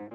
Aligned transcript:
¿Qué 0.00 0.06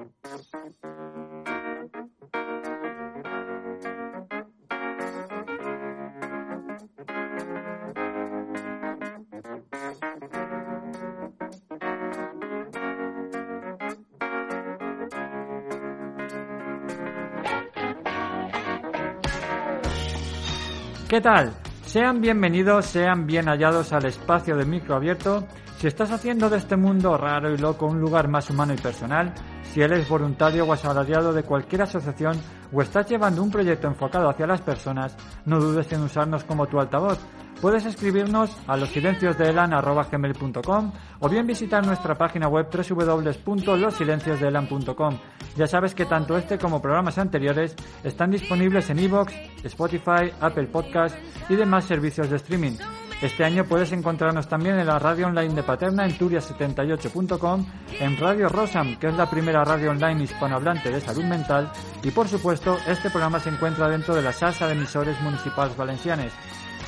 tal? 21.20 21.52
Sean 21.84 22.20
bienvenidos, 22.20 22.86
sean 22.86 23.28
bien 23.28 23.46
hallados 23.46 23.92
al 23.92 24.06
espacio 24.06 24.56
de 24.56 24.64
micro 24.64 24.96
abierto. 24.96 25.46
Si 25.78 25.86
estás 25.86 26.10
haciendo 26.10 26.48
de 26.48 26.56
este 26.56 26.76
mundo 26.76 27.18
raro 27.18 27.52
y 27.52 27.58
loco 27.58 27.84
un 27.86 28.00
lugar 28.00 28.28
más 28.28 28.48
humano 28.48 28.72
y 28.72 28.78
personal, 28.78 29.34
si 29.62 29.82
eres 29.82 30.08
voluntario 30.08 30.64
o 30.64 30.72
asalariado 30.72 31.34
de 31.34 31.42
cualquier 31.42 31.82
asociación 31.82 32.40
o 32.72 32.80
estás 32.80 33.10
llevando 33.10 33.42
un 33.42 33.50
proyecto 33.50 33.86
enfocado 33.86 34.30
hacia 34.30 34.46
las 34.46 34.62
personas, 34.62 35.14
no 35.44 35.60
dudes 35.60 35.92
en 35.92 36.00
usarnos 36.00 36.44
como 36.44 36.66
tu 36.66 36.80
altavoz. 36.80 37.18
Puedes 37.60 37.84
escribirnos 37.84 38.56
a 38.66 38.78
losilenciosdeelan.com 38.78 40.92
o 41.20 41.28
bien 41.28 41.46
visitar 41.46 41.86
nuestra 41.86 42.14
página 42.14 42.48
web 42.48 42.68
www.losilenciosdeelan.com. 42.70 45.18
Ya 45.56 45.66
sabes 45.66 45.94
que 45.94 46.06
tanto 46.06 46.38
este 46.38 46.56
como 46.58 46.80
programas 46.80 47.18
anteriores 47.18 47.76
están 48.02 48.30
disponibles 48.30 48.88
en 48.88 48.98
iVoox, 48.98 49.30
Spotify, 49.64 50.32
Apple 50.40 50.68
Podcast 50.68 51.14
y 51.50 51.54
demás 51.54 51.84
servicios 51.84 52.30
de 52.30 52.36
streaming. 52.36 52.78
Este 53.22 53.44
año 53.44 53.64
puedes 53.64 53.92
encontrarnos 53.92 54.46
también 54.46 54.78
en 54.78 54.86
la 54.86 54.98
radio 54.98 55.26
online 55.28 55.54
de 55.54 55.62
Paterna 55.62 56.04
en 56.04 56.18
turia78.com, 56.18 57.66
en 57.98 58.16
Radio 58.18 58.50
Rosam, 58.50 58.98
que 58.98 59.08
es 59.08 59.14
la 59.14 59.30
primera 59.30 59.64
radio 59.64 59.90
online 59.90 60.24
hispanohablante 60.24 60.90
de 60.90 61.00
salud 61.00 61.24
mental, 61.24 61.72
y 62.02 62.10
por 62.10 62.28
supuesto, 62.28 62.76
este 62.86 63.08
programa 63.08 63.40
se 63.40 63.48
encuentra 63.48 63.88
dentro 63.88 64.14
de 64.14 64.20
la 64.20 64.32
salsa 64.32 64.66
de 64.66 64.74
emisores 64.74 65.18
municipales 65.22 65.74
valencianes. 65.76 66.32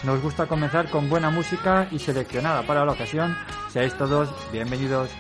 Nos 0.05 0.21
gusta 0.21 0.47
comenzar 0.47 0.91
con 0.91 1.09
buena 1.09 1.31
música 1.31 1.89
y 1.91 1.99
seleccionada 1.99 2.63
para 2.63 2.85
la 2.85 2.93
ocasión. 2.93 3.35
Seáis 3.71 3.95
todos 3.95 4.29
bienvenidos. 4.53 5.11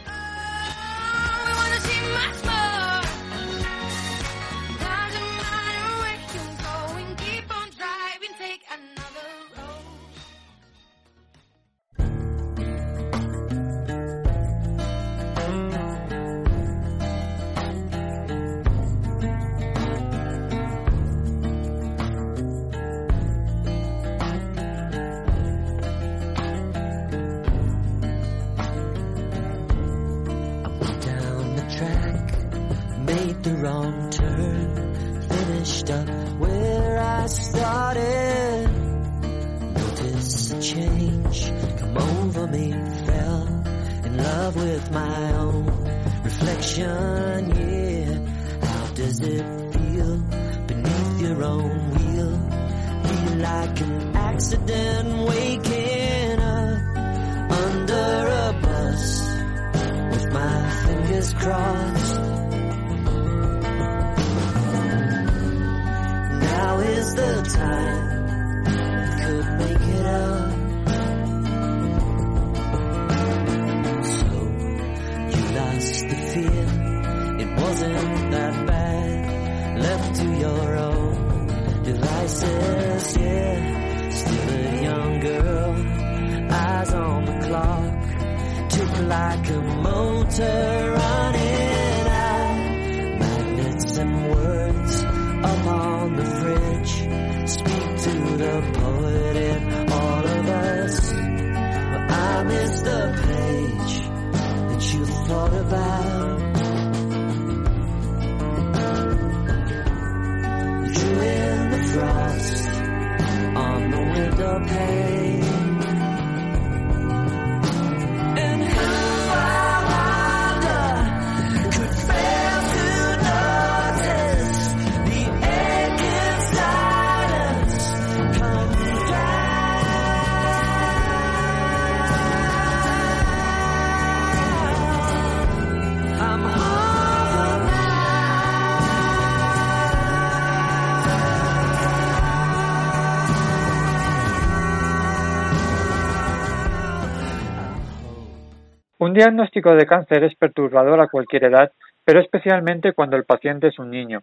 Diagnóstico 149.19 149.75
de 149.75 149.85
cáncer 149.85 150.23
es 150.23 150.37
perturbador 150.37 151.01
a 151.01 151.09
cualquier 151.09 151.45
edad, 151.45 151.73
pero 152.05 152.21
especialmente 152.21 152.93
cuando 152.93 153.17
el 153.17 153.25
paciente 153.25 153.67
es 153.67 153.79
un 153.81 153.91
niño. 153.91 154.21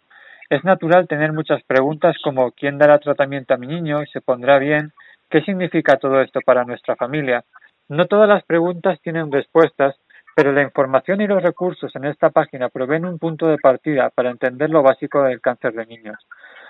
Es 0.49 0.63
natural 0.63 1.05
tener 1.05 1.33
muchas 1.33 1.61
preguntas 1.63 2.15
como 2.23 2.51
¿quién 2.51 2.77
dará 2.77 2.97
tratamiento 2.99 3.53
a 3.53 3.57
mi 3.57 3.67
niño? 3.67 4.05
¿Se 4.13 4.21
pondrá 4.21 4.57
bien? 4.57 4.93
¿Qué 5.29 5.41
significa 5.41 5.97
todo 5.97 6.21
esto 6.21 6.39
para 6.45 6.63
nuestra 6.63 6.95
familia? 6.95 7.43
No 7.89 8.05
todas 8.05 8.29
las 8.29 8.45
preguntas 8.45 9.01
tienen 9.01 9.29
respuestas, 9.33 9.97
pero 10.33 10.53
la 10.53 10.61
información 10.61 11.19
y 11.19 11.27
los 11.27 11.43
recursos 11.43 11.93
en 11.95 12.05
esta 12.05 12.29
página 12.29 12.69
proveen 12.69 13.03
un 13.03 13.19
punto 13.19 13.47
de 13.47 13.57
partida 13.57 14.09
para 14.11 14.31
entender 14.31 14.69
lo 14.69 14.81
básico 14.81 15.23
del 15.23 15.41
cáncer 15.41 15.73
de 15.73 15.85
niños. 15.87 16.17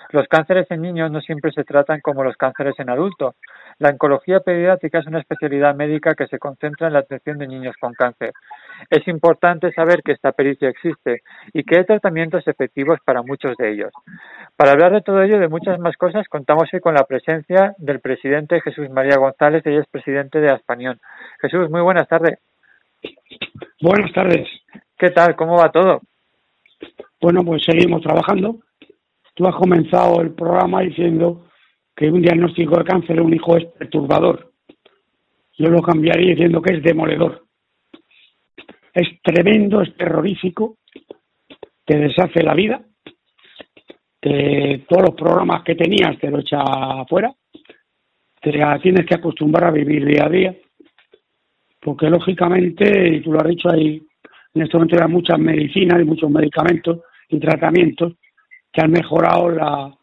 Los 0.09 0.27
cánceres 0.27 0.69
en 0.71 0.81
niños 0.81 1.11
no 1.11 1.21
siempre 1.21 1.51
se 1.51 1.63
tratan 1.63 1.99
como 2.01 2.23
los 2.23 2.37
cánceres 2.37 2.79
en 2.79 2.89
adultos. 2.89 3.35
La 3.77 3.89
oncología 3.89 4.39
pediátrica 4.39 4.99
es 4.99 5.07
una 5.07 5.19
especialidad 5.19 5.75
médica 5.75 6.15
que 6.15 6.27
se 6.27 6.39
concentra 6.39 6.87
en 6.87 6.93
la 6.93 6.99
atención 6.99 7.37
de 7.37 7.47
niños 7.47 7.75
con 7.79 7.93
cáncer. 7.93 8.31
Es 8.89 9.05
importante 9.07 9.71
saber 9.73 10.01
que 10.01 10.13
esta 10.13 10.31
pericia 10.31 10.69
existe 10.69 11.23
y 11.53 11.63
que 11.63 11.79
hay 11.79 11.85
tratamientos 11.85 12.47
efectivos 12.47 12.99
para 13.03 13.21
muchos 13.21 13.57
de 13.57 13.73
ellos. 13.73 13.91
Para 14.55 14.71
hablar 14.71 14.93
de 14.93 15.01
todo 15.01 15.21
ello 15.21 15.35
y 15.35 15.39
de 15.39 15.49
muchas 15.49 15.77
más 15.79 15.97
cosas, 15.97 16.27
contamos 16.29 16.69
hoy 16.73 16.79
con 16.79 16.93
la 16.93 17.03
presencia 17.03 17.75
del 17.77 17.99
presidente 17.99 18.61
Jesús 18.61 18.89
María 18.89 19.17
González, 19.17 19.65
ella 19.65 19.81
es 19.81 19.87
presidente 19.87 20.39
de 20.39 20.51
Aspanión. 20.51 20.99
Jesús, 21.41 21.69
muy 21.69 21.81
buenas 21.81 22.07
tardes. 22.07 22.39
Buenas 23.81 24.11
tardes. 24.13 24.47
¿Qué 24.97 25.09
tal? 25.09 25.35
¿Cómo 25.35 25.57
va 25.57 25.71
todo? 25.71 26.01
Bueno, 27.19 27.43
pues 27.43 27.63
seguimos 27.63 28.01
trabajando. 28.01 28.59
Tú 29.33 29.45
has 29.47 29.55
comenzado 29.55 30.21
el 30.21 30.31
programa 30.31 30.81
diciendo 30.81 31.45
que 31.95 32.09
un 32.09 32.21
diagnóstico 32.21 32.77
de 32.77 32.83
cáncer 32.83 33.15
de 33.15 33.21
un 33.21 33.33
hijo 33.33 33.55
es 33.57 33.65
perturbador. 33.65 34.51
Yo 35.57 35.69
lo 35.69 35.81
cambiaría 35.81 36.31
diciendo 36.31 36.61
que 36.61 36.75
es 36.75 36.83
demoledor. 36.83 37.45
Es 38.93 39.07
tremendo, 39.21 39.81
es 39.81 39.95
terrorífico, 39.95 40.77
te 41.85 41.97
deshace 41.97 42.43
la 42.43 42.53
vida, 42.53 42.81
te, 44.19 44.85
todos 44.87 45.03
los 45.09 45.15
programas 45.15 45.63
que 45.63 45.75
tenías 45.75 46.17
te 46.19 46.29
lo 46.29 46.39
echa 46.39 46.61
afuera, 46.61 47.33
te 48.41 48.51
tienes 48.81 49.05
que 49.05 49.15
acostumbrar 49.15 49.69
a 49.69 49.71
vivir 49.71 50.05
día 50.05 50.25
a 50.25 50.29
día, 50.29 50.55
porque 51.81 52.09
lógicamente, 52.09 53.15
y 53.15 53.21
tú 53.21 53.31
lo 53.31 53.39
has 53.39 53.47
dicho, 53.47 53.69
hay 53.69 54.01
en 54.53 54.61
este 54.61 54.77
momento 54.77 55.03
hay 55.03 55.11
muchas 55.11 55.37
medicinas 55.37 56.01
y 56.01 56.05
muchos 56.05 56.31
medicamentos 56.31 57.01
y 57.29 57.39
tratamientos 57.39 58.13
que 58.71 58.81
han 58.81 58.91
mejorado 58.91 59.49
la, 59.49 59.97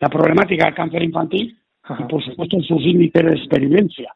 la 0.00 0.08
problemática 0.08 0.66
del 0.66 0.74
cáncer 0.74 1.02
infantil 1.02 1.58
y 1.98 2.02
por 2.04 2.22
supuesto 2.24 2.60
sus 2.62 2.84
índices 2.84 3.24
de 3.24 3.32
experiencia. 3.32 4.12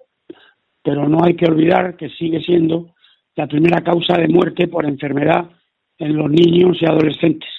Pero 0.82 1.08
no 1.08 1.18
hay 1.22 1.34
que 1.34 1.46
olvidar 1.46 1.96
que 1.96 2.08
sigue 2.10 2.40
siendo 2.40 2.94
la 3.36 3.46
primera 3.46 3.80
causa 3.82 4.16
de 4.18 4.28
muerte 4.28 4.68
por 4.68 4.84
enfermedad 4.84 5.50
en 5.98 6.16
los 6.16 6.30
niños 6.30 6.78
y 6.80 6.86
adolescentes. 6.86 7.50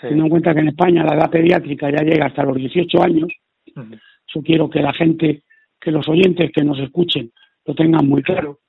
Teniendo 0.00 0.24
en 0.24 0.30
cuenta 0.30 0.54
que 0.54 0.60
en 0.60 0.68
España 0.68 1.04
la 1.04 1.14
edad 1.14 1.30
pediátrica 1.30 1.90
ya 1.90 2.04
llega 2.04 2.26
hasta 2.26 2.44
los 2.44 2.56
18 2.56 3.02
años, 3.02 3.28
yo 3.74 4.42
quiero 4.42 4.68
que 4.68 4.82
la 4.82 4.92
gente, 4.92 5.42
que 5.80 5.90
los 5.90 6.06
oyentes 6.08 6.50
que 6.52 6.64
nos 6.64 6.78
escuchen 6.78 7.32
lo 7.64 7.74
tengan 7.74 8.06
muy 8.06 8.22
claro. 8.22 8.60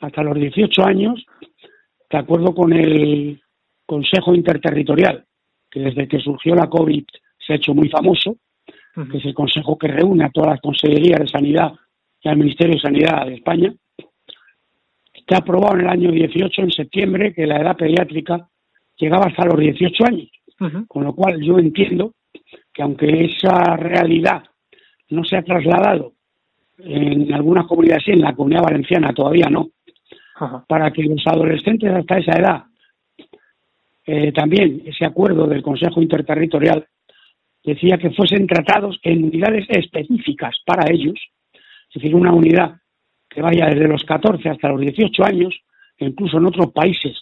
Hasta 0.00 0.22
los 0.22 0.34
18 0.34 0.84
años, 0.84 1.24
de 2.10 2.18
acuerdo 2.18 2.54
con 2.54 2.72
el 2.72 3.40
Consejo 3.86 4.34
Interterritorial, 4.34 5.24
que 5.70 5.80
desde 5.80 6.08
que 6.08 6.18
surgió 6.18 6.54
la 6.54 6.68
COVID 6.68 7.04
se 7.46 7.52
ha 7.52 7.56
hecho 7.56 7.74
muy 7.74 7.88
famoso, 7.88 8.36
que 9.10 9.18
es 9.18 9.24
el 9.24 9.34
consejo 9.34 9.78
que 9.78 9.88
reúne 9.88 10.24
a 10.24 10.30
todas 10.30 10.50
las 10.50 10.60
consejerías 10.60 11.20
de 11.20 11.28
sanidad 11.28 11.72
y 12.22 12.28
al 12.28 12.36
Ministerio 12.36 12.74
de 12.74 12.80
Sanidad 12.80 13.26
de 13.26 13.34
España, 13.34 13.74
ha 15.34 15.38
aprobado 15.38 15.74
en 15.74 15.82
el 15.82 15.88
año 15.88 16.10
18, 16.10 16.62
en 16.62 16.70
septiembre, 16.70 17.32
que 17.32 17.46
la 17.46 17.60
edad 17.60 17.76
pediátrica 17.76 18.48
llegaba 18.96 19.26
hasta 19.26 19.46
los 19.46 19.58
18 19.58 20.04
años. 20.04 20.28
Con 20.86 21.02
lo 21.02 21.12
cual 21.12 21.40
yo 21.42 21.58
entiendo 21.58 22.14
que 22.72 22.82
aunque 22.82 23.24
esa 23.24 23.76
realidad 23.76 24.44
no 25.10 25.24
se 25.24 25.36
ha 25.36 25.42
trasladado 25.42 26.12
en 26.78 27.32
algunas 27.32 27.66
comunidades, 27.66 28.04
sí, 28.04 28.12
en 28.12 28.20
la 28.20 28.34
comunidad 28.34 28.62
valenciana 28.62 29.12
todavía 29.12 29.48
no, 29.50 29.70
para 30.68 30.92
que 30.92 31.02
los 31.02 31.22
adolescentes 31.26 31.92
hasta 31.92 32.18
esa 32.18 32.38
edad, 32.38 32.62
eh, 34.06 34.30
también 34.32 34.82
ese 34.86 35.04
acuerdo 35.04 35.46
del 35.46 35.62
Consejo 35.62 36.00
Interterritorial 36.00 36.86
decía 37.64 37.98
que 37.98 38.10
fuesen 38.10 38.46
tratados 38.46 38.98
en 39.02 39.24
unidades 39.24 39.66
específicas 39.68 40.56
para 40.66 40.90
ellos, 40.92 41.18
es 41.54 41.94
decir, 41.94 42.14
una 42.14 42.32
unidad 42.32 42.76
que 43.28 43.40
vaya 43.40 43.66
desde 43.66 43.88
los 43.88 44.04
14 44.04 44.48
hasta 44.48 44.68
los 44.68 44.80
18 44.80 45.24
años, 45.24 45.54
incluso 45.98 46.38
en 46.38 46.46
otros 46.46 46.72
países 46.72 47.16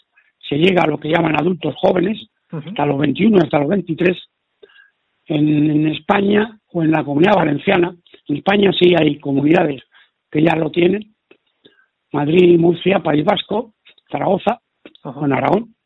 se 0.48 0.56
llega 0.56 0.82
a 0.82 0.86
lo 0.86 0.98
que 0.98 1.08
llaman 1.08 1.38
adultos 1.38 1.74
jóvenes, 1.76 2.28
hasta 2.50 2.86
los 2.86 2.98
21, 2.98 3.38
hasta 3.38 3.58
los 3.60 3.68
23. 3.68 4.16
En, 5.26 5.86
España 5.88 6.58
o 6.72 6.82
en 6.82 6.90
la 6.90 7.04
comunidad 7.04 7.36
valenciana, 7.36 7.94
en 8.26 8.36
España 8.36 8.72
sí 8.72 8.94
hay 8.98 9.18
comunidades 9.20 9.82
que 10.30 10.42
ya 10.42 10.56
lo 10.56 10.70
tienen, 10.70 11.14
Madrid, 12.12 12.58
Murcia, 12.58 12.98
País 12.98 13.24
Vasco, 13.24 13.74
Zaragoza, 14.10 14.60
en 15.04 15.32
Aragón, 15.32 15.76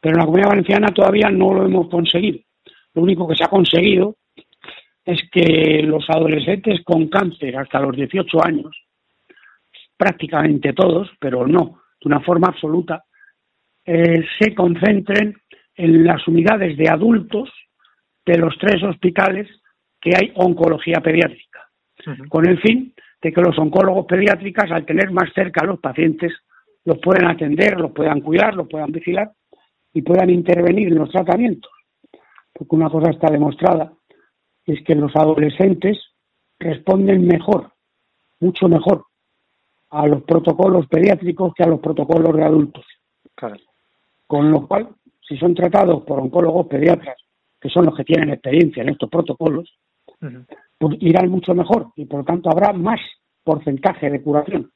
pero 0.00 0.14
en 0.14 0.20
la 0.20 0.24
comunidad 0.24 0.48
valenciana 0.48 0.88
todavía 0.88 1.28
no 1.30 1.52
lo 1.52 1.66
hemos 1.66 1.88
conseguido. 1.90 2.38
Lo 2.94 3.02
único 3.02 3.26
que 3.28 3.36
se 3.36 3.44
ha 3.44 3.48
conseguido 3.48 4.16
es 5.04 5.20
que 5.30 5.82
los 5.82 6.04
adolescentes 6.08 6.82
con 6.84 7.08
cáncer 7.08 7.56
hasta 7.56 7.80
los 7.80 7.96
18 7.96 8.44
años 8.44 8.76
prácticamente 9.96 10.72
todos, 10.72 11.10
pero 11.20 11.46
no 11.46 11.82
de 12.00 12.08
una 12.08 12.20
forma 12.20 12.48
absoluta, 12.48 13.04
eh, 13.84 14.24
se 14.38 14.54
concentren 14.54 15.34
en 15.74 16.04
las 16.04 16.26
unidades 16.26 16.76
de 16.78 16.88
adultos 16.88 17.50
de 18.24 18.38
los 18.38 18.56
tres 18.58 18.82
hospitales 18.82 19.46
que 20.00 20.12
hay 20.16 20.32
oncología 20.36 21.00
pediátrica, 21.00 21.68
con 22.28 22.48
el 22.48 22.58
fin 22.60 22.94
de 23.20 23.32
que 23.32 23.42
los 23.42 23.58
oncólogos 23.58 24.06
pediátricos, 24.06 24.70
al 24.70 24.86
tener 24.86 25.10
más 25.10 25.30
cerca 25.34 25.62
a 25.62 25.66
los 25.66 25.80
pacientes, 25.80 26.32
los 26.84 26.98
puedan 26.98 27.26
atender, 27.26 27.78
los 27.78 27.92
puedan 27.92 28.20
cuidar, 28.20 28.54
los 28.54 28.68
puedan 28.68 28.92
vigilar 28.92 29.30
y 29.92 30.00
puedan 30.00 30.30
intervenir 30.30 30.88
en 30.88 30.98
los 30.98 31.10
tratamientos. 31.10 31.70
Porque 32.60 32.76
una 32.76 32.90
cosa 32.90 33.08
está 33.08 33.32
demostrada, 33.32 33.90
es 34.66 34.84
que 34.84 34.94
los 34.94 35.16
adolescentes 35.16 35.98
responden 36.58 37.26
mejor, 37.26 37.72
mucho 38.38 38.68
mejor, 38.68 39.06
a 39.88 40.06
los 40.06 40.24
protocolos 40.24 40.86
pediátricos 40.86 41.54
que 41.54 41.62
a 41.62 41.68
los 41.68 41.80
protocolos 41.80 42.36
de 42.36 42.44
adultos. 42.44 42.84
Con 44.26 44.50
lo 44.50 44.68
cual, 44.68 44.90
si 45.26 45.38
son 45.38 45.54
tratados 45.54 46.02
por 46.02 46.20
oncólogos 46.20 46.66
pediatras, 46.66 47.16
que 47.58 47.70
son 47.70 47.86
los 47.86 47.96
que 47.96 48.04
tienen 48.04 48.28
experiencia 48.28 48.82
en 48.82 48.90
estos 48.90 49.08
protocolos, 49.08 49.74
pues 50.76 50.98
irán 51.00 51.30
mucho 51.30 51.54
mejor 51.54 51.92
y 51.96 52.04
por 52.04 52.18
lo 52.18 52.24
tanto 52.26 52.50
habrá 52.50 52.74
más 52.74 53.00
porcentaje 53.42 54.10
de 54.10 54.22
curación. 54.22 54.70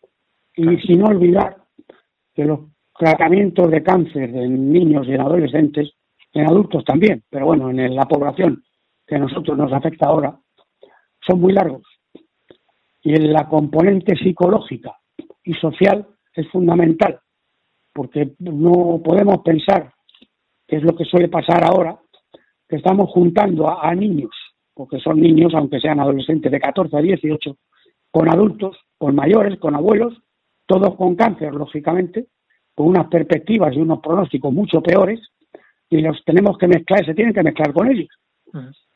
Y 0.57 0.79
sin 0.79 1.03
olvidar 1.03 1.59
que 2.35 2.47
los 2.47 2.61
tratamientos 2.99 3.71
de 3.71 3.83
cáncer 3.83 4.35
en 4.35 4.73
niños 4.73 5.07
y 5.07 5.13
en 5.13 5.21
adolescentes, 5.21 5.93
en 6.35 6.47
adultos 6.47 6.85
también, 6.85 7.23
pero 7.31 7.47
bueno, 7.47 7.71
en 7.71 7.95
la 7.95 8.07
población 8.07 8.63
que 9.07 9.15
a 9.15 9.19
nosotros 9.19 9.57
nos 9.57 9.73
afecta 9.73 10.07
ahora, 10.07 10.39
son 11.27 11.41
muy 11.41 11.53
largos. 11.53 11.83
Y 13.03 13.15
en 13.15 13.33
la 13.33 13.49
componente 13.49 14.17
psicológica 14.17 14.97
y 15.45 15.55
social 15.55 16.07
es 16.35 16.49
fundamental, 16.51 17.21
porque 17.93 18.33
no 18.41 19.01
podemos 19.05 19.39
pensar, 19.45 19.93
que 20.67 20.77
es 20.77 20.83
lo 20.83 20.97
que 20.97 21.05
suele 21.05 21.29
pasar 21.29 21.65
ahora, 21.65 21.99
que 22.69 22.77
estamos 22.77 23.11
juntando 23.11 23.69
a, 23.69 23.95
niños, 23.95 24.33
porque 24.73 24.99
son 24.99 25.21
niños, 25.21 25.53
aunque 25.55 25.81
sean 25.81 26.01
adolescentes 26.01 26.51
de 26.51 26.61
14 26.61 26.97
a 26.97 27.01
18, 27.01 27.57
con 28.11 28.29
adultos, 28.29 28.77
con 28.99 29.15
mayores, 29.15 29.59
con 29.59 29.75
abuelos, 29.75 30.15
todos 30.67 30.97
con 30.97 31.15
cáncer, 31.15 31.55
lógicamente, 31.55 32.27
con 32.75 32.89
unas 32.89 33.07
perspectivas 33.07 33.75
y 33.75 33.81
unos 33.81 34.01
pronósticos 34.01 34.53
mucho 34.53 34.83
peores, 34.83 35.21
y 35.91 36.01
los 36.01 36.23
tenemos 36.25 36.59
que 36.59 36.69
mezclar, 36.69 37.05
se 37.05 37.15
tienen 37.15 37.35
que 37.35 37.43
mezclar 37.43 37.73
con 37.73 37.91
ellos. 37.91 38.09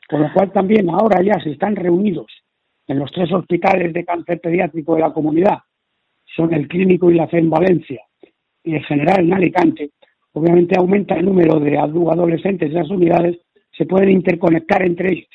Con 0.07 0.21
lo 0.21 0.33
cual 0.33 0.51
también 0.51 0.89
ahora 0.89 1.21
ya 1.21 1.39
se 1.41 1.51
están 1.51 1.75
reunidos 1.75 2.27
en 2.87 2.99
los 2.99 3.11
tres 3.11 3.31
hospitales 3.31 3.93
de 3.93 4.05
cáncer 4.05 4.39
pediátrico 4.41 4.95
de 4.95 5.01
la 5.01 5.13
comunidad. 5.13 5.59
Son 6.35 6.53
el 6.53 6.67
clínico 6.67 7.11
y 7.11 7.15
la 7.15 7.27
fe 7.27 7.39
en 7.39 7.49
Valencia 7.49 8.01
y 8.63 8.75
el 8.75 8.85
general 8.85 9.25
en 9.25 9.33
Alicante, 9.33 9.91
obviamente 10.33 10.75
aumenta 10.77 11.15
el 11.15 11.25
número 11.25 11.59
de 11.59 11.77
adolescentes 11.77 12.69
de 12.69 12.79
las 12.79 12.89
unidades, 12.89 13.37
se 13.71 13.85
pueden 13.85 14.09
interconectar 14.11 14.83
entre 14.83 15.13
ellos, 15.13 15.29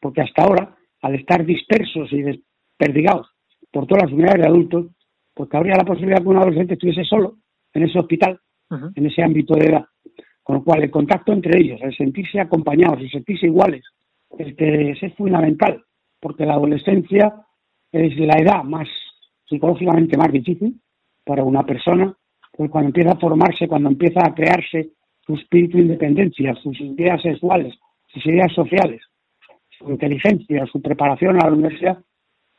porque 0.00 0.22
hasta 0.22 0.42
ahora, 0.42 0.76
al 1.02 1.14
estar 1.14 1.44
dispersos 1.44 2.12
y 2.12 2.22
desperdigados 2.22 3.28
por 3.70 3.86
todas 3.86 4.04
las 4.04 4.12
unidades 4.12 4.42
de 4.42 4.48
adultos, 4.48 4.86
pues 5.34 5.48
habría 5.52 5.76
la 5.76 5.84
posibilidad 5.84 6.22
que 6.22 6.28
un 6.28 6.36
adolescente 6.36 6.74
estuviese 6.74 7.04
solo 7.04 7.36
en 7.72 7.84
ese 7.84 7.98
hospital, 7.98 8.40
en 8.94 9.06
ese 9.06 9.22
ámbito 9.22 9.54
de 9.54 9.66
edad. 9.66 9.84
Con 10.50 10.56
lo 10.56 10.64
cual, 10.64 10.82
el 10.82 10.90
contacto 10.90 11.32
entre 11.32 11.60
ellos, 11.60 11.78
el 11.80 11.96
sentirse 11.96 12.40
acompañados, 12.40 12.98
el 12.98 13.08
sentirse 13.08 13.46
iguales, 13.46 13.84
es, 14.36 14.52
es 15.00 15.14
fundamental, 15.14 15.80
porque 16.18 16.44
la 16.44 16.54
adolescencia 16.54 17.46
es 17.92 18.18
la 18.18 18.36
edad 18.36 18.64
más 18.64 18.88
psicológicamente 19.48 20.16
más 20.16 20.32
difícil 20.32 20.74
para 21.24 21.44
una 21.44 21.64
persona, 21.64 22.12
pues 22.50 22.68
cuando 22.68 22.88
empieza 22.88 23.12
a 23.12 23.20
formarse, 23.20 23.68
cuando 23.68 23.90
empieza 23.90 24.26
a 24.26 24.34
crearse 24.34 24.90
su 25.24 25.34
espíritu 25.34 25.76
de 25.76 25.84
independencia, 25.84 26.52
sus 26.56 26.80
ideas 26.80 27.22
sexuales, 27.22 27.72
sus 28.08 28.26
ideas 28.26 28.52
sociales, 28.52 29.02
su 29.78 29.88
inteligencia, 29.88 30.66
su 30.66 30.82
preparación 30.82 31.36
a 31.36 31.46
la 31.46 31.52
universidad, 31.52 31.98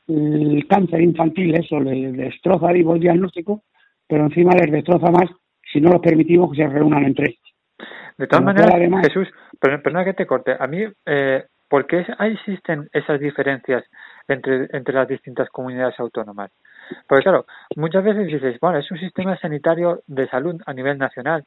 el 0.07 0.65
cáncer 0.65 1.01
infantil, 1.01 1.55
eso 1.55 1.77
le 1.81 2.13
destroza 2.13 2.69
a 2.69 2.71
el 2.71 3.00
diagnóstico, 3.01 3.63
pero 4.07 4.24
encima 4.27 4.53
les 4.53 4.71
destroza 4.71 5.12
más 5.12 5.29
si 5.74 5.81
no 5.81 5.89
los 5.89 6.01
permitimos 6.01 6.51
que 6.51 6.63
se 6.63 6.69
reúnan 6.69 7.03
entre 7.03 7.31
ellos. 7.31 7.50
De 8.17 8.27
todas 8.27 8.45
maneras, 8.45 8.73
Jesús, 9.03 9.27
perdona 9.59 10.05
que 10.05 10.13
te 10.13 10.25
corte, 10.25 10.55
a 10.59 10.67
mí, 10.67 10.83
eh, 11.05 11.43
¿por 11.69 11.87
qué 11.87 12.05
existen 12.19 12.89
esas 12.93 13.19
diferencias 13.19 13.83
entre, 14.27 14.67
entre 14.71 14.93
las 14.93 15.07
distintas 15.07 15.49
comunidades 15.49 15.99
autónomas? 15.99 16.51
Porque 17.07 17.23
claro, 17.23 17.45
muchas 17.75 18.03
veces 18.03 18.27
dices, 18.27 18.59
bueno, 18.59 18.79
es 18.79 18.91
un 18.91 18.99
sistema 18.99 19.37
sanitario 19.37 20.01
de 20.07 20.27
salud 20.27 20.61
a 20.65 20.73
nivel 20.73 20.97
nacional, 20.97 21.45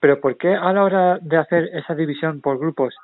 pero 0.00 0.20
¿por 0.20 0.36
qué 0.36 0.54
a 0.54 0.72
la 0.72 0.84
hora 0.84 1.18
de 1.20 1.36
hacer 1.36 1.70
esa 1.72 1.94
división 1.94 2.40
por 2.40 2.58
grupos, 2.58 2.94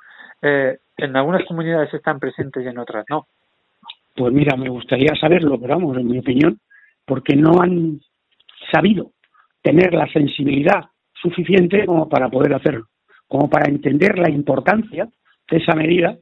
eh, 0.41 0.77
en 0.97 1.15
algunas 1.15 1.45
comunidades 1.45 1.93
están 1.93 2.19
presentes 2.19 2.63
y 2.63 2.67
en 2.67 2.77
otras 2.77 3.05
no? 3.09 3.27
Pues 4.15 4.31
mira, 4.31 4.55
me 4.55 4.69
gustaría 4.69 5.15
saberlo, 5.19 5.59
pero 5.59 5.75
vamos, 5.75 5.97
en 5.97 6.07
mi 6.07 6.19
opinión, 6.19 6.59
porque 7.05 7.35
no 7.35 7.61
han 7.61 7.99
sabido 8.71 9.11
tener 9.61 9.93
la 9.93 10.07
sensibilidad 10.07 10.83
suficiente 11.13 11.85
como 11.85 12.07
para 12.09 12.29
poder 12.29 12.53
hacerlo, 12.53 12.87
como 13.33 13.49
para 13.49 13.67
entender 13.67 14.19
la 14.19 14.29
importancia 14.29 15.09
de 15.49 15.57
esa 15.57 15.73
medida, 15.73 16.15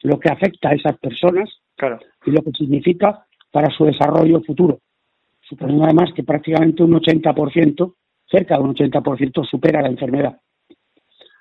lo 0.00 0.18
que 0.18 0.30
afecta 0.30 0.70
a 0.70 0.72
esas 0.72 0.96
personas 0.96 1.60
y 2.24 2.30
lo 2.30 2.42
que 2.42 2.52
significa 2.52 3.26
para 3.50 3.68
su 3.68 3.84
desarrollo 3.84 4.40
futuro. 4.40 4.78
Suponiendo 5.42 5.84
además 5.84 6.10
que 6.16 6.22
prácticamente 6.22 6.82
un 6.82 6.94
80%, 6.94 7.94
cerca 8.24 8.56
de 8.56 8.62
un 8.62 8.74
80%, 8.74 9.46
supera 9.46 9.82
la 9.82 9.88
enfermedad. 9.88 10.40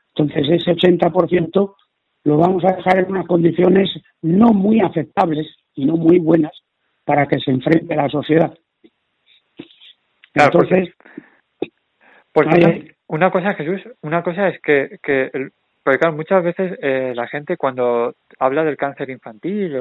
Entonces 0.10 0.46
ese 0.50 0.76
80% 0.76 1.76
lo 2.26 2.38
vamos 2.38 2.66
a 2.66 2.76
dejar 2.76 2.98
en 3.00 3.10
unas 3.10 3.28
condiciones 3.28 3.90
no 4.22 4.48
muy 4.52 4.82
aceptables 4.82 5.48
y 5.74 5.86
no 5.86 5.96
muy 5.96 6.20
buenas 6.20 6.52
para 7.06 7.26
que 7.28 7.40
se 7.40 7.52
enfrente 7.52 7.94
a 7.94 8.04
la 8.04 8.10
sociedad. 8.10 8.54
Entonces, 10.34 10.90
porque 12.34 12.97
una 13.08 13.32
cosa, 13.32 13.54
Jesús, 13.54 13.82
una 14.02 14.24
cosa 14.24 14.50
es 14.50 14.62
que, 14.62 15.00
que 15.02 15.52
porque 15.88 16.00
claro, 16.00 16.18
muchas 16.18 16.44
veces 16.44 16.78
eh, 16.82 17.14
la 17.16 17.28
gente 17.28 17.56
cuando 17.56 18.16
habla 18.40 18.66
del 18.66 18.76
cáncer 18.76 19.10
infantil 19.10 19.80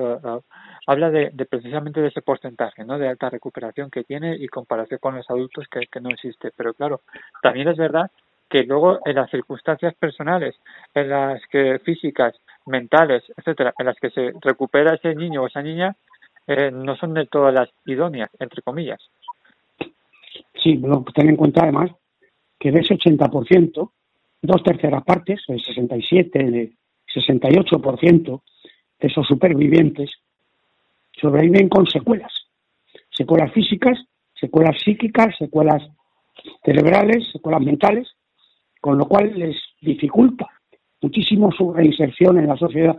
habla 0.87 1.11
de, 1.11 1.33
precisamente 1.51 2.01
de 2.01 2.07
ese 2.07 2.23
porcentaje, 2.23 2.85
¿no? 2.85 2.97
De 2.97 3.09
alta 3.09 3.29
recuperación 3.29 3.91
que 3.91 4.05
tiene 4.05 4.37
y 4.37 4.47
comparación 4.47 5.01
con 5.03 5.17
los 5.17 5.29
adultos 5.29 5.67
que, 5.69 6.01
no 6.01 6.11
existe. 6.11 6.53
Pero 6.57 6.75
claro, 6.75 7.01
también 7.43 7.67
es 7.67 7.77
verdad 7.77 8.09
que 8.49 8.63
luego 8.63 9.01
en 9.05 9.17
las 9.17 9.29
circunstancias 9.33 9.97
personales, 9.97 10.55
en 10.95 11.09
las 11.09 11.43
que 11.51 11.81
físicas, 11.81 12.37
mentales, 12.67 13.25
etcétera, 13.37 13.75
en 13.77 13.87
las 13.87 13.97
que 13.97 14.11
se 14.11 14.33
recupera 14.41 14.95
ese 14.95 15.13
niño 15.13 15.43
o 15.43 15.49
esa 15.49 15.61
niña, 15.61 15.97
eh, 16.47 16.71
no 16.71 16.95
son 16.95 17.15
de 17.15 17.27
todas 17.27 17.53
las 17.53 17.69
idóneas, 17.85 18.31
entre 18.39 18.63
comillas. 18.63 19.01
Sí, 20.63 20.77
bueno, 20.77 21.05
ten 21.13 21.31
en 21.31 21.37
cuenta 21.37 21.65
además 21.65 21.91
de 22.73 22.81
ese 22.81 22.95
80%, 22.95 23.91
dos 24.43 24.63
terceras 24.63 25.03
partes, 25.05 25.43
el 25.49 25.61
67, 25.61 26.39
el 26.41 26.77
68% 27.15 28.43
de 28.99 29.09
esos 29.09 29.27
supervivientes 29.27 30.11
sobreviven 31.21 31.69
con 31.69 31.87
secuelas, 31.87 32.33
secuelas 33.11 33.53
físicas, 33.53 33.99
secuelas 34.35 34.77
psíquicas, 34.83 35.35
secuelas 35.39 35.83
cerebrales, 36.65 37.31
secuelas 37.33 37.63
mentales, 37.63 38.09
con 38.81 38.99
lo 38.99 39.07
cual 39.07 39.33
les 39.39 39.57
dificulta 39.81 40.47
muchísimo 41.01 41.51
su 41.53 41.73
reinserción 41.73 42.39
en 42.39 42.47
la 42.47 42.57
sociedad. 42.57 42.99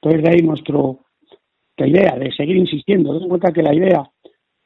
Entonces 0.00 0.22
de 0.22 0.30
ahí 0.30 0.42
nuestro 0.42 1.00
idea 1.86 2.16
de 2.16 2.32
seguir 2.32 2.56
insistiendo, 2.56 3.12
ten 3.12 3.22
en 3.22 3.28
cuenta 3.28 3.52
que 3.52 3.62
la 3.62 3.74
idea 3.74 4.02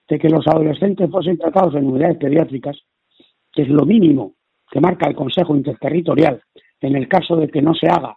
de 0.08 0.18
que 0.18 0.28
los 0.28 0.46
adolescentes 0.46 1.10
fuesen 1.10 1.38
tratados 1.38 1.74
en 1.74 1.86
unidades 1.86 2.18
pediátricas, 2.18 2.78
que 3.52 3.62
es 3.62 3.68
lo 3.68 3.84
mínimo 3.84 4.34
que 4.70 4.80
marca 4.80 5.08
el 5.08 5.14
Consejo 5.14 5.54
Interterritorial 5.54 6.42
en 6.80 6.96
el 6.96 7.08
caso 7.08 7.36
de 7.36 7.48
que 7.48 7.62
no 7.62 7.74
se 7.74 7.88
haga 7.88 8.16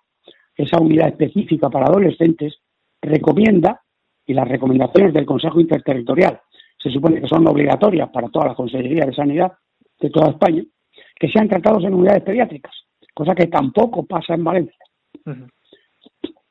esa 0.55 0.79
unidad 0.79 1.09
específica 1.09 1.69
para 1.69 1.87
adolescentes, 1.87 2.55
recomienda, 3.01 3.81
y 4.25 4.33
las 4.33 4.47
recomendaciones 4.47 5.13
del 5.13 5.25
Consejo 5.25 5.59
Interterritorial 5.59 6.39
se 6.81 6.89
supone 6.89 7.21
que 7.21 7.27
son 7.27 7.47
obligatorias 7.47 8.09
para 8.09 8.29
toda 8.29 8.47
la 8.47 8.55
Consejería 8.55 9.05
de 9.05 9.13
Sanidad 9.13 9.53
de 9.99 10.09
toda 10.09 10.31
España, 10.31 10.63
que 11.15 11.29
sean 11.29 11.47
tratados 11.47 11.83
en 11.83 11.93
unidades 11.93 12.23
pediátricas, 12.23 12.73
cosa 13.13 13.35
que 13.35 13.47
tampoco 13.47 14.05
pasa 14.05 14.33
en 14.33 14.43
Valencia. 14.43 14.85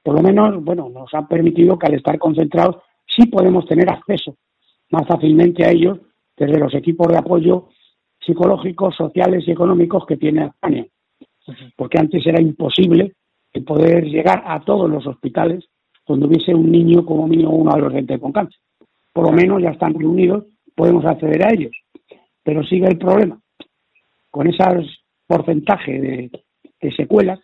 Por 0.03 0.15
lo 0.15 0.23
menos, 0.23 0.63
bueno, 0.63 0.89
nos 0.89 1.13
ha 1.15 1.27
permitido 1.27 1.79
que 1.79 1.87
al 1.87 1.95
estar 1.95 2.19
concentrados 2.19 2.77
sí 3.07 3.27
podemos 3.27 3.67
tener 3.67 3.89
acceso 3.89 4.37
más 4.91 5.07
fácilmente 5.07 5.65
a 5.65 5.71
ellos 5.71 5.99
desde 6.37 6.59
los 6.59 6.75
equipos 6.75 7.09
de 7.09 7.19
apoyo 7.19 7.69
psicológicos, 8.25 8.95
sociales 8.97 9.45
y 9.47 9.53
económicos 9.53 10.05
que 10.07 10.17
tiene 10.17 10.47
España. 10.47 10.87
Porque 11.77 11.99
antes 11.99 12.27
era 12.27 12.41
imposible 12.41 13.13
el 13.53 13.65
poder 13.65 14.05
llegar 14.05 14.43
a 14.47 14.61
todos 14.61 14.91
los 14.91 15.07
hospitales 15.07 15.65
donde 16.07 16.27
hubiese 16.27 16.55
un 16.55 16.71
niño 16.71 17.05
como 17.05 17.27
mínimo 17.27 17.51
un 17.51 17.69
adolescente 17.69 18.19
con 18.19 18.33
cáncer. 18.33 18.61
Por 19.13 19.27
lo 19.27 19.33
menos 19.33 19.63
ya 19.63 19.71
están 19.71 19.95
reunidos, 19.95 20.45
podemos 20.75 21.05
acceder 21.05 21.45
a 21.45 21.53
ellos. 21.53 21.73
Pero 22.43 22.63
sigue 22.65 22.87
el 22.89 22.99
problema. 22.99 23.41
Con 24.31 24.49
ese 24.49 24.65
porcentaje 25.27 26.01
de, 26.01 26.31
secuelas, 26.97 27.41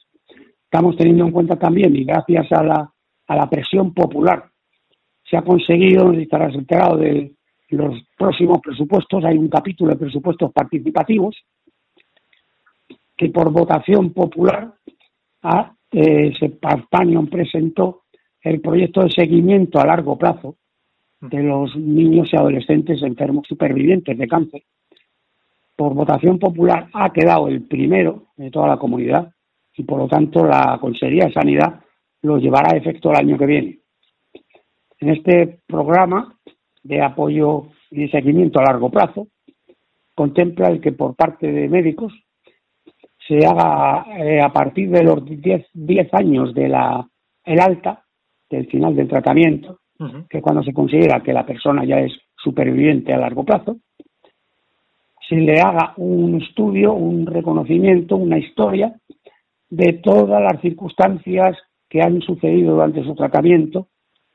estamos 0.64 0.96
teniendo 0.96 1.24
en 1.24 1.32
cuenta 1.32 1.56
también, 1.56 1.96
y 1.96 2.04
gracias 2.04 2.52
a 2.52 2.62
la, 2.62 2.92
a 3.26 3.36
la 3.36 3.48
presión 3.48 3.94
popular, 3.94 4.50
se 5.24 5.38
ha 5.38 5.42
conseguido, 5.42 6.12
estarás 6.12 6.54
enterado 6.54 6.98
de 6.98 7.32
los 7.70 8.02
próximos 8.16 8.60
presupuestos, 8.60 9.24
hay 9.24 9.38
un 9.38 9.48
capítulo 9.48 9.92
de 9.92 9.98
presupuestos 9.98 10.52
participativos, 10.52 11.36
que 13.16 13.28
por 13.28 13.50
votación 13.52 14.12
popular 14.12 14.72
a, 15.42 15.74
eh, 15.92 16.32
presentó 17.30 18.02
el 18.42 18.60
proyecto 18.60 19.02
de 19.02 19.10
seguimiento 19.10 19.78
a 19.78 19.86
largo 19.86 20.16
plazo 20.16 20.56
de 21.20 21.42
los 21.42 21.76
niños 21.76 22.30
y 22.32 22.36
adolescentes 22.36 23.02
enfermos 23.02 23.46
supervivientes 23.46 24.16
de 24.16 24.26
cáncer. 24.26 24.62
Por 25.76 25.94
votación 25.94 26.38
popular 26.38 26.88
ha 26.92 27.12
quedado 27.12 27.48
el 27.48 27.62
primero 27.62 28.28
de 28.36 28.50
toda 28.50 28.68
la 28.68 28.78
comunidad 28.78 29.32
y 29.76 29.82
por 29.84 29.98
lo 29.98 30.08
tanto 30.08 30.44
la 30.44 30.78
Consejería 30.80 31.26
de 31.26 31.32
Sanidad 31.32 31.80
lo 32.22 32.38
llevará 32.38 32.72
a 32.72 32.76
efecto 32.76 33.10
el 33.10 33.16
año 33.16 33.38
que 33.38 33.46
viene. 33.46 33.78
En 34.98 35.10
este 35.10 35.60
programa 35.66 36.38
de 36.82 37.02
apoyo 37.02 37.68
y 37.90 38.02
de 38.02 38.10
seguimiento 38.10 38.60
a 38.60 38.64
largo 38.64 38.90
plazo 38.90 39.28
contempla 40.14 40.68
el 40.68 40.80
que 40.80 40.92
por 40.92 41.14
parte 41.14 41.50
de 41.50 41.68
médicos 41.68 42.12
se 43.26 43.46
haga 43.46 44.04
eh, 44.18 44.40
a 44.40 44.52
partir 44.52 44.90
de 44.90 45.02
los 45.02 45.24
10 45.24 46.14
años 46.14 46.52
de 46.54 46.68
la 46.68 47.08
el 47.44 47.60
alta 47.60 48.04
del 48.50 48.66
final 48.66 48.94
del 48.94 49.08
tratamiento, 49.08 49.80
que 50.28 50.42
cuando 50.42 50.62
se 50.62 50.72
considera 50.72 51.22
que 51.22 51.32
la 51.32 51.46
persona 51.46 51.84
ya 51.84 52.00
es 52.00 52.12
superviviente 52.36 53.12
a 53.12 53.18
largo 53.18 53.44
plazo, 53.44 53.76
se 55.28 55.36
le 55.36 55.60
haga 55.60 55.94
un 55.96 56.42
estudio, 56.42 56.92
un 56.92 57.26
reconocimiento, 57.26 58.16
una 58.16 58.38
historia 58.38 58.94
de 59.68 59.92
todas 59.94 60.42
las 60.42 60.60
circunstancias 60.60 61.56
que 61.88 62.02
han 62.02 62.20
sucedido 62.22 62.72
durante 62.72 63.04
su 63.04 63.14
tratamiento, 63.14 63.88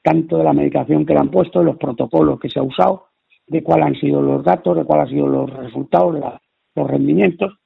tanto 0.06 0.38
de 0.38 0.44
la 0.44 0.54
medicación 0.54 1.04
que 1.04 1.14
le 1.14 1.20
han 1.20 1.32
puesto, 1.32 1.60
de 1.60 1.66
los 1.66 1.78
protocolos 1.78 2.40
que 2.40 2.48
se 2.48 2.60
ha 2.60 2.64
usado, 2.64 3.08
de 3.48 3.64
cuáles 3.64 3.88
han 3.88 3.96
sido 3.96 4.22
los 4.22 4.44
datos, 4.44 4.78
de 4.78 4.84
cuáles 4.84 5.08
han 5.08 5.16
sido 5.16 5.28
los 5.28 5.50
resultados, 5.50 6.16
los 6.76 6.88
rendimientos, 6.88 7.58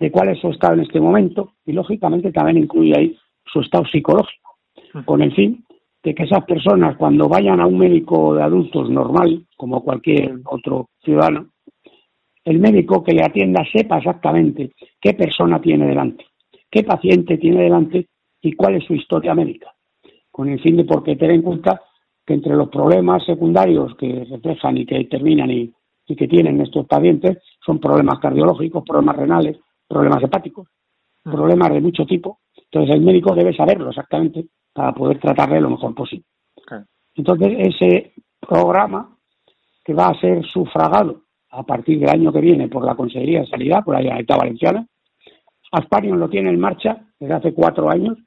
de 0.00 0.10
cuál 0.10 0.30
es 0.30 0.38
su 0.40 0.48
estado 0.48 0.72
en 0.72 0.80
este 0.80 1.02
momento 1.02 1.52
y, 1.66 1.72
lógicamente, 1.72 2.32
también 2.32 2.56
incluye 2.56 2.94
ahí 2.96 3.18
su 3.44 3.60
estado 3.60 3.84
psicológico, 3.84 4.56
con 5.04 5.20
el 5.20 5.34
fin 5.34 5.62
de 6.02 6.14
que 6.14 6.22
esas 6.22 6.46
personas, 6.46 6.96
cuando 6.96 7.28
vayan 7.28 7.60
a 7.60 7.66
un 7.66 7.76
médico 7.76 8.34
de 8.34 8.42
adultos 8.42 8.88
normal, 8.88 9.44
como 9.54 9.84
cualquier 9.84 10.36
otro 10.46 10.88
ciudadano, 11.02 11.50
el 12.42 12.58
médico 12.58 13.04
que 13.04 13.12
le 13.12 13.22
atienda 13.22 13.62
sepa 13.70 13.98
exactamente 13.98 14.72
qué 14.98 15.12
persona 15.12 15.60
tiene 15.60 15.88
delante, 15.88 16.24
qué 16.70 16.84
paciente 16.84 17.36
tiene 17.36 17.64
delante 17.64 18.06
y 18.40 18.52
cuál 18.54 18.76
es 18.76 18.84
su 18.84 18.94
historia 18.94 19.34
médica, 19.34 19.73
con 20.34 20.48
el 20.48 20.60
fin 20.60 20.76
de 20.76 20.84
porque 20.84 21.14
tener 21.14 21.36
en 21.36 21.42
cuenta 21.42 21.80
que 22.26 22.34
entre 22.34 22.56
los 22.56 22.68
problemas 22.68 23.24
secundarios 23.24 23.94
que 23.94 24.26
reflejan 24.28 24.76
y 24.76 24.84
que 24.84 25.04
terminan 25.04 25.48
y, 25.48 25.72
que 26.04 26.26
tienen 26.26 26.60
estos 26.60 26.86
pacientes 26.88 27.38
son 27.64 27.78
problemas 27.78 28.18
cardiológicos, 28.18 28.82
problemas 28.84 29.14
renales, 29.14 29.58
problemas 29.86 30.20
hepáticos, 30.24 30.66
problemas 31.22 31.70
de 31.70 31.80
mucho 31.80 32.04
tipo. 32.04 32.40
Entonces 32.64 32.96
el 32.96 33.02
médico 33.02 33.32
debe 33.32 33.54
saberlo 33.54 33.90
exactamente 33.90 34.46
para 34.72 34.92
poder 34.92 35.20
tratarle 35.20 35.60
lo 35.60 35.70
mejor 35.70 35.94
posible. 35.94 36.26
Entonces 37.14 37.54
ese 37.56 38.14
programa 38.40 39.16
que 39.84 39.94
va 39.94 40.08
a 40.08 40.20
ser 40.20 40.44
sufragado 40.46 41.22
a 41.50 41.62
partir 41.62 42.00
del 42.00 42.10
año 42.10 42.32
que 42.32 42.40
viene 42.40 42.66
por 42.66 42.84
la 42.84 42.96
Consejería 42.96 43.42
de 43.42 43.46
Sanidad, 43.46 43.84
por 43.84 43.94
la 43.94 44.00
Generalitat 44.00 44.38
Valenciana, 44.38 44.84
Aspanion 45.70 46.18
lo 46.18 46.28
tiene 46.28 46.50
en 46.50 46.58
marcha 46.58 47.06
desde 47.20 47.34
hace 47.34 47.54
cuatro 47.54 47.88
años, 47.88 48.18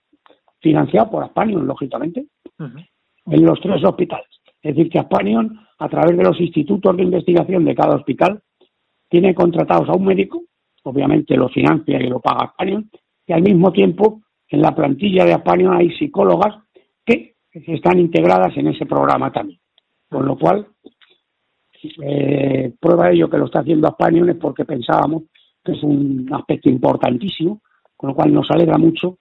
financiado 0.60 1.10
por 1.10 1.24
Aspanion, 1.24 1.66
lógicamente, 1.66 2.28
en 2.60 3.46
los 3.46 3.60
tres 3.62 3.84
hospitales. 3.84 4.28
Es 4.62 4.76
decir, 4.76 4.92
que 4.92 5.00
Aspanion, 5.00 5.60
a 5.80 5.90
través 5.90 6.18
de 6.18 6.24
los 6.24 6.40
institutos 6.40 6.96
de 6.98 7.04
investigación 7.04 7.66
de 7.66 7.76
cada 7.76 7.96
hospital, 7.96 8.42
tiene 9.10 9.34
contratados 9.34 9.90
a 9.90 9.94
un 9.94 10.06
médico, 10.06 10.44
obviamente 10.84 11.36
lo 11.38 11.50
financia 11.50 12.02
y 12.02 12.08
lo 12.08 12.20
paga 12.20 12.46
Aspanion, 12.46 12.90
y 13.26 13.34
al 13.34 13.42
mismo 13.42 13.72
tiempo 13.72 14.22
en 14.50 14.62
la 14.62 14.74
plantilla 14.74 15.26
de 15.26 15.34
Aspanion 15.34 15.74
hay 15.74 15.92
psicólogas 15.92 16.64
que 17.06 17.36
están 17.52 18.00
integradas 18.00 18.56
en 18.58 18.68
ese 18.68 18.86
programa 18.86 19.32
también. 19.32 19.60
Con 20.10 20.26
lo 20.26 20.38
cual, 20.38 20.68
eh, 22.04 22.74
prueba 22.80 23.08
de 23.08 23.16
ello 23.16 23.30
que 23.30 23.38
lo 23.38 23.46
está 23.46 23.60
haciendo 23.60 23.88
Aspanion 23.88 24.30
es 24.30 24.36
porque 24.36 24.66
pensábamos 24.66 25.24
que 25.64 25.74
es 25.74 25.84
un 25.84 26.28
aspecto 26.32 26.70
importantísimo, 26.70 27.62
con 27.96 28.10
lo 28.10 28.16
cual 28.16 28.34
nos 28.34 28.50
alegra 28.52 28.78
mucho 28.78 29.18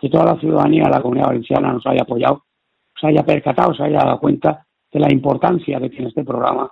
que 0.00 0.08
toda 0.08 0.24
la 0.24 0.40
ciudadanía 0.40 0.84
de 0.84 0.90
la 0.90 1.02
comunidad 1.02 1.26
valenciana 1.26 1.72
nos 1.72 1.86
haya 1.86 2.02
apoyado, 2.02 2.44
se 2.98 3.08
haya 3.08 3.22
percatado, 3.22 3.74
se 3.74 3.82
haya 3.82 3.98
dado 3.98 4.18
cuenta 4.18 4.66
de 4.90 5.00
la 5.00 5.12
importancia 5.12 5.78
que 5.78 5.90
tiene 5.90 6.08
este 6.08 6.24
programa 6.24 6.70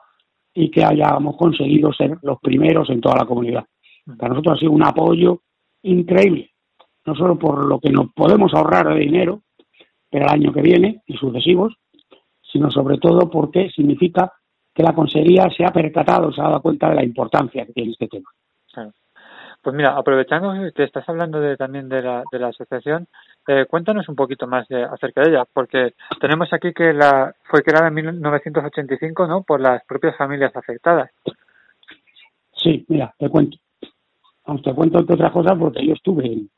y 0.54 0.70
que 0.70 0.84
hayamos 0.84 1.36
conseguido 1.36 1.92
ser 1.92 2.18
los 2.22 2.38
primeros 2.40 2.88
en 2.90 3.00
toda 3.00 3.16
la 3.16 3.26
comunidad. 3.26 3.64
Para 4.16 4.30
nosotros 4.30 4.56
ha 4.56 4.60
sido 4.60 4.72
un 4.72 4.84
apoyo 4.84 5.42
increíble, 5.82 6.50
no 7.04 7.14
solo 7.14 7.38
por 7.38 7.66
lo 7.66 7.78
que 7.78 7.90
nos 7.90 8.12
podemos 8.12 8.52
ahorrar 8.54 8.88
de 8.94 9.00
dinero 9.00 9.42
para 10.10 10.24
el 10.24 10.30
año 10.30 10.52
que 10.52 10.62
viene 10.62 11.02
y 11.06 11.16
sucesivos, 11.16 11.74
sino 12.50 12.70
sobre 12.70 12.96
todo 12.96 13.28
porque 13.30 13.70
significa 13.70 14.32
que 14.74 14.82
la 14.82 14.94
consejería 14.94 15.48
se 15.54 15.64
ha 15.64 15.70
percatado, 15.70 16.32
se 16.32 16.40
ha 16.40 16.44
dado 16.44 16.62
cuenta 16.62 16.88
de 16.88 16.94
la 16.94 17.04
importancia 17.04 17.66
que 17.66 17.72
tiene 17.72 17.92
este 17.92 18.08
tema. 18.08 18.30
Pues 19.68 19.76
mira, 19.76 19.98
aprovechando 19.98 20.54
que 20.74 20.84
estás 20.84 21.06
hablando 21.10 21.38
de, 21.42 21.54
también 21.58 21.90
de 21.90 22.00
la, 22.00 22.24
de 22.32 22.38
la 22.38 22.48
asociación, 22.48 23.06
eh, 23.46 23.66
cuéntanos 23.68 24.08
un 24.08 24.14
poquito 24.14 24.46
más 24.46 24.66
acerca 24.70 25.20
de 25.20 25.28
ella, 25.28 25.44
porque 25.52 25.92
tenemos 26.22 26.50
aquí 26.54 26.72
que 26.72 26.94
la 26.94 27.34
fue 27.50 27.62
creada 27.62 27.88
en 27.88 27.94
1985, 27.96 29.26
¿no? 29.26 29.42
Por 29.42 29.60
las 29.60 29.84
propias 29.84 30.16
familias 30.16 30.56
afectadas. 30.56 31.10
Sí, 32.52 32.82
mira, 32.88 33.14
te 33.18 33.28
cuento. 33.28 33.58
Te 34.64 34.72
cuento 34.72 35.00
otra 35.00 35.30
cosa 35.30 35.54
porque 35.54 35.86
yo 35.86 35.92
estuve 35.92 36.24
en, 36.24 36.48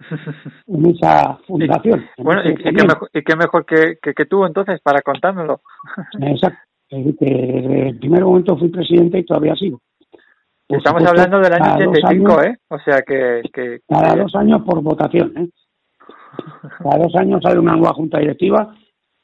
esa 0.87 1.35
fundación. 1.49 2.07
bueno, 2.19 2.43
y, 2.49 2.55
qué 2.55 2.71
mejor, 2.71 3.11
y, 3.13 3.23
qué 3.23 3.35
mejor, 3.35 3.67
que, 3.67 3.99
que, 4.01 4.25
tú 4.27 4.45
entonces 4.45 4.81
para 4.83 5.03
contármelo. 5.03 5.63
Exacto. 6.21 6.61
Desde 6.89 7.89
el 7.89 7.99
primer 7.99 8.23
momento 8.23 8.57
fui 8.57 8.69
presidente 8.69 9.19
y 9.19 9.25
todavía 9.25 9.57
sigo. 9.57 9.81
Estamos 10.71 11.05
hablando 11.05 11.41
del 11.41 11.53
año 11.53 11.91
85, 11.91 12.43
¿eh? 12.45 12.59
O 12.69 12.79
sea 12.79 13.03
que, 13.03 13.43
que... 13.53 13.81
Cada 13.89 14.15
dos 14.15 14.35
años 14.37 14.63
por 14.63 14.81
votación, 14.81 15.37
¿eh? 15.37 15.49
Cada 16.79 17.03
dos 17.03 17.15
años 17.17 17.41
sale 17.43 17.59
una 17.59 17.75
nueva 17.75 17.93
junta 17.93 18.21
directiva 18.21 18.73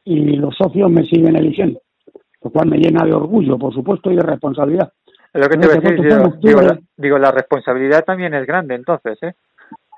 y 0.05 0.37
los 0.37 0.57
socios 0.57 0.91
me 0.91 1.05
siguen 1.05 1.37
eligiendo, 1.37 1.81
lo 2.43 2.51
cual 2.51 2.69
me 2.69 2.79
llena 2.79 3.05
de 3.05 3.13
orgullo, 3.13 3.59
por 3.59 3.73
supuesto, 3.73 4.11
y 4.11 4.17
de 4.17 4.23
responsabilidad. 4.23 4.93
Es 5.33 5.41
lo 5.41 5.49
que 5.49 5.57
te 5.59 5.67
voy 5.69 5.77
a 5.77 5.81
decir, 5.81 6.81
digo, 6.97 7.19
la, 7.19 7.31
responsabilidad 7.31 8.05
también 8.05 8.35
es 8.35 8.45
grande, 8.45 8.75
entonces, 8.75 9.17
¿eh? 9.23 9.35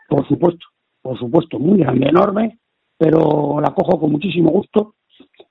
Por 0.07 0.29
supuesto, 0.29 0.67
por 1.01 1.19
supuesto, 1.19 1.59
muy 1.59 1.79
grande, 1.79 2.09
enorme, 2.09 2.59
pero 2.99 3.59
la 3.61 3.71
cojo 3.71 3.99
con 3.99 4.13
muchísimo 4.13 4.51
gusto 4.51 4.97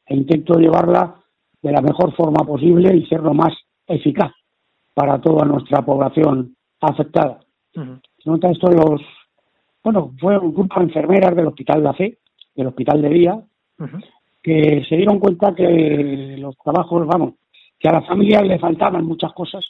e 0.05 0.15
intento 0.15 0.59
llevarla 0.59 1.15
de 1.61 1.71
la 1.71 1.81
mejor 1.81 2.15
forma 2.15 2.45
posible 2.45 2.95
y 2.95 3.07
ser 3.07 3.21
lo 3.21 3.33
más 3.33 3.53
eficaz 3.87 4.31
para 4.97 5.21
toda 5.21 5.45
nuestra 5.45 5.83
población 5.83 6.55
afectada. 6.81 7.39
Nota 8.25 8.49
esto 8.49 8.71
los, 8.71 8.99
bueno, 9.83 10.11
fue 10.19 10.39
un 10.39 10.55
grupo 10.55 10.79
de 10.79 10.87
enfermeras 10.87 11.35
del 11.35 11.45
Hospital 11.45 11.77
de 11.77 11.83
la 11.83 11.93
Fe, 11.93 12.17
del 12.55 12.65
Hospital 12.65 13.03
de 13.03 13.09
Día, 13.09 13.39
que 14.41 14.83
se 14.89 14.95
dieron 14.95 15.19
cuenta 15.19 15.53
que 15.53 16.35
los 16.39 16.57
trabajos, 16.57 17.05
vamos, 17.05 17.35
que 17.77 17.87
a 17.87 17.93
las 17.93 18.07
familias 18.07 18.41
le 18.47 18.57
faltaban 18.57 19.05
muchas 19.05 19.33
cosas, 19.33 19.63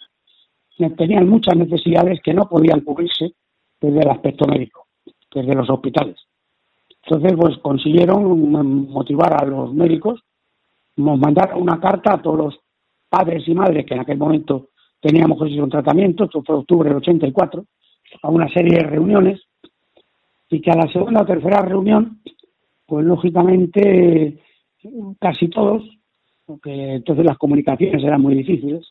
tenían 0.96 1.28
muchas 1.28 1.58
necesidades 1.58 2.22
que 2.24 2.34
no 2.34 2.44
podían 2.44 2.80
cubrirse 2.80 3.34
desde 3.82 4.00
el 4.00 4.10
aspecto 4.10 4.48
médico, 4.48 4.88
desde 5.36 5.56
los 5.56 5.70
hospitales. 5.70 6.16
Entonces, 7.04 7.34
pues 7.38 7.58
consiguieron 7.58 8.50
motivar 8.90 9.44
a 9.44 9.46
los 9.46 9.74
médicos, 9.74 10.22
nos 10.96 11.20
mandaron 11.20 11.62
una 11.62 11.82
carta 11.82 12.14
a 12.14 12.22
todos 12.22 12.38
los 12.38 12.60
padres 13.10 13.46
y 13.46 13.54
madres 13.54 13.86
que 13.86 13.94
en 13.94 14.00
aquel 14.00 14.18
momento 14.18 14.70
teníamos 15.08 15.42
que 15.42 15.62
un 15.62 15.70
tratamiento, 15.70 16.26
esto 16.26 16.44
fue 16.44 16.56
octubre 16.56 16.90
del 16.90 16.98
84, 16.98 17.66
a 18.24 18.30
una 18.30 18.50
serie 18.50 18.78
de 18.78 18.84
reuniones, 18.84 19.42
y 20.50 20.60
que 20.60 20.70
a 20.70 20.76
la 20.76 20.92
segunda 20.92 21.22
o 21.22 21.26
tercera 21.26 21.62
reunión, 21.62 22.22
pues 22.86 23.06
lógicamente 23.06 24.42
casi 25.20 25.48
todos, 25.50 25.84
porque 26.46 26.96
entonces 26.96 27.26
las 27.26 27.38
comunicaciones 27.38 28.04
eran 28.04 28.22
muy 28.22 28.36
difíciles 28.36 28.86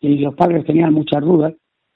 y 0.00 0.18
los 0.18 0.34
padres 0.34 0.66
tenían 0.66 0.92
muchas 0.92 1.22
dudas, 1.22 1.54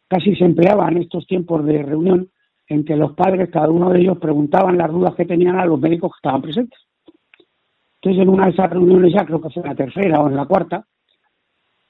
casi 0.08 0.34
se 0.36 0.44
empleaban 0.44 0.96
estos 0.96 1.26
tiempos 1.26 1.64
de 1.66 1.82
reunión 1.82 2.30
en 2.68 2.84
que 2.84 2.96
los 2.96 3.12
padres, 3.12 3.50
cada 3.50 3.68
uno 3.68 3.90
de 3.90 4.00
ellos, 4.00 4.18
preguntaban 4.18 4.78
las 4.78 4.90
dudas 4.90 5.14
que 5.14 5.26
tenían 5.26 5.58
a 5.58 5.66
los 5.66 5.78
médicos 5.78 6.12
que 6.12 6.18
estaban 6.18 6.42
presentes. 6.42 6.78
Entonces, 7.96 8.22
en 8.22 8.28
una 8.28 8.46
de 8.46 8.52
esas 8.52 8.70
reuniones, 8.70 9.12
ya 9.12 9.24
creo 9.24 9.40
que 9.40 9.50
fue 9.50 9.62
la 9.62 9.74
tercera 9.74 10.20
o 10.20 10.28
en 10.28 10.36
la 10.36 10.46
cuarta, 10.46 10.86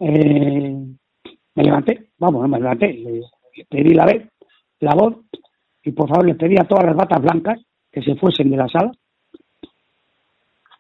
eh, 0.01 0.77
me 1.57 1.65
levanté, 1.65 2.11
vamos, 2.19 2.49
me 2.49 2.59
levanté, 2.59 2.93
le, 2.93 3.23
pedí 3.69 3.95
la, 3.95 4.05
vez, 4.05 4.29
la 4.81 4.95
voz 4.95 5.17
y 5.83 5.93
por 5.93 6.09
favor 6.09 6.27
les 6.27 6.37
pedí 6.37 6.57
a 6.59 6.65
todas 6.65 6.85
las 6.85 6.95
batas 6.95 7.21
blancas 7.23 7.61
que 7.91 8.03
se 8.03 8.15
fuesen 8.17 8.51
de 8.51 8.57
la 8.59 8.69
sala. 8.69 8.93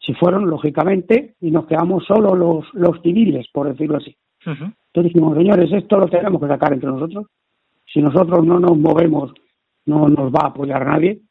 Se 0.01 0.15
fueron, 0.15 0.49
lógicamente, 0.49 1.35
y 1.41 1.51
nos 1.51 1.67
quedamos 1.67 2.05
solo 2.05 2.37
los, 2.37 2.67
los 2.75 3.01
civiles, 3.03 3.49
por 3.53 3.69
decirlo 3.69 3.97
así. 3.97 4.15
Entonces 4.45 5.13
dijimos, 5.13 5.37
señores, 5.37 5.73
esto 5.73 5.99
lo 5.99 6.09
tenemos 6.09 6.41
que 6.41 6.47
sacar 6.47 6.73
entre 6.73 6.91
nosotros. 6.91 7.27
Si 7.93 8.01
nosotros 8.01 8.47
no 8.47 8.61
nos 8.61 8.79
movemos, 8.79 9.33
no 9.87 10.09
nos 10.09 10.33
va 10.33 10.45
a 10.45 10.49
apoyar 10.49 10.87
nadie. 10.87 11.23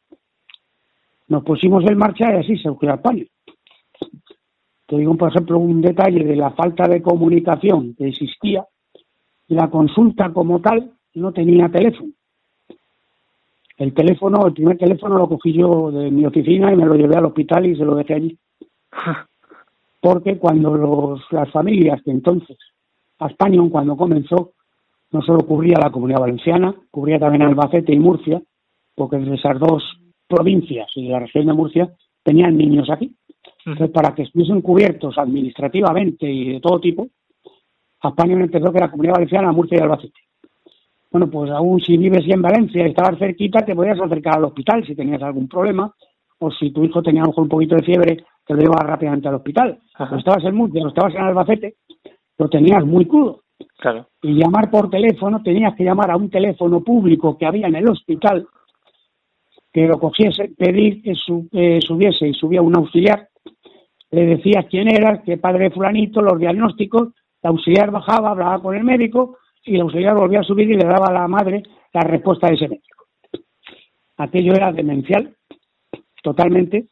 Nos 1.28 1.42
pusimos 1.44 1.84
en 1.88 1.96
marcha 1.96 2.34
y 2.34 2.40
así 2.40 2.58
se 2.58 2.68
ocurrió 2.68 2.94
el 2.94 3.00
paño. 3.00 3.24
Te 4.86 4.98
digo, 4.98 5.16
por 5.16 5.30
ejemplo, 5.30 5.58
un 5.58 5.80
detalle 5.80 6.24
de 6.24 6.36
la 6.36 6.50
falta 6.50 6.86
de 6.86 7.00
comunicación 7.00 7.94
que 7.94 8.08
existía 8.08 8.64
la 9.48 9.68
consulta 9.68 10.32
como 10.32 10.60
tal 10.60 10.92
no 11.14 11.32
tenía 11.32 11.68
teléfono. 11.68 12.10
El 13.76 13.92
teléfono, 13.92 14.46
el 14.46 14.54
primer 14.54 14.78
teléfono 14.78 15.18
lo 15.18 15.28
cogí 15.28 15.52
yo 15.52 15.90
de 15.90 16.10
mi 16.10 16.24
oficina 16.24 16.72
y 16.72 16.76
me 16.76 16.86
lo 16.86 16.94
llevé 16.94 17.16
al 17.16 17.26
hospital 17.26 17.66
y 17.66 17.76
se 17.76 17.84
lo 17.84 17.94
dejé 17.94 18.14
allí. 18.14 18.38
Porque 20.00 20.38
cuando 20.38 20.74
los, 20.76 21.20
las 21.30 21.50
familias 21.50 22.00
que 22.02 22.10
entonces, 22.10 22.56
España 23.20 23.60
cuando 23.70 23.96
comenzó, 23.96 24.52
no 25.10 25.22
solo 25.22 25.40
cubría 25.40 25.78
la 25.78 25.90
comunidad 25.90 26.20
valenciana, 26.20 26.74
cubría 26.90 27.18
también 27.18 27.42
Albacete 27.42 27.92
y 27.92 27.98
Murcia, 27.98 28.40
porque 28.94 29.16
desde 29.18 29.34
esas 29.34 29.58
dos 29.58 29.82
provincias 30.28 30.88
y 30.94 31.08
la 31.08 31.20
región 31.20 31.46
de 31.46 31.52
Murcia 31.52 31.90
tenían 32.22 32.56
niños 32.56 32.90
aquí. 32.90 33.14
Entonces, 33.64 33.90
para 33.90 34.14
que 34.14 34.22
estuviesen 34.22 34.62
cubiertos 34.62 35.18
administrativamente 35.18 36.30
y 36.30 36.52
de 36.54 36.60
todo 36.60 36.80
tipo, 36.80 37.08
España 38.08 38.34
empezó 38.34 38.72
que 38.72 38.80
la 38.80 38.90
comunidad 38.90 39.14
valenciana, 39.14 39.52
Murcia 39.52 39.78
y 39.78 39.82
Albacete. 39.82 40.20
Bueno, 41.10 41.30
pues 41.30 41.50
aún 41.50 41.80
si 41.80 41.96
vives 41.96 42.24
en 42.26 42.42
Valencia 42.42 42.82
y 42.82 42.90
estabas 42.90 43.18
cerquita, 43.18 43.64
te 43.64 43.74
podías 43.74 44.00
acercar 44.00 44.36
al 44.36 44.44
hospital 44.44 44.84
si 44.86 44.94
tenías 44.94 45.22
algún 45.22 45.48
problema, 45.48 45.92
o 46.38 46.50
si 46.50 46.70
tu 46.70 46.84
hijo 46.84 47.02
tenía 47.02 47.22
a 47.22 47.24
lo 47.24 47.30
mejor 47.30 47.44
un 47.44 47.48
poquito 47.48 47.76
de 47.76 47.82
fiebre, 47.82 48.24
te 48.46 48.54
lo 48.54 48.60
llevabas 48.60 48.86
rápidamente 48.86 49.28
al 49.28 49.36
hospital. 49.36 49.78
O 49.98 50.16
estabas 50.16 50.44
en 50.44 50.54
Murcia 50.54 50.84
o 50.84 50.88
estabas 50.88 51.14
en 51.14 51.22
Albacete, 51.22 51.76
lo 52.38 52.48
tenías 52.48 52.84
muy 52.84 53.06
crudo. 53.06 53.40
Claro. 53.78 54.08
Y 54.22 54.34
llamar 54.34 54.70
por 54.70 54.90
teléfono, 54.90 55.42
tenías 55.42 55.74
que 55.74 55.84
llamar 55.84 56.10
a 56.10 56.16
un 56.16 56.28
teléfono 56.28 56.82
público 56.82 57.38
que 57.38 57.46
había 57.46 57.68
en 57.68 57.76
el 57.76 57.88
hospital, 57.88 58.46
que 59.72 59.86
lo 59.86 59.98
cogiese, 59.98 60.50
pedir 60.56 61.02
que 61.02 61.14
subiese 61.14 62.28
y 62.28 62.34
subía 62.34 62.62
un 62.62 62.76
auxiliar, 62.76 63.28
le 64.10 64.26
decías 64.26 64.66
quién 64.70 64.88
era, 64.88 65.22
qué 65.22 65.36
padre 65.36 65.70
fulanito, 65.70 66.22
los 66.22 66.38
diagnósticos, 66.38 67.08
la 67.46 67.50
auxiliar 67.50 67.92
bajaba, 67.92 68.30
hablaba 68.30 68.60
con 68.60 68.74
el 68.74 68.82
médico 68.82 69.38
y 69.64 69.76
la 69.76 69.84
auxiliar 69.84 70.16
volvía 70.16 70.40
a 70.40 70.42
subir 70.42 70.68
y 70.68 70.74
le 70.74 70.84
daba 70.84 71.06
a 71.06 71.12
la 71.12 71.28
madre 71.28 71.62
la 71.92 72.00
respuesta 72.00 72.48
de 72.48 72.54
ese 72.54 72.68
médico. 72.68 73.04
Aquello 74.16 74.52
era 74.52 74.72
demencial, 74.72 75.36
totalmente. 76.24 76.86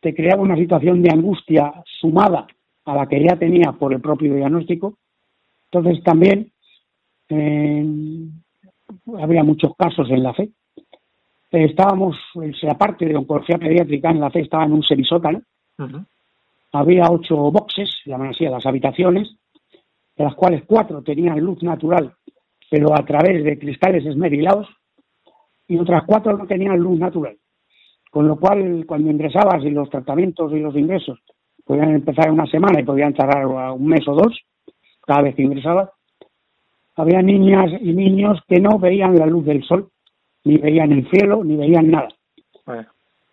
Te 0.00 0.12
creaba 0.12 0.42
una 0.42 0.56
situación 0.56 1.02
de 1.02 1.10
angustia 1.12 1.72
sumada 2.00 2.48
a 2.84 2.94
la 2.96 3.06
que 3.06 3.22
ya 3.22 3.36
tenía 3.36 3.70
por 3.72 3.92
el 3.92 4.00
propio 4.00 4.34
diagnóstico. 4.34 4.98
Entonces 5.70 6.02
también 6.02 6.50
eh, 7.28 7.86
había 9.20 9.44
muchos 9.44 9.76
casos 9.76 10.10
en 10.10 10.24
la 10.24 10.34
fe. 10.34 10.50
Estábamos, 11.52 12.16
aparte 12.68 13.06
de 13.06 13.14
oncología 13.14 13.58
pediátrica, 13.58 14.10
en 14.10 14.18
la 14.18 14.30
fe 14.30 14.40
estaba 14.40 14.64
en 14.64 14.72
un 14.72 14.82
semisótano. 14.82 15.42
Había 16.72 17.04
ocho 17.08 17.36
boxes, 17.52 18.00
llaman 18.04 18.30
así 18.30 18.46
a 18.46 18.50
las 18.50 18.66
habitaciones, 18.66 19.36
de 20.16 20.24
las 20.24 20.34
cuales 20.34 20.62
cuatro 20.66 21.02
tenían 21.02 21.40
luz 21.40 21.62
natural, 21.62 22.14
pero 22.70 22.94
a 22.94 23.04
través 23.04 23.44
de 23.44 23.58
cristales 23.58 24.04
esmerilados, 24.06 24.68
y 25.68 25.78
otras 25.78 26.02
cuatro 26.06 26.36
no 26.36 26.46
tenían 26.46 26.78
luz 26.78 26.98
natural. 26.98 27.36
Con 28.10 28.28
lo 28.28 28.36
cual, 28.36 28.84
cuando 28.86 29.10
ingresabas 29.10 29.64
y 29.64 29.70
los 29.70 29.88
tratamientos 29.88 30.52
y 30.52 30.60
los 30.60 30.76
ingresos 30.76 31.18
podían 31.64 31.94
empezar 31.94 32.26
en 32.26 32.34
una 32.34 32.46
semana 32.46 32.80
y 32.80 32.84
podían 32.84 33.14
tardar 33.14 33.46
un 33.46 33.86
mes 33.86 34.06
o 34.06 34.14
dos, 34.14 34.38
cada 35.06 35.22
vez 35.22 35.34
que 35.34 35.42
ingresabas, 35.42 35.90
había 36.96 37.22
niñas 37.22 37.70
y 37.80 37.92
niños 37.92 38.38
que 38.46 38.60
no 38.60 38.78
veían 38.78 39.16
la 39.16 39.26
luz 39.26 39.46
del 39.46 39.64
sol, 39.64 39.88
ni 40.44 40.58
veían 40.58 40.92
el 40.92 41.08
cielo, 41.08 41.42
ni 41.42 41.56
veían 41.56 41.90
nada. 41.90 42.08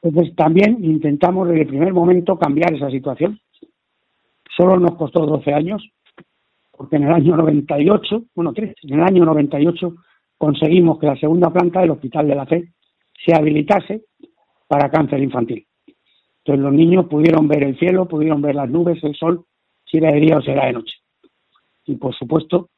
Entonces 0.01 0.33
también 0.35 0.77
intentamos 0.83 1.47
desde 1.47 1.63
el 1.63 1.67
primer 1.67 1.93
momento 1.93 2.37
cambiar 2.37 2.73
esa 2.73 2.89
situación. 2.89 3.39
Solo 4.55 4.77
nos 4.77 4.95
costó 4.95 5.25
12 5.25 5.53
años, 5.53 5.89
porque 6.79 6.95
en 6.95 7.03
el 7.03 7.11
año 7.11 7.35
98, 7.35 8.23
bueno, 8.33 8.53
en 8.55 8.73
el 8.93 9.03
año 9.03 9.25
98 9.25 9.95
conseguimos 10.37 10.97
que 10.97 11.07
la 11.07 11.17
segunda 11.17 11.51
planta 11.51 11.81
del 11.81 11.91
Hospital 11.91 12.25
de 12.25 12.35
la 12.35 12.45
Fe 12.45 12.71
se 13.25 13.35
habilitase 13.35 14.05
para 14.65 14.89
cáncer 14.89 15.21
infantil. 15.21 15.67
Entonces 16.37 16.63
los 16.63 16.71
niños 16.71 17.07
pudieron 17.07 17.49
ver 17.49 17.63
el 17.63 17.77
cielo, 17.77 18.07
pudieron 18.07 18.41
ver 18.41 18.55
las 18.55 18.69
nubes, 18.69 19.03
el 19.03 19.13
sol, 19.13 19.43
si 19.83 19.97
era 19.97 20.13
de 20.13 20.21
día 20.21 20.37
o 20.37 20.41
si 20.41 20.51
era 20.51 20.67
de 20.67 20.71
noche. 20.71 20.95
Y 21.85 21.95
por 21.95 22.15
supuesto, 22.15 22.69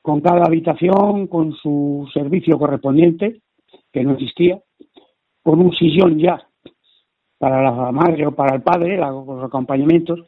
con 0.00 0.20
cada 0.20 0.44
habitación, 0.44 1.26
con 1.26 1.54
su 1.54 2.08
servicio 2.14 2.56
correspondiente, 2.56 3.40
que 3.92 4.04
no 4.04 4.12
existía, 4.12 4.60
con 5.42 5.58
un 5.58 5.72
sillón 5.72 6.20
ya 6.20 6.40
para 7.36 7.62
la 7.62 7.90
madre 7.90 8.28
o 8.28 8.32
para 8.36 8.54
el 8.54 8.62
padre, 8.62 8.96
los 8.96 9.42
acompañamientos. 9.42 10.20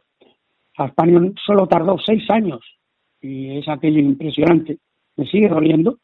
Aspanion 0.76 1.37
solo 1.46 1.68
tardó 1.68 1.96
seis 2.05 2.29
años, 2.31 2.79
y 3.20 3.59
es 3.59 3.68
aquello 3.68 3.98
impresionante, 3.98 4.78
me 5.16 5.26
sigue 5.26 5.48
doliendo, 5.48 5.98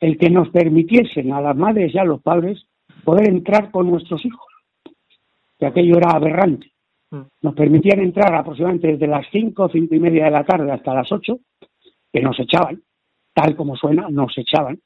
el 0.00 0.18
que 0.18 0.30
nos 0.30 0.48
permitiesen 0.50 1.32
a 1.32 1.40
las 1.40 1.56
madres 1.56 1.94
y 1.94 1.98
a 1.98 2.04
los 2.04 2.22
padres 2.22 2.64
poder 3.04 3.28
entrar 3.28 3.70
con 3.70 3.90
nuestros 3.90 4.24
hijos, 4.24 4.46
que 5.58 5.66
aquello 5.66 5.96
era 5.96 6.12
aberrante. 6.12 6.72
Mm. 7.10 7.22
Nos 7.42 7.54
permitían 7.54 8.00
entrar 8.00 8.34
aproximadamente 8.34 8.88
desde 8.88 9.06
las 9.06 9.26
cinco, 9.30 9.68
cinco 9.70 9.94
y 9.94 10.00
media 10.00 10.24
de 10.24 10.30
la 10.30 10.44
tarde 10.44 10.70
hasta 10.70 10.94
las 10.94 11.10
ocho, 11.12 11.40
que 12.12 12.20
nos 12.20 12.38
echaban, 12.38 12.82
tal 13.34 13.56
como 13.56 13.76
suena, 13.76 14.08
nos 14.10 14.36
echaban. 14.36 14.78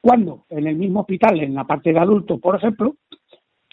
Cuando 0.00 0.44
en 0.50 0.66
el 0.66 0.76
mismo 0.76 1.00
hospital, 1.00 1.40
en 1.40 1.54
la 1.54 1.64
parte 1.64 1.92
de 1.92 1.98
adultos, 1.98 2.40
por 2.40 2.56
ejemplo, 2.56 2.96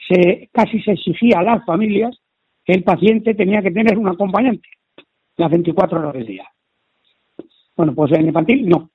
se, 0.08 0.49
casi 0.51 0.82
se 0.82 0.93
exigía 0.93 1.39
a 1.39 1.43
las 1.43 1.65
familias 1.65 2.17
que 2.63 2.73
el 2.73 2.84
paciente 2.84 3.34
tenía 3.34 3.62
que 3.62 3.71
tener 3.71 3.97
un 3.97 4.08
acompañante 4.08 4.67
las 5.41 5.51
24 5.51 5.99
horas 5.99 6.13
del 6.13 6.25
día. 6.25 6.47
Bueno, 7.75 7.93
pues 7.93 8.12
en 8.13 8.27
infantil 8.27 8.69
no. 8.69 8.91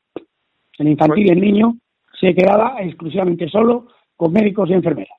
En 0.78 0.88
infantil 0.88 1.30
el 1.30 1.40
niño 1.40 1.76
se 2.20 2.34
quedaba 2.34 2.76
exclusivamente 2.80 3.48
solo 3.48 3.88
con 4.16 4.32
médicos 4.32 4.70
y 4.70 4.74
enfermeras. 4.74 5.18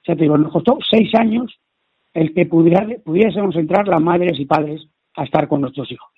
O 0.00 0.04
sea, 0.04 0.16
te 0.16 0.22
digo, 0.22 0.36
nos 0.36 0.52
costó 0.52 0.78
seis 0.88 1.14
años 1.14 1.58
el 2.12 2.32
que 2.32 2.46
pudiésemos 2.46 3.56
entrar 3.56 3.86
las 3.88 4.00
madres 4.00 4.38
y 4.38 4.46
padres 4.46 4.86
a 5.14 5.24
estar 5.24 5.48
con 5.48 5.60
nuestros 5.60 5.90
hijos. 5.90 6.08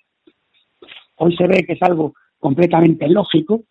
Hoy 1.17 1.35
se 1.35 1.47
ve 1.47 1.63
que 1.65 1.73
es 1.73 1.83
algo 1.83 2.13
completamente 2.37 3.07
lógico 3.09 3.63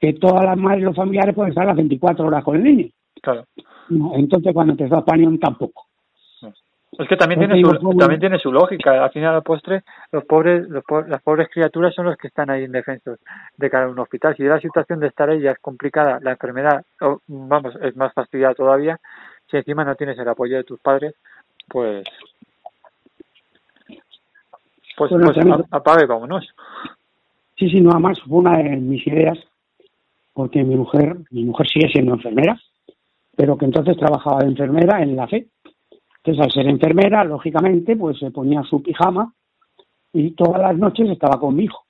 que 0.00 0.14
todas 0.14 0.44
las 0.44 0.56
madres 0.56 0.82
y 0.82 0.84
los 0.84 0.96
familiares 0.96 1.34
pueden 1.34 1.50
estar 1.50 1.66
las 1.66 1.76
24 1.76 2.26
horas 2.26 2.44
con 2.44 2.56
el 2.56 2.64
niño. 2.64 2.88
Claro. 3.22 3.44
entonces, 4.14 4.52
cuando 4.52 4.72
empezó 4.72 5.04
Panion, 5.04 5.38
tampoco. 5.38 5.85
Es 6.98 7.08
que 7.08 7.16
también 7.16 7.40
tiene, 7.40 7.60
su, 7.60 7.96
también 7.98 8.20
tiene 8.20 8.38
su 8.38 8.50
lógica. 8.50 9.04
Al 9.04 9.10
final, 9.10 9.34
al 9.34 9.42
postre, 9.42 9.82
los 10.12 10.24
pobres, 10.24 10.66
los 10.68 10.82
las 11.08 11.22
pobres 11.22 11.48
criaturas 11.50 11.94
son 11.94 12.06
los 12.06 12.16
que 12.16 12.28
están 12.28 12.48
ahí 12.48 12.64
indefensos 12.64 13.18
de 13.56 13.70
cada 13.70 13.88
un 13.88 13.98
hospital. 13.98 14.34
Si 14.34 14.42
la 14.44 14.60
situación 14.60 15.00
de 15.00 15.08
estar 15.08 15.28
ahí 15.28 15.40
ya 15.40 15.50
es 15.50 15.58
complicada, 15.58 16.18
la 16.22 16.32
enfermedad, 16.32 16.84
vamos, 17.26 17.76
es 17.82 17.94
más 17.96 18.14
fastidiada 18.14 18.54
todavía. 18.54 18.98
Si 19.50 19.58
encima 19.58 19.84
no 19.84 19.94
tienes 19.94 20.18
el 20.18 20.28
apoyo 20.28 20.56
de 20.56 20.64
tus 20.64 20.80
padres, 20.80 21.14
pues 21.68 22.04
pues, 24.96 25.12
pues 25.12 25.36
apague, 25.70 26.06
vámonos. 26.06 26.48
Sí, 27.58 27.68
sí, 27.68 27.80
nada 27.80 27.98
más 27.98 28.18
fue 28.22 28.38
una 28.38 28.56
de 28.58 28.76
mis 28.76 29.06
ideas, 29.06 29.38
porque 30.32 30.64
mi 30.64 30.74
mujer, 30.74 31.16
mi 31.30 31.44
mujer 31.44 31.68
sigue 31.68 31.88
siendo 31.88 32.14
enfermera, 32.14 32.58
pero 33.36 33.56
que 33.58 33.66
entonces 33.66 33.96
trabajaba 33.98 34.40
de 34.40 34.48
enfermera 34.48 35.02
en 35.02 35.14
la 35.14 35.26
fe. 35.26 35.46
Entonces, 36.26 36.44
al 36.44 36.50
ser 36.50 36.66
enfermera, 36.68 37.22
lógicamente, 37.22 37.94
pues 37.94 38.18
se 38.18 38.32
ponía 38.32 38.60
su 38.64 38.82
pijama 38.82 39.32
y 40.12 40.32
todas 40.32 40.60
las 40.60 40.76
noches 40.76 41.08
estaba 41.08 41.38
con 41.38 41.54
mi 41.54 41.64
hijo. 41.64 41.84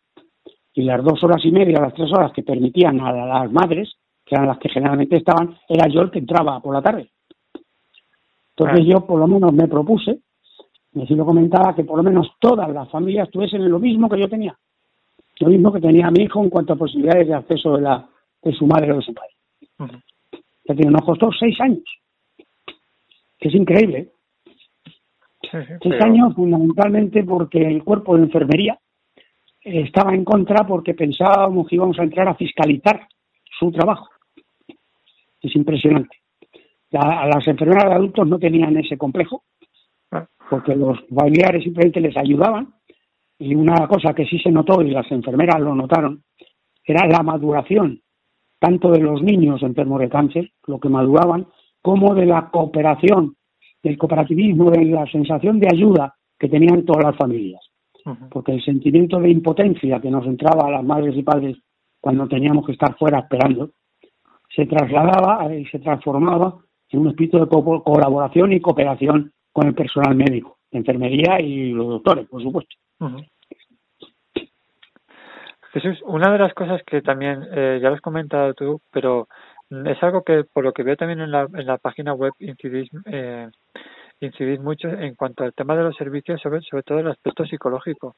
Y 0.75 0.83
las 0.83 1.03
dos 1.03 1.25
horas 1.25 1.43
y 1.43 1.51
media, 1.51 1.81
las 1.81 1.95
tres 1.95 2.13
horas 2.13 2.33
que 2.33 2.43
permitían 2.43 3.01
a 3.01 3.13
las 3.13 3.51
madres, 3.51 3.95
que 4.27 4.35
eran 4.35 4.47
las 4.47 4.59
que 4.59 4.69
generalmente 4.69 5.17
estaban, 5.17 5.57
era 5.67 5.89
yo 5.89 6.03
el 6.03 6.11
que 6.11 6.19
entraba 6.19 6.61
por 6.61 6.75
la 6.75 6.83
tarde. 6.83 7.11
Entonces 8.55 8.81
ah. 8.83 8.87
yo 8.87 9.07
por 9.07 9.19
lo 9.21 9.27
menos 9.27 9.55
me 9.55 9.69
propuse, 9.69 10.19
me 10.93 11.07
lo 11.07 11.25
comentaba, 11.25 11.75
que 11.75 11.85
por 11.85 11.97
lo 11.97 12.03
menos 12.03 12.33
todas 12.39 12.69
las 12.69 12.91
familias 12.91 13.31
tuviesen 13.31 13.67
lo 13.71 13.79
mismo 13.79 14.07
que 14.11 14.21
yo 14.21 14.29
tenía. 14.29 14.55
Lo 15.41 15.49
mismo 15.49 15.73
que 15.73 15.81
tenía 15.81 16.11
mi 16.11 16.25
hijo 16.25 16.43
en 16.43 16.51
cuanto 16.51 16.75
a 16.75 16.77
posibilidades 16.77 17.27
de 17.27 17.35
acceso 17.35 17.77
de, 17.77 17.83
la, 17.83 18.07
de 18.43 18.53
su 18.53 18.67
madre 18.67 18.93
o 18.93 18.97
de 18.97 19.03
su 19.03 19.15
padre. 19.15 19.33
Uh 19.79 20.91
nos 20.91 21.05
costó 21.05 21.31
seis 21.39 21.59
años. 21.61 21.85
Que 23.39 23.49
es 23.49 23.55
increíble. 23.55 24.11
Seis 25.51 26.03
años 26.03 26.35
fundamentalmente 26.35 27.25
porque 27.25 27.59
el 27.59 27.83
cuerpo 27.83 28.17
de 28.17 28.25
enfermería 28.25 28.79
estaba 29.61 30.15
en 30.15 30.25
contra 30.25 30.67
porque 30.67 30.95
pensábamos 30.95 31.67
que 31.67 31.77
íbamos 31.77 31.99
a 31.99 32.05
entrar 32.05 32.29
a 32.29 32.35
fiscalizar 32.35 33.07
su 33.59 33.71
trabajo. 33.73 34.09
Es 35.41 35.55
impresionante 35.57 36.17
a 36.93 37.27
las 37.27 37.47
enfermeras 37.47 37.85
de 37.87 37.95
adultos 37.95 38.27
no 38.27 38.39
tenían 38.39 38.77
ese 38.77 38.97
complejo, 38.97 39.45
ah. 40.13 40.27
porque 40.49 40.75
los 40.75 40.99
familiares 41.15 41.65
simplemente 41.65 42.01
les 42.01 42.17
ayudaban. 42.17 42.75
Y 43.39 43.55
una 43.55 43.87
cosa 43.87 44.15
que 44.15 44.25
sí 44.25 44.39
se 44.39 44.51
notó, 44.51 44.81
y 44.81 44.91
las 44.91 45.11
enfermeras 45.13 45.61
lo 45.61 45.75
notaron, 45.75 46.23
era 46.83 47.07
la 47.07 47.23
maduración, 47.23 48.01
tanto 48.59 48.91
de 48.91 49.01
los 49.01 49.23
niños 49.23 49.63
enfermos 49.63 50.01
de 50.01 50.09
cáncer, 50.09 50.53
lo 50.67 50.81
que 50.81 50.89
maduraban, 50.89 51.47
como 51.83 52.15
de 52.15 52.25
la 52.25 52.49
cooperación, 52.51 53.36
del 53.87 53.99
cooperativismo, 53.99 54.71
de 54.71 54.85
la 54.87 55.07
sensación 55.07 55.61
de 55.61 55.69
ayuda 55.73 56.15
que 56.39 56.49
tenían 56.49 56.85
todas 56.85 57.05
las 57.05 57.17
familias. 57.17 57.63
Porque 58.31 58.53
el 58.53 58.63
sentimiento 58.65 59.19
de 59.19 59.31
impotencia 59.31 60.01
que 60.01 60.11
nos 60.11 60.27
entraba 60.27 60.67
a 60.67 60.71
las 60.71 60.85
madres 60.85 61.17
y 61.17 61.23
padres 61.23 61.57
cuando 62.01 62.29
teníamos 62.29 62.65
que 62.67 62.73
estar 62.73 62.97
fuera 62.97 63.21
esperando, 63.21 63.71
se 64.55 64.67
trasladaba 64.67 65.53
y 65.55 65.65
se 65.67 65.79
transformaba 65.81 66.57
en 66.91 67.01
un 67.01 67.09
espíritu 67.09 67.39
de 67.39 67.49
colaboración 67.49 68.53
y 68.53 68.61
cooperación 68.61 69.33
con 69.53 69.67
el 69.67 69.75
personal 69.75 70.15
médico, 70.15 70.59
enfermería 70.71 71.41
y 71.41 71.73
los 71.73 71.89
doctores, 71.89 72.29
por 72.29 72.43
supuesto. 72.43 72.77
Jesús, 75.73 75.99
una 76.07 76.33
de 76.33 76.39
las 76.39 76.55
cosas 76.55 76.81
que 76.87 77.03
también 77.03 77.43
eh, 77.53 77.79
ya 77.83 77.89
lo 77.89 77.97
has 77.97 78.01
comentado 78.01 78.55
tú, 78.55 78.81
pero 78.93 79.29
es 79.71 80.03
algo 80.03 80.23
que 80.23 80.45
por 80.45 80.65
lo 80.65 80.73
que 80.73 80.83
veo 80.83 80.97
también 80.97 81.21
en 81.21 81.31
la, 81.31 81.49
en 81.53 81.67
la 81.67 81.79
página 81.79 82.15
web 82.15 82.33
incidís, 82.39 82.89
eh, 83.07 83.49
incidís 84.21 84.61
mucho 84.61 84.89
en 84.89 85.15
cuanto 85.15 85.45
al 85.45 85.55
tema 85.55 85.77
de 85.77 85.83
los 85.83 85.97
servicios, 85.97 86.41
sobre, 86.41 86.61
sobre 86.63 86.83
todo 86.83 87.01
el 87.01 87.09
aspecto 87.09 87.45
psicológico. 87.45 88.15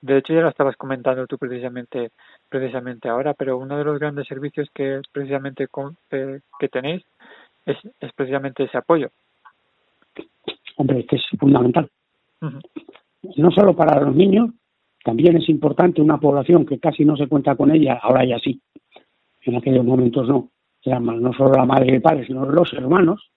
De 0.00 0.18
hecho, 0.18 0.34
ya 0.34 0.40
lo 0.40 0.48
estabas 0.48 0.76
comentando 0.76 1.26
tú 1.26 1.38
precisamente 1.38 2.10
precisamente 2.48 3.08
ahora, 3.08 3.34
pero 3.34 3.58
uno 3.58 3.78
de 3.78 3.84
los 3.84 3.98
grandes 3.98 4.26
servicios 4.26 4.68
que 4.74 5.00
precisamente 5.12 5.68
con, 5.68 5.96
eh, 6.10 6.40
que 6.58 6.68
tenéis 6.68 7.02
es, 7.64 7.76
es 8.00 8.12
precisamente 8.12 8.64
ese 8.64 8.78
apoyo. 8.78 9.08
Hombre, 10.76 11.04
que 11.06 11.16
es 11.16 11.22
fundamental. 11.38 11.90
No 13.36 13.50
solo 13.50 13.76
para 13.76 14.00
los 14.00 14.14
niños, 14.14 14.50
también 15.04 15.36
es 15.36 15.48
importante 15.48 16.00
una 16.00 16.18
población 16.18 16.64
que 16.66 16.78
casi 16.78 17.04
no 17.04 17.16
se 17.16 17.26
cuenta 17.26 17.54
con 17.54 17.70
ella, 17.70 17.98
ahora 18.02 18.24
ya 18.24 18.38
sí, 18.38 18.60
en 19.42 19.56
aquellos 19.56 19.84
momentos 19.84 20.28
no. 20.28 20.48
No 20.86 21.32
solo 21.32 21.52
la 21.52 21.64
madre 21.64 21.92
y 21.92 21.94
el 21.96 22.02
padre, 22.02 22.26
sino 22.26 22.44
los 22.46 22.72
hermanos. 22.72 23.30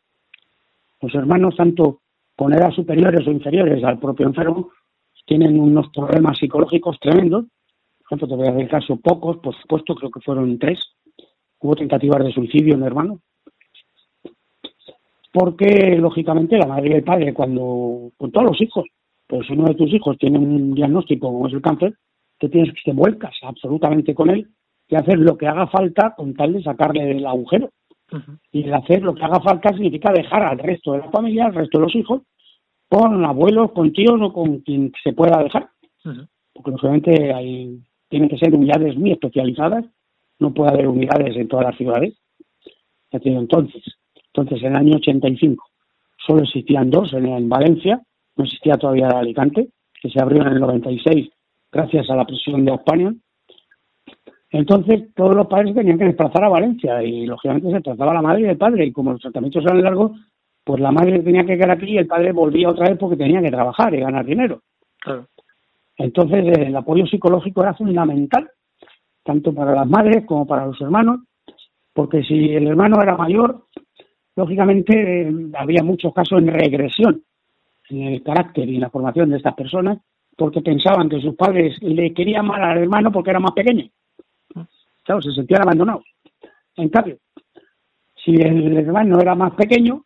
Los 1.02 1.14
hermanos, 1.16 1.56
tanto 1.56 2.02
con 2.36 2.54
edad 2.54 2.72
superiores 2.72 3.28
o 3.28 3.32
inferiores 3.32 3.84
al 3.84 4.00
propio 4.00 4.26
enfermo, 4.26 4.72
tienen 5.26 5.60
unos 5.60 5.88
problemas 5.90 6.38
psicológicos 6.38 7.00
tremendos. 7.00 7.46
Por 8.00 8.06
ejemplo, 8.08 8.28
te 8.28 8.36
voy 8.36 8.48
a 8.48 8.62
el 8.62 8.70
caso 8.70 8.98
pocos, 8.98 9.38
por 9.38 9.56
supuesto, 9.56 9.96
creo 9.96 10.12
que 10.12 10.22
fueron 10.22 10.58
tres. 10.60 10.80
Hubo 11.60 11.76
tentativas 11.76 12.24
de 12.24 12.34
suicidio 12.34 12.76
en 12.76 12.84
hermano 12.84 13.20
porque 15.34 15.98
lógicamente 16.00 16.58
la 16.58 16.68
madre 16.68 16.90
y 16.90 16.94
el 16.94 17.04
padre 17.04 17.34
cuando 17.34 18.12
con 18.18 18.32
todos 18.32 18.46
los 18.46 18.62
hijos 18.62 18.86
pues 19.28 19.50
uno 19.50 19.66
de 19.66 19.74
tus 19.74 19.92
hijos 19.92 20.16
tiene 20.18 20.38
un 20.38 20.76
diagnóstico 20.76 21.28
como 21.28 21.48
es 21.48 21.54
el 21.54 21.62
cáncer 21.62 21.96
te 22.38 22.50
tienes 22.50 22.72
que 22.72 22.82
te 22.86 22.94
vuelcas 22.94 23.34
absolutamente 23.42 24.14
con 24.14 24.30
él 24.30 24.48
y 24.94 24.96
hacer 24.96 25.18
lo 25.18 25.36
que 25.38 25.48
haga 25.48 25.66
falta 25.66 26.14
con 26.16 26.36
tal 26.36 26.54
de 26.54 26.62
sacarle 26.62 27.10
el 27.10 27.26
agujero. 27.26 27.72
Y 28.52 28.62
el 28.64 28.74
hacer 28.76 29.02
lo 29.02 29.16
que 29.16 29.24
haga 29.24 29.40
falta 29.40 29.70
significa 29.70 30.14
dejar 30.14 30.44
al 30.44 30.60
resto 30.60 30.92
de 30.92 31.00
la 31.00 31.10
familia 31.10 31.46
al 31.46 31.56
resto 31.56 31.80
de 31.80 31.86
los 31.86 31.96
hijos 31.96 32.22
con 32.88 33.26
abuelos 33.26 33.72
con 33.72 33.92
tíos 33.92 34.20
o 34.22 34.32
con 34.32 34.60
quien 34.60 34.92
se 35.04 35.14
pueda 35.14 35.42
dejar. 35.42 35.70
Porque 36.54 36.72
lógicamente 36.72 37.34
hay 37.34 37.82
tienen 38.08 38.30
que 38.30 38.38
ser 38.38 38.54
unidades 38.54 38.96
muy 38.96 39.14
especializadas. 39.14 39.84
No 40.38 40.54
puede 40.54 40.74
haber 40.74 40.88
unidades 40.88 41.36
en 41.36 41.48
todas 41.48 41.66
las 41.66 41.78
ciudades. 41.78 42.14
Entonces 43.10 43.82
entonces, 44.36 44.64
en 44.64 44.72
el 44.72 44.76
año 44.76 44.96
85 44.98 45.64
solo 46.26 46.44
existían 46.44 46.90
dos 46.90 47.14
en, 47.14 47.50
Valencia, 47.50 48.02
no 48.36 48.44
existía 48.44 48.76
todavía 48.76 49.08
Alicante, 49.10 49.70
que 50.00 50.10
se 50.10 50.22
abrió 50.22 50.42
en 50.42 50.54
el 50.54 50.60
96 50.60 51.30
gracias 51.72 52.10
a 52.10 52.16
la 52.16 52.26
presión 52.26 52.64
de 52.66 52.74
España. 52.74 53.14
Entonces, 54.54 55.12
todos 55.16 55.36
los 55.36 55.48
padres 55.48 55.74
tenían 55.74 55.98
que 55.98 56.06
desplazar 56.06 56.44
a 56.44 56.50
Valencia 56.50 57.02
y, 57.02 57.26
lógicamente, 57.26 57.72
se 57.72 57.82
trataba 57.82 58.14
la 58.14 58.22
madre 58.22 58.42
y 58.42 58.46
el 58.46 58.58
padre. 58.58 58.86
Y 58.86 58.92
como 58.92 59.12
los 59.12 59.20
tratamientos 59.20 59.66
eran 59.66 59.82
largos, 59.82 60.12
pues 60.64 60.80
la 60.80 60.92
madre 60.92 61.20
tenía 61.24 61.44
que 61.44 61.58
quedar 61.58 61.72
aquí 61.72 61.88
y 61.88 61.98
el 61.98 62.06
padre 62.06 62.32
volvía 62.32 62.70
otra 62.70 62.88
vez 62.88 63.00
porque 63.00 63.18
tenía 63.18 63.42
que 63.42 63.50
trabajar 63.50 63.96
y 63.96 64.02
ganar 64.02 64.24
dinero. 64.24 64.62
Entonces, 65.98 66.46
el 66.56 66.76
apoyo 66.76 67.08
psicológico 67.08 67.64
era 67.64 67.74
fundamental, 67.74 68.48
tanto 69.24 69.56
para 69.56 69.74
las 69.74 69.88
madres 69.88 70.24
como 70.28 70.46
para 70.46 70.68
los 70.68 70.80
hermanos, 70.80 71.22
porque 71.92 72.22
si 72.22 72.54
el 72.54 72.68
hermano 72.68 73.02
era 73.02 73.18
mayor, 73.18 73.66
lógicamente 74.36 75.32
había 75.58 75.82
muchos 75.84 76.14
casos 76.14 76.40
en 76.40 76.48
regresión 76.48 77.24
en 77.90 78.14
el 78.14 78.24
carácter 78.24 78.70
y 78.70 78.76
en 78.76 78.82
la 78.82 78.90
formación 78.92 79.32
de 79.32 79.38
estas 79.38 79.56
personas 79.56 79.98
porque 80.38 80.62
pensaban 80.62 81.10
que 81.10 81.22
sus 81.22 81.36
padres 81.36 81.76
le 81.82 82.14
querían 82.14 82.48
mal 82.48 82.64
al 82.64 82.78
hermano 82.80 83.12
porque 83.12 83.32
era 83.32 83.40
más 83.40 83.52
pequeño. 83.52 83.90
Claro, 85.04 85.22
se 85.22 85.32
sentían 85.32 85.62
abandonados. 85.62 86.06
En 86.76 86.90
cambio, 86.90 87.18
si 88.16 88.36
el 88.36 88.78
hermano 88.78 89.20
era 89.20 89.36
más 89.36 89.54
pequeño, 89.54 90.06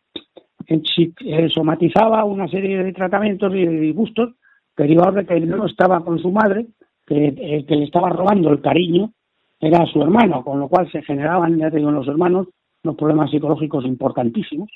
si 0.94 1.14
somatizaba 1.54 2.24
una 2.24 2.48
serie 2.48 2.82
de 2.82 2.92
tratamientos 2.92 3.54
y 3.54 3.64
de 3.64 3.80
disgustos 3.80 4.34
derivado 4.76 5.12
de 5.12 5.26
que 5.26 5.40
no 5.40 5.66
estaba 5.66 6.04
con 6.04 6.18
su 6.18 6.30
madre, 6.30 6.66
que 7.06 7.28
el 7.28 7.64
que 7.66 7.76
le 7.76 7.84
estaba 7.84 8.10
robando 8.10 8.50
el 8.50 8.60
cariño 8.60 9.12
era 9.60 9.86
su 9.86 10.02
hermano, 10.02 10.44
con 10.44 10.60
lo 10.60 10.68
cual 10.68 10.90
se 10.92 11.02
generaban, 11.02 11.58
ya 11.58 11.70
te 11.70 11.78
digo, 11.78 11.88
en 11.88 11.96
los 11.96 12.06
hermanos 12.06 12.48
unos 12.84 12.96
problemas 12.96 13.30
psicológicos 13.30 13.84
importantísimos. 13.84 14.70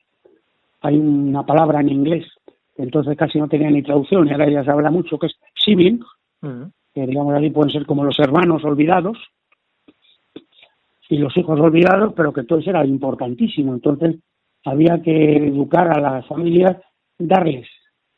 Hay 0.81 0.97
una 0.97 1.45
palabra 1.45 1.81
en 1.81 1.91
inglés 1.91 2.27
que 2.75 2.83
entonces 2.83 3.17
casi 3.17 3.39
no 3.39 3.49
tenía 3.49 3.71
ni 3.71 3.83
traducción 3.83 4.27
y 4.27 4.33
ahora 4.33 4.51
ya 4.51 4.65
se 4.65 4.71
habla 4.71 4.91
mucho, 4.91 5.19
que 5.19 5.27
es 5.27 5.37
sibling, 5.55 6.03
que 6.95 7.07
digamos 7.07 7.35
ahí 7.35 7.51
pueden 7.51 7.71
ser 7.71 7.87
como 7.87 8.05
los 8.05 8.19
hermanos 8.19 8.65
olvidados 8.65 9.19
y 11.13 11.19
los 11.19 11.37
hijos 11.37 11.61
olvidados, 11.61 12.15
pero 12.17 12.33
que 12.33 12.41
entonces 12.41 12.69
era 12.69 12.87
importantísimo. 12.87 13.75
Entonces 13.75 14.17
había 14.65 15.03
que 15.03 15.37
educar 15.37 15.95
a 15.95 16.01
las 16.01 16.27
familias, 16.27 16.79
darles, 17.19 17.69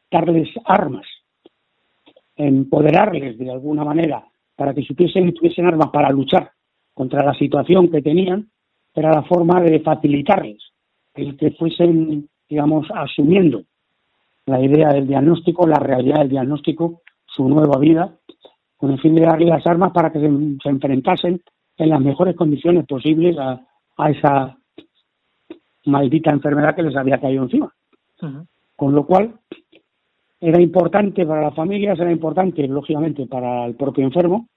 darles 0.09 0.49
armas, 0.65 1.05
empoderarles 2.37 3.37
de 3.37 3.51
alguna 3.51 3.83
manera 3.83 4.25
para 4.55 4.73
que 4.73 4.85
supiesen 4.85 5.29
y 5.29 5.33
tuviesen 5.33 5.67
armas 5.67 5.91
para 5.93 6.09
luchar 6.11 6.53
contra 6.93 7.25
la 7.25 7.35
situación 7.35 7.91
que 7.91 8.01
tenían, 8.01 8.49
era 8.95 9.11
la 9.11 9.25
forma 9.25 9.61
de 9.61 9.81
facilitarles 9.81 10.63
el 11.15 11.37
que 11.37 11.51
fuesen, 11.51 12.29
digamos, 12.49 12.87
asumiendo 12.95 13.63
la 14.47 14.61
idea 14.61 14.91
del 14.91 15.09
diagnóstico, 15.09 15.67
la 15.67 15.81
realidad 15.81 16.21
del 16.21 16.29
diagnóstico, 16.29 17.03
su 17.27 17.49
nueva 17.49 17.77
vida, 17.81 18.17
con 18.77 18.93
el 18.93 19.01
fin 19.01 19.17
de 19.17 19.23
darles 19.23 19.49
las 19.49 19.67
armas 19.67 19.91
para 19.91 20.13
que 20.13 20.21
se, 20.21 20.69
enfrentasen 20.69 21.43
en 21.77 21.89
las 21.89 22.01
mejores 22.01 22.37
condiciones 22.37 22.87
posibles 22.87 23.37
a, 23.39 23.61
esa 24.09 24.59
maldita 25.85 26.31
enfermedad 26.31 26.75
que 26.75 26.83
les 26.83 26.97
había 26.97 27.21
caído 27.21 27.45
encima. 27.45 27.73
Con 28.77 28.95
lo 28.95 29.07
cual, 29.07 29.35
era 30.41 30.61
importante 30.61 31.25
para 31.25 31.43
las 31.43 31.55
familias, 31.55 31.99
era 31.99 32.13
importante, 32.13 32.67
lógicamente, 32.67 33.27
para 33.27 33.67
el 33.67 33.75
propio 33.77 34.05
enfermo, 34.05 34.49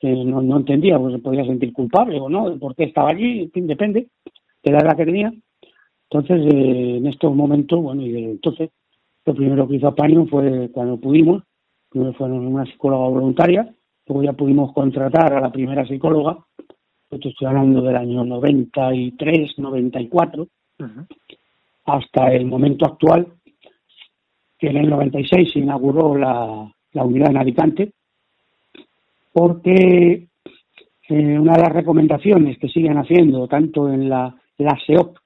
que 0.00 0.08
no, 0.08 0.42
no 0.42 0.58
entendía, 0.58 0.98
pues 0.98 1.14
se 1.14 1.20
podía 1.20 1.44
sentir 1.44 1.72
culpable 1.72 2.20
o 2.20 2.28
no, 2.28 2.58
por 2.58 2.74
qué 2.74 2.84
estaba 2.84 3.10
allí, 3.10 3.50
depende 3.54 4.08
de 4.62 4.72
la 4.72 4.78
edad 4.78 4.96
que 4.96 5.06
tenía. 5.06 5.32
Entonces, 6.10 6.52
eh, 6.52 6.96
en 6.98 7.06
estos 7.06 7.34
momentos, 7.34 7.82
bueno, 7.82 8.02
y 8.02 8.16
entonces, 8.24 8.70
lo 9.24 9.34
primero 9.34 9.66
que 9.66 9.76
hizo 9.76 9.94
Panion 9.94 10.28
fue 10.28 10.70
cuando 10.72 10.98
pudimos, 10.98 11.42
primero 11.88 12.12
fue 12.14 12.30
una 12.30 12.66
psicóloga 12.66 13.08
voluntaria, 13.08 13.74
luego 14.06 14.22
ya 14.22 14.32
pudimos 14.32 14.72
contratar 14.72 15.32
a 15.34 15.40
la 15.40 15.50
primera 15.50 15.86
psicóloga, 15.86 16.38
esto 17.10 17.28
estoy 17.28 17.46
hablando 17.46 17.82
del 17.82 17.96
año 17.96 18.24
93, 18.24 19.58
94, 19.58 20.48
hasta 21.84 22.32
el 22.32 22.46
momento 22.46 22.86
actual, 22.86 23.28
que 24.58 24.68
en 24.68 24.76
el 24.78 24.90
96 24.90 25.52
se 25.52 25.58
inauguró 25.60 26.16
la, 26.16 26.72
unidad 26.94 27.30
en 27.30 27.36
Alicante, 27.36 27.92
porque 29.32 30.28
eh, 31.08 31.38
una 31.38 31.52
de 31.52 31.62
las 31.62 31.72
recomendaciones 31.72 32.58
que 32.58 32.68
siguen 32.68 32.96
haciendo 32.96 33.46
tanto 33.46 33.92
en 33.92 34.08
la, 34.08 34.34
la 34.58 34.78
SEOP, 34.86 35.16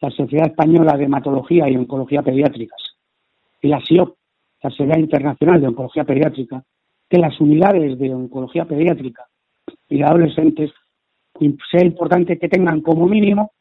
la 0.00 0.10
Sociedad 0.10 0.48
Española 0.48 0.96
de 0.96 1.04
Hematología 1.04 1.68
y 1.68 1.76
Oncología 1.76 2.22
Pediátricas, 2.22 2.80
y 3.62 3.68
la 3.68 3.80
SIOP, 3.80 4.16
la 4.62 4.70
Sociedad 4.70 4.98
Internacional 4.98 5.60
de 5.60 5.68
Oncología 5.68 6.04
Pediátrica, 6.04 6.62
que 7.08 7.18
las 7.18 7.40
unidades 7.40 7.98
de 7.98 8.14
oncología 8.14 8.64
pediátrica 8.64 9.26
y 9.88 9.98
de 9.98 10.04
adolescentes 10.04 10.72
sea 11.70 11.84
importante 11.84 12.38
que 12.38 12.48
tengan 12.48 12.80
como 12.80 13.06
mínimo 13.06 13.52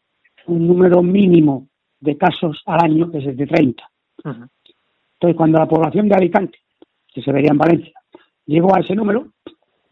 un 0.47 0.67
número 0.67 1.01
mínimo 1.01 1.67
de 1.99 2.17
casos 2.17 2.61
al 2.65 2.83
año, 2.83 3.11
que 3.11 3.17
es 3.17 3.37
de 3.37 3.47
30. 3.47 3.83
Entonces, 4.23 5.35
cuando 5.35 5.59
la 5.59 5.67
población 5.67 6.07
de 6.07 6.15
Alicante, 6.15 6.59
que 7.11 7.21
se 7.21 7.31
vería 7.31 7.51
en 7.51 7.57
Valencia, 7.57 7.93
llegó 8.45 8.75
a 8.75 8.79
ese 8.79 8.95
número, 8.95 9.27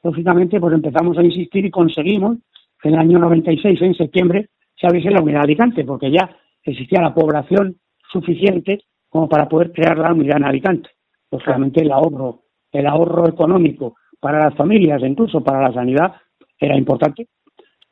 lógicamente, 0.04 0.60
pues 0.60 0.74
empezamos 0.74 1.18
a 1.18 1.24
insistir 1.24 1.66
y 1.66 1.72
conseguimos 1.72 2.38
que 2.82 2.90
en 2.90 2.96
el 2.96 3.02
año 3.02 3.20
96, 3.20 3.82
en 3.82 3.96
septiembre, 3.96 4.50
se 4.76 4.88
abriese 4.88 5.12
la 5.12 5.22
unidad 5.22 5.40
de 5.40 5.46
Alicante, 5.46 5.86
porque 5.86 6.12
ya 6.12 6.36
existía 6.64 7.02
la 7.02 7.14
población 7.14 7.78
suficiente 8.12 8.84
como 9.10 9.30
para 9.30 9.48
poder 9.48 9.72
crear 9.72 9.98
la 9.98 10.14
unidad 10.14 10.38
en 10.38 10.46
Alicante. 10.46 10.90
Lógicamente, 11.32 11.82
el 11.82 11.92
ahorro, 11.92 12.43
el 12.74 12.88
ahorro 12.88 13.30
económico 13.30 13.96
para 14.20 14.40
las 14.40 14.56
familias 14.56 15.02
incluso 15.04 15.42
para 15.42 15.62
la 15.62 15.74
sanidad 15.74 16.14
era 16.58 16.78
importante. 16.78 17.28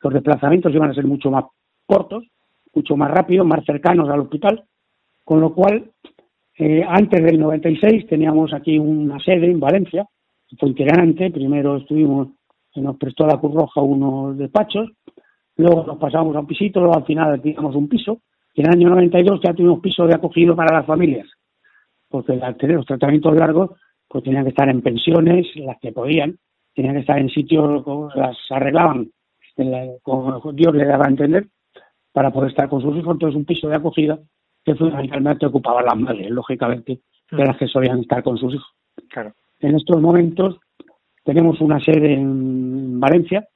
Los 0.00 0.12
desplazamientos 0.12 0.74
iban 0.74 0.90
a 0.90 0.94
ser 0.94 1.06
mucho 1.06 1.30
más 1.30 1.44
cortos, 1.86 2.24
mucho 2.74 2.96
más 2.96 3.10
rápidos, 3.10 3.46
más 3.46 3.64
cercanos 3.64 4.08
al 4.08 4.20
hospital, 4.20 4.64
con 5.24 5.40
lo 5.40 5.54
cual 5.54 5.90
eh, 6.58 6.84
antes 6.86 7.22
del 7.22 7.38
96 7.38 8.06
teníamos 8.06 8.52
aquí 8.52 8.78
una 8.78 9.18
sede 9.20 9.50
en 9.50 9.60
Valencia, 9.60 10.06
fue 10.58 10.68
integrante, 10.68 11.30
primero 11.30 11.76
estuvimos, 11.76 12.28
nos 12.76 12.96
prestó 12.96 13.26
la 13.26 13.38
Cruz 13.38 13.54
Roja 13.54 13.80
unos 13.80 14.36
despachos, 14.36 14.90
luego 15.56 15.84
nos 15.86 15.98
pasamos 15.98 16.36
a 16.36 16.40
un 16.40 16.46
pisito, 16.46 16.80
luego 16.80 16.96
al 16.96 17.04
final 17.04 17.40
teníamos 17.40 17.74
un 17.74 17.88
piso, 17.88 18.20
y 18.54 18.60
en 18.60 18.66
el 18.66 18.74
año 18.74 18.90
92 18.90 19.40
ya 19.42 19.54
tuvimos 19.54 19.80
piso 19.80 20.06
de 20.06 20.14
acogido 20.14 20.54
para 20.54 20.76
las 20.76 20.86
familias, 20.86 21.26
porque 22.08 22.32
al 22.32 22.56
tener 22.56 22.76
los 22.76 22.86
tratamientos 22.86 23.34
largos, 23.34 23.70
pues 24.12 24.24
tenían 24.24 24.44
que 24.44 24.50
estar 24.50 24.68
en 24.68 24.82
pensiones, 24.82 25.46
las 25.56 25.78
que 25.80 25.90
podían, 25.90 26.36
tenían 26.74 26.94
que 26.94 27.00
estar 27.00 27.18
en 27.18 27.30
sitios, 27.30 27.82
las 28.14 28.36
arreglaban, 28.50 29.10
como 30.02 30.52
Dios 30.52 30.74
le 30.74 30.84
daba 30.84 31.06
a 31.06 31.10
entender, 31.10 31.46
para 32.12 32.30
poder 32.30 32.50
estar 32.50 32.68
con 32.68 32.82
sus 32.82 32.94
hijos, 32.96 33.14
entonces 33.14 33.36
un 33.36 33.46
piso 33.46 33.68
de 33.68 33.76
acogida 33.76 34.18
que 34.64 34.74
fundamentalmente 34.74 35.46
ocupaban 35.46 35.86
las 35.86 35.96
madres, 35.96 36.30
lógicamente, 36.30 37.00
de 37.30 37.44
las 37.44 37.56
que 37.56 37.66
solían 37.66 38.00
estar 38.00 38.22
con 38.22 38.36
sus 38.36 38.54
hijos. 38.54 38.68
Claro. 39.08 39.32
En 39.60 39.76
estos 39.76 39.98
momentos 40.00 40.58
tenemos 41.24 41.58
una 41.62 41.80
sede 41.80 42.12
en 42.12 43.00
Valencia 43.00 43.48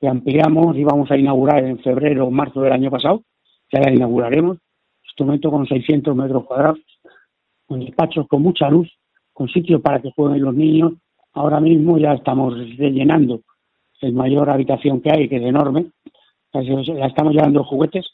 que 0.00 0.08
ampliamos 0.08 0.74
y 0.76 0.84
vamos 0.84 1.10
a 1.10 1.18
inaugurar 1.18 1.62
en 1.64 1.78
febrero 1.80 2.26
o 2.26 2.30
marzo 2.30 2.62
del 2.62 2.72
año 2.72 2.90
pasado, 2.90 3.24
ya 3.70 3.80
la 3.80 3.92
inauguraremos, 3.92 4.56
momento 5.24 5.50
con 5.50 5.66
600 5.66 6.14
metros 6.14 6.44
cuadrados, 6.44 6.78
con 7.66 7.80
despachos 7.80 8.26
con 8.28 8.42
mucha 8.42 8.68
luz, 8.68 8.88
con 9.36 9.50
sitios 9.50 9.82
para 9.82 10.00
que 10.00 10.12
jueguen 10.12 10.42
los 10.42 10.54
niños. 10.54 10.94
Ahora 11.34 11.60
mismo 11.60 11.98
ya 11.98 12.14
estamos 12.14 12.54
rellenando 12.78 13.42
el 14.00 14.14
mayor 14.14 14.48
habitación 14.48 15.02
que 15.02 15.10
hay, 15.12 15.28
que 15.28 15.36
es 15.36 15.42
enorme, 15.42 15.90
la 16.54 17.06
estamos 17.06 17.34
llevando 17.34 17.62
juguetes 17.62 18.06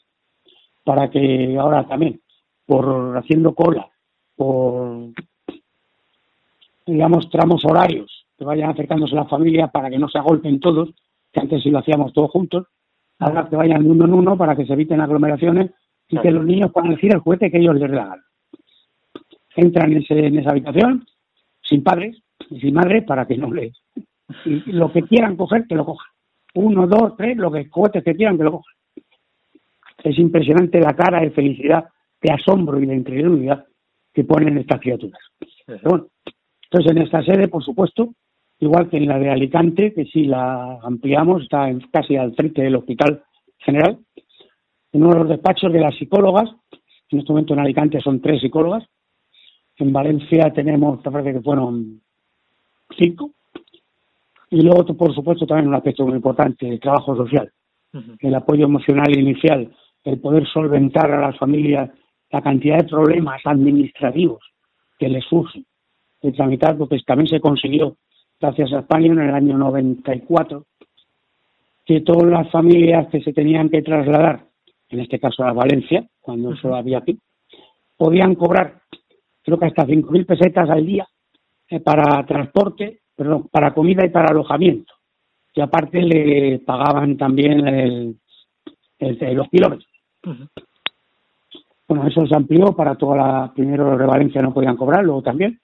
para 0.83 1.09
que 1.09 1.57
ahora 1.57 1.87
también, 1.87 2.19
por 2.65 3.17
haciendo 3.17 3.55
cola, 3.55 3.87
por, 4.35 5.13
digamos, 6.85 7.29
tramos 7.29 7.63
horarios, 7.63 8.25
que 8.37 8.43
vayan 8.43 8.71
acercándose 8.71 9.15
a 9.15 9.21
la 9.21 9.25
familia 9.25 9.67
para 9.67 9.89
que 9.89 9.99
no 9.99 10.09
se 10.09 10.17
agolpen 10.17 10.59
todos, 10.59 10.89
que 11.31 11.39
antes 11.39 11.63
sí 11.63 11.69
lo 11.69 11.79
hacíamos 11.79 12.11
todos 12.11 12.31
juntos, 12.31 12.67
ahora 13.19 13.47
que 13.49 13.55
vayan 13.55 13.81
de 13.81 13.89
uno 13.89 14.03
en 14.03 14.13
uno 14.13 14.37
para 14.37 14.57
que 14.57 14.65
se 14.65 14.73
eviten 14.73 14.99
aglomeraciones 14.99 15.71
y 16.09 16.17
que 16.17 16.31
los 16.31 16.45
niños 16.45 16.69
puedan 16.73 16.91
elegir 16.91 17.13
el 17.13 17.19
juguete 17.19 17.49
que 17.49 17.59
ellos 17.59 17.75
les 17.75 17.89
regalan. 17.89 18.19
Entran 19.55 19.93
en, 19.93 19.99
ese, 19.99 20.27
en 20.27 20.39
esa 20.39 20.49
habitación 20.49 21.05
sin 21.73 21.83
padres 21.83 22.21
y 22.51 22.59
sin 22.59 22.75
madres 22.75 23.03
para 23.03 23.25
que 23.25 23.37
no 23.37 23.51
les... 23.51 23.73
Y 24.45 24.71
lo 24.71 24.91
que 24.91 25.01
quieran 25.01 25.35
coger, 25.35 25.65
que 25.67 25.75
lo 25.75 25.85
cojan. 25.85 26.11
Uno, 26.55 26.85
dos, 26.87 27.17
tres, 27.17 27.35
lo 27.35 27.51
que 27.51 27.65
juguetes 27.65 28.03
que 28.03 28.15
quieran, 28.15 28.37
que 28.37 28.43
lo 28.43 28.51
cojan 28.51 28.73
es 30.03 30.19
impresionante 30.19 30.79
la 30.79 30.93
cara 30.93 31.21
de 31.21 31.31
felicidad, 31.31 31.85
de 32.21 32.33
asombro 32.33 32.79
y 32.79 32.85
de 32.85 32.95
incredulidad 32.95 33.65
que 34.13 34.23
ponen 34.23 34.57
estas 34.57 34.79
criaturas. 34.79 35.21
bueno, 35.83 36.07
entonces 36.63 36.91
en 36.91 36.97
esta 37.01 37.23
sede, 37.23 37.47
por 37.47 37.63
supuesto, 37.63 38.13
igual 38.59 38.89
que 38.89 38.97
en 38.97 39.07
la 39.07 39.17
de 39.17 39.29
Alicante, 39.29 39.93
que 39.93 40.05
sí 40.05 40.25
la 40.25 40.79
ampliamos, 40.83 41.43
está 41.43 41.71
casi 41.91 42.15
al 42.15 42.35
frente 42.35 42.61
del 42.61 42.75
Hospital 42.75 43.23
General, 43.59 43.97
en 44.91 45.03
uno 45.03 45.13
de 45.13 45.19
los 45.19 45.29
despachos 45.29 45.71
de 45.71 45.79
las 45.79 45.95
psicólogas, 45.95 46.49
en 47.09 47.19
este 47.19 47.31
momento 47.31 47.53
en 47.53 47.59
Alicante 47.59 47.99
son 48.01 48.21
tres 48.21 48.41
psicólogas, 48.41 48.83
en 49.77 49.93
Valencia 49.93 50.51
tenemos, 50.53 51.01
parece 51.01 51.33
que 51.33 51.41
fueron 51.41 52.01
cinco, 52.97 53.31
y 54.49 54.61
luego, 54.61 54.85
por 54.95 55.13
supuesto, 55.15 55.47
también 55.47 55.69
un 55.69 55.75
aspecto 55.75 56.05
muy 56.05 56.15
importante, 56.15 56.69
el 56.69 56.79
trabajo 56.79 57.15
social, 57.15 57.51
el 58.19 58.35
apoyo 58.35 58.65
emocional 58.65 59.17
inicial 59.17 59.71
el 60.03 60.19
poder 60.19 60.45
solventar 60.47 61.11
a 61.11 61.21
las 61.21 61.37
familias 61.37 61.89
la 62.31 62.41
cantidad 62.41 62.77
de 62.79 62.89
problemas 62.89 63.41
administrativos 63.45 64.43
que 64.97 65.07
les 65.07 65.23
surgen 65.25 65.65
de 66.21 66.31
tramitar, 66.31 66.77
porque 66.77 66.99
también 67.05 67.27
se 67.27 67.39
consiguió, 67.39 67.97
gracias 68.39 68.73
a 68.73 68.79
España, 68.79 69.07
en 69.07 69.19
el 69.19 69.35
año 69.35 69.57
94, 69.57 70.65
que 71.85 72.01
todas 72.01 72.29
las 72.29 72.49
familias 72.49 73.07
que 73.09 73.21
se 73.21 73.33
tenían 73.33 73.69
que 73.69 73.81
trasladar, 73.81 74.45
en 74.89 74.99
este 75.01 75.19
caso 75.19 75.43
a 75.43 75.53
Valencia, 75.53 76.07
cuando 76.21 76.55
solo 76.55 76.75
había 76.75 76.99
aquí, 76.99 77.19
podían 77.97 78.35
cobrar, 78.35 78.81
creo 79.43 79.59
que 79.59 79.65
hasta 79.65 79.85
5.000 79.85 80.25
pesetas 80.25 80.69
al 80.69 80.85
día 80.85 81.07
eh, 81.69 81.79
para 81.79 82.25
transporte, 82.25 83.01
perdón, 83.15 83.47
para 83.51 83.73
comida 83.73 84.05
y 84.05 84.09
para 84.09 84.29
alojamiento. 84.29 84.93
Y 85.53 85.61
aparte 85.61 86.01
le 86.01 86.59
pagaban 86.59 87.15
también 87.15 87.67
el, 87.67 88.17
los 88.99 89.49
kilómetros. 89.49 89.87
Bueno, 91.87 92.07
eso 92.07 92.25
se 92.25 92.35
amplió 92.35 92.75
para 92.75 92.95
toda 92.95 93.17
la. 93.17 93.53
Primero 93.53 93.91
los 93.91 93.99
de 93.99 94.05
Valencia 94.05 94.41
no 94.41 94.53
podían 94.53 94.77
cobrar, 94.77 95.03
luego 95.03 95.21
también. 95.21 95.59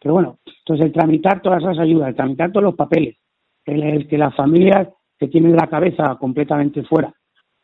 Pero 0.00 0.14
bueno, 0.14 0.38
entonces 0.60 0.86
el 0.86 0.92
tramitar 0.92 1.42
todas 1.42 1.62
esas 1.62 1.78
ayudas, 1.78 2.08
el 2.08 2.14
tramitar 2.14 2.52
todos 2.52 2.64
los 2.64 2.76
papeles, 2.76 3.16
el, 3.64 4.06
que 4.06 4.16
las 4.16 4.34
familias 4.34 4.88
que 5.18 5.28
tienen 5.28 5.56
la 5.56 5.66
cabeza 5.66 6.16
completamente 6.18 6.84
fuera 6.84 7.12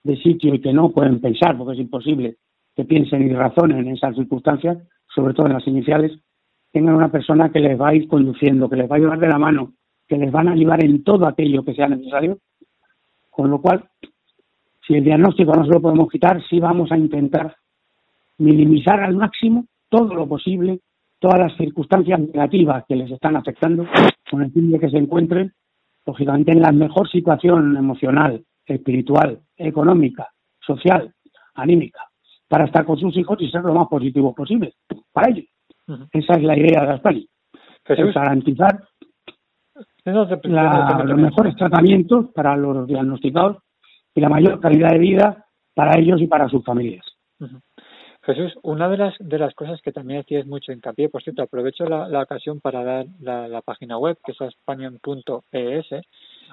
de 0.03 0.17
sitio 0.17 0.55
y 0.55 0.61
que 0.61 0.73
no 0.73 0.90
pueden 0.90 1.21
pensar, 1.21 1.57
porque 1.57 1.75
es 1.75 1.79
imposible 1.79 2.37
que 2.75 2.85
piensen 2.85 3.23
y 3.23 3.33
razonen 3.33 3.87
en 3.87 3.95
esas 3.95 4.17
circunstancias, 4.17 4.79
sobre 5.14 5.35
todo 5.35 5.46
en 5.46 5.53
las 5.53 5.66
iniciales, 5.66 6.12
tengan 6.72 6.96
una 6.96 7.11
persona 7.11 7.50
que 7.50 7.61
les 7.61 7.81
va 7.81 7.88
a 7.88 7.94
ir 7.94 8.09
conduciendo, 8.09 8.68
que 8.68 8.77
les 8.77 8.90
va 8.90 8.96
a 8.96 8.98
llevar 8.98 9.18
de 9.18 9.29
la 9.29 9.38
mano, 9.38 9.74
que 10.09 10.18
les 10.18 10.33
van 10.33 10.48
a 10.48 10.53
ayudar 10.53 10.85
en 10.85 11.05
todo 11.05 11.27
aquello 11.27 11.64
que 11.64 11.74
sea 11.74 11.88
necesario. 11.88 12.38
Con 13.31 13.50
lo 13.50 13.61
cual, 13.61 13.88
si 14.87 14.94
el 14.94 15.05
diagnóstico 15.05 15.55
no 15.55 15.64
se 15.64 15.72
lo 15.72 15.81
podemos 15.81 16.11
quitar, 16.11 16.42
sí 16.48 16.59
vamos 16.59 16.90
a 16.90 16.98
intentar 16.98 17.57
minimizar 18.38 19.00
al 19.00 19.16
máximo 19.16 19.66
todo 19.88 20.14
lo 20.14 20.27
posible 20.27 20.81
todas 21.20 21.38
las 21.38 21.57
circunstancias 21.57 22.20
negativas 22.20 22.85
que 22.87 22.96
les 22.96 23.11
están 23.11 23.37
afectando 23.37 23.87
con 24.31 24.42
el 24.42 24.53
fin 24.53 24.70
de 24.70 24.79
que 24.79 24.90
se 24.90 24.98
encuentren, 24.98 25.53
lógicamente, 26.05 26.53
en 26.53 26.61
la 26.61 26.72
mejor 26.72 27.09
situación 27.09 27.77
emocional, 27.77 28.44
espiritual, 28.66 29.40
económica, 29.57 30.29
social, 30.61 31.14
anímica, 31.55 32.11
para 32.48 32.64
estar 32.64 32.85
con 32.85 32.98
sus 32.98 33.16
hijos 33.16 33.38
y 33.40 33.50
ser 33.50 33.62
lo 33.62 33.74
más 33.74 33.88
positivo 33.88 34.35
posible 34.35 34.74
para 35.12 35.30
ellos. 35.30 35.46
Esa 36.12 36.35
es 36.35 36.42
la 36.42 36.57
idea 36.57 36.85
de. 36.85 37.28
Es 37.87 38.14
garantizar 38.14 38.80
los 40.04 41.16
mejores 41.16 41.57
tratamientos 41.57 42.26
para 42.35 42.57
los 42.57 42.87
diagnosticados 42.87 43.59
y 44.14 44.20
la 44.20 44.28
mayor 44.28 44.61
calidad 44.61 44.90
de 44.90 44.98
vida 44.98 45.46
para 45.74 45.98
ellos 45.98 46.20
y 46.20 46.26
para 46.26 46.48
sus 46.48 46.64
familias. 46.64 47.04
Jesús, 48.22 48.54
una 48.62 48.88
de 48.88 48.96
las 48.96 49.14
de 49.18 49.38
las 49.38 49.54
cosas 49.54 49.80
que 49.83 49.92
también 49.92 50.20
hacías 50.20 50.46
mucho 50.46 50.72
hincapié, 50.72 51.11
por 51.11 51.22
cierto, 51.22 51.42
aprovecho 51.42 51.85
la, 51.85 52.22
ocasión 52.22 52.61
para 52.61 52.83
dar 52.83 53.07
la, 53.20 53.61
página 53.62 53.98
web, 53.98 54.16
que 54.24 54.33
es 54.33 54.40
español.es. 54.40 55.87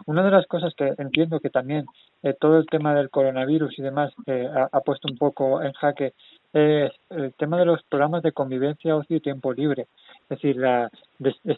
Una 0.06 0.24
de 0.24 0.32
las 0.32 0.48
cosas 0.48 0.74
que 0.76 0.94
entiendo 0.98 1.40
que 1.40 1.50
también 1.50 1.86
eh, 2.24 2.34
todo 2.40 2.58
el 2.58 2.66
tema 2.66 2.94
del 2.96 3.10
coronavirus 3.10 3.78
y 3.78 3.82
demás 3.82 4.14
eh, 4.26 4.48
ha, 4.72 4.80
puesto 4.82 5.08
un 5.10 5.18
poco 5.18 5.62
en 5.62 5.74
jaque 5.74 6.14
es 6.54 6.92
el 7.10 7.34
tema 7.34 7.58
de 7.58 7.66
los 7.66 7.82
programas 7.84 8.24
de 8.24 8.34
convivencia, 8.34 8.96
ocio 8.96 9.18
y 9.18 9.22
tiempo 9.22 9.54
libre. 9.54 9.88
Es 10.24 10.30
decir, 10.30 10.58
la, 10.58 10.90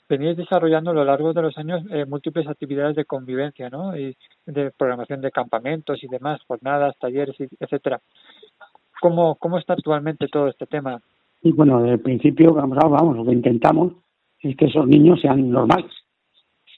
venís 0.07 0.37
desarrollando 0.37 0.91
a 0.91 0.93
lo 0.93 1.03
largo 1.03 1.33
de 1.33 1.41
los 1.41 1.57
años 1.57 1.83
eh, 1.89 2.05
múltiples 2.05 2.47
actividades 2.47 2.95
de 2.95 3.05
convivencia, 3.05 3.69
¿no? 3.69 3.97
Y 3.97 4.15
de 4.45 4.71
programación 4.71 5.21
de 5.21 5.31
campamentos 5.31 6.03
y 6.03 6.07
demás, 6.07 6.41
jornadas, 6.47 6.95
talleres, 6.99 7.35
etcétera. 7.59 7.99
¿Cómo, 9.01 9.35
cómo 9.35 9.57
está 9.57 9.73
actualmente 9.73 10.27
todo 10.27 10.47
este 10.47 10.65
tema? 10.67 11.01
Y 11.41 11.51
bueno, 11.51 11.81
desde 11.81 11.95
el 11.95 11.99
principio, 11.99 12.53
vamos, 12.53 12.77
vamos, 12.77 13.17
lo 13.17 13.25
que 13.25 13.33
intentamos 13.33 13.93
es 14.39 14.55
que 14.55 14.65
esos 14.65 14.87
niños 14.87 15.19
sean 15.21 15.49
normales. 15.49 15.91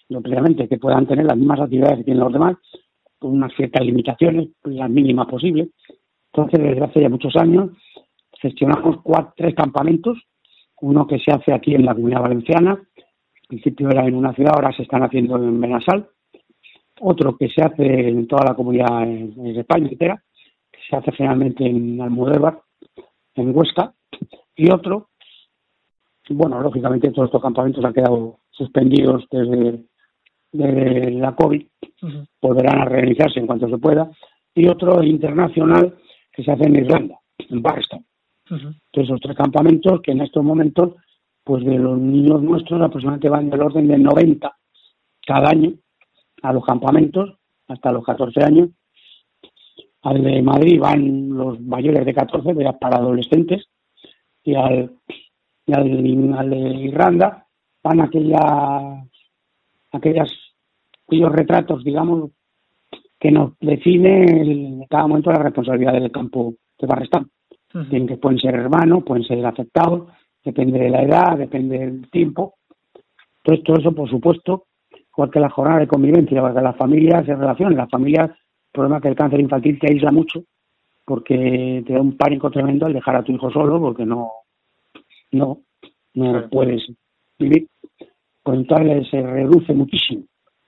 No 0.09 0.21
que 0.21 0.77
puedan 0.77 1.07
tener 1.07 1.25
las 1.25 1.37
mismas 1.37 1.59
actividades 1.59 1.97
que 1.99 2.03
tienen 2.03 2.23
los 2.23 2.33
demás, 2.33 2.57
con 3.17 3.31
unas 3.31 3.53
ciertas 3.55 3.83
limitaciones, 3.83 4.49
las 4.63 4.89
mínimas 4.89 5.27
posibles. 5.27 5.69
Entonces, 6.31 6.61
desde 6.61 6.83
hace 6.83 7.01
ya 7.01 7.09
muchos 7.09 7.35
años, 7.35 7.71
gestionamos 8.39 8.97
cuatro, 9.01 9.33
tres 9.35 9.55
campamentos, 9.55 10.17
uno 10.81 11.07
que 11.07 11.19
se 11.19 11.31
hace 11.31 11.53
aquí 11.53 11.73
en 11.73 11.85
la 11.85 11.95
comunidad 11.95 12.21
valenciana, 12.21 12.71
al 12.71 13.47
principio 13.47 13.89
era 13.89 14.05
en 14.05 14.15
una 14.15 14.33
ciudad, 14.33 14.53
ahora 14.55 14.71
se 14.75 14.83
están 14.83 15.03
haciendo 15.03 15.37
en 15.37 15.59
Benasal, 15.59 16.07
otro 17.01 17.37
que 17.37 17.49
se 17.49 17.61
hace 17.61 18.09
en 18.09 18.27
toda 18.27 18.45
la 18.45 18.53
comunidad 18.53 19.03
en, 19.03 19.33
España 19.57 19.87
entera, 19.89 20.23
que 20.71 20.79
se 20.89 20.95
hace 20.95 21.11
generalmente 21.11 21.65
en 21.65 22.01
Almudévar, 22.01 22.61
en 23.35 23.55
Huesca, 23.55 23.93
y 24.55 24.71
otro, 24.71 25.09
bueno, 26.29 26.59
lógicamente 26.61 27.11
todos 27.11 27.27
estos 27.27 27.41
campamentos 27.41 27.83
han 27.83 27.93
quedado 27.93 28.39
suspendidos 28.51 29.25
desde, 29.29 29.83
la 30.51 31.35
COVID, 31.35 31.65
volverán 32.41 32.79
a 32.79 32.85
realizarse 32.85 33.39
en 33.39 33.47
cuanto 33.47 33.69
se 33.69 33.77
pueda, 33.77 34.09
y 34.53 34.67
otro 34.67 35.03
internacional 35.03 35.95
que 36.31 36.43
se 36.43 36.51
hace 36.51 36.65
en 36.65 36.75
Irlanda, 36.77 37.19
en 37.37 37.61
Barstow. 37.61 38.03
Entonces, 38.49 38.79
esos 38.93 39.19
tres 39.19 39.35
campamentos 39.35 40.01
que 40.01 40.11
en 40.11 40.21
estos 40.21 40.43
momentos, 40.43 40.93
pues 41.43 41.65
de 41.65 41.77
los 41.77 41.97
niños 41.97 42.41
nuestros 42.41 42.81
aproximadamente 42.81 43.29
van 43.29 43.49
del 43.49 43.61
orden 43.61 43.87
de 43.87 43.97
90 43.97 44.55
cada 45.25 45.49
año 45.49 45.73
a 46.41 46.53
los 46.53 46.63
campamentos 46.63 47.37
hasta 47.67 47.91
los 47.91 48.05
14 48.05 48.43
años. 48.43 48.69
Al 50.03 50.23
de 50.23 50.41
Madrid 50.43 50.79
van 50.79 51.29
los 51.29 51.59
mayores 51.59 52.05
de 52.05 52.13
14, 52.13 52.53
para 52.79 52.97
adolescentes, 52.97 53.65
y 54.43 54.53
al, 54.53 54.95
y 55.65 55.73
al, 55.73 56.49
de 56.49 56.57
Irlanda 56.57 57.47
van 57.83 58.01
aquellas, 58.01 59.07
aquellas, 59.95 60.31
aquellos 61.07 61.31
retratos, 61.31 61.83
digamos, 61.83 62.31
que 63.19 63.31
nos 63.31 63.57
define 63.59 64.23
en 64.41 64.85
cada 64.87 65.07
momento 65.07 65.31
la 65.31 65.43
responsabilidad 65.43 65.93
del 65.93 66.11
campo 66.11 66.55
de 66.79 66.87
Barrestán 66.87 67.29
que 68.07 68.17
pueden 68.17 68.39
ser 68.39 68.55
hermanos, 68.55 69.03
pueden 69.03 69.23
ser 69.23 69.45
afectados, 69.45 70.07
depende 70.43 70.79
de 70.79 70.89
la 70.89 71.03
edad, 71.03 71.37
depende 71.37 71.79
del 71.79 72.09
tiempo. 72.09 72.55
Entonces, 73.37 73.63
todo 73.63 73.77
eso, 73.77 73.91
por 73.93 74.09
supuesto, 74.09 74.65
igual 75.11 75.29
que 75.29 75.39
la 75.39 75.49
jornada 75.49 75.81
de 75.81 75.87
convivencia, 75.87 76.37
igual 76.37 76.55
que 76.55 76.61
las 76.61 76.77
familias 76.77 77.25
se 77.25 77.35
relacionan. 77.35 77.77
Las 77.77 77.89
familias, 77.89 78.29
el 78.29 78.71
problema 78.71 78.97
es 78.97 79.01
que 79.03 79.09
el 79.09 79.15
cáncer 79.15 79.39
infantil 79.39 79.79
te 79.79 79.91
aísla 79.91 80.11
mucho 80.11 80.43
porque 81.03 81.83
te 81.85 81.93
da 81.93 82.01
un 82.01 82.17
pánico 82.17 82.49
tremendo 82.49 82.85
al 82.85 82.93
dejar 82.93 83.17
a 83.17 83.23
tu 83.23 83.31
hijo 83.31 83.51
solo 83.51 83.79
porque 83.79 84.05
no, 84.05 84.31
no, 85.31 85.59
no 86.13 86.49
puedes 86.49 86.81
vivir. 87.37 87.67
Entonces 88.45 89.07
se 89.09 89.21
reduce 89.21 89.73
muchísimo 89.73 90.23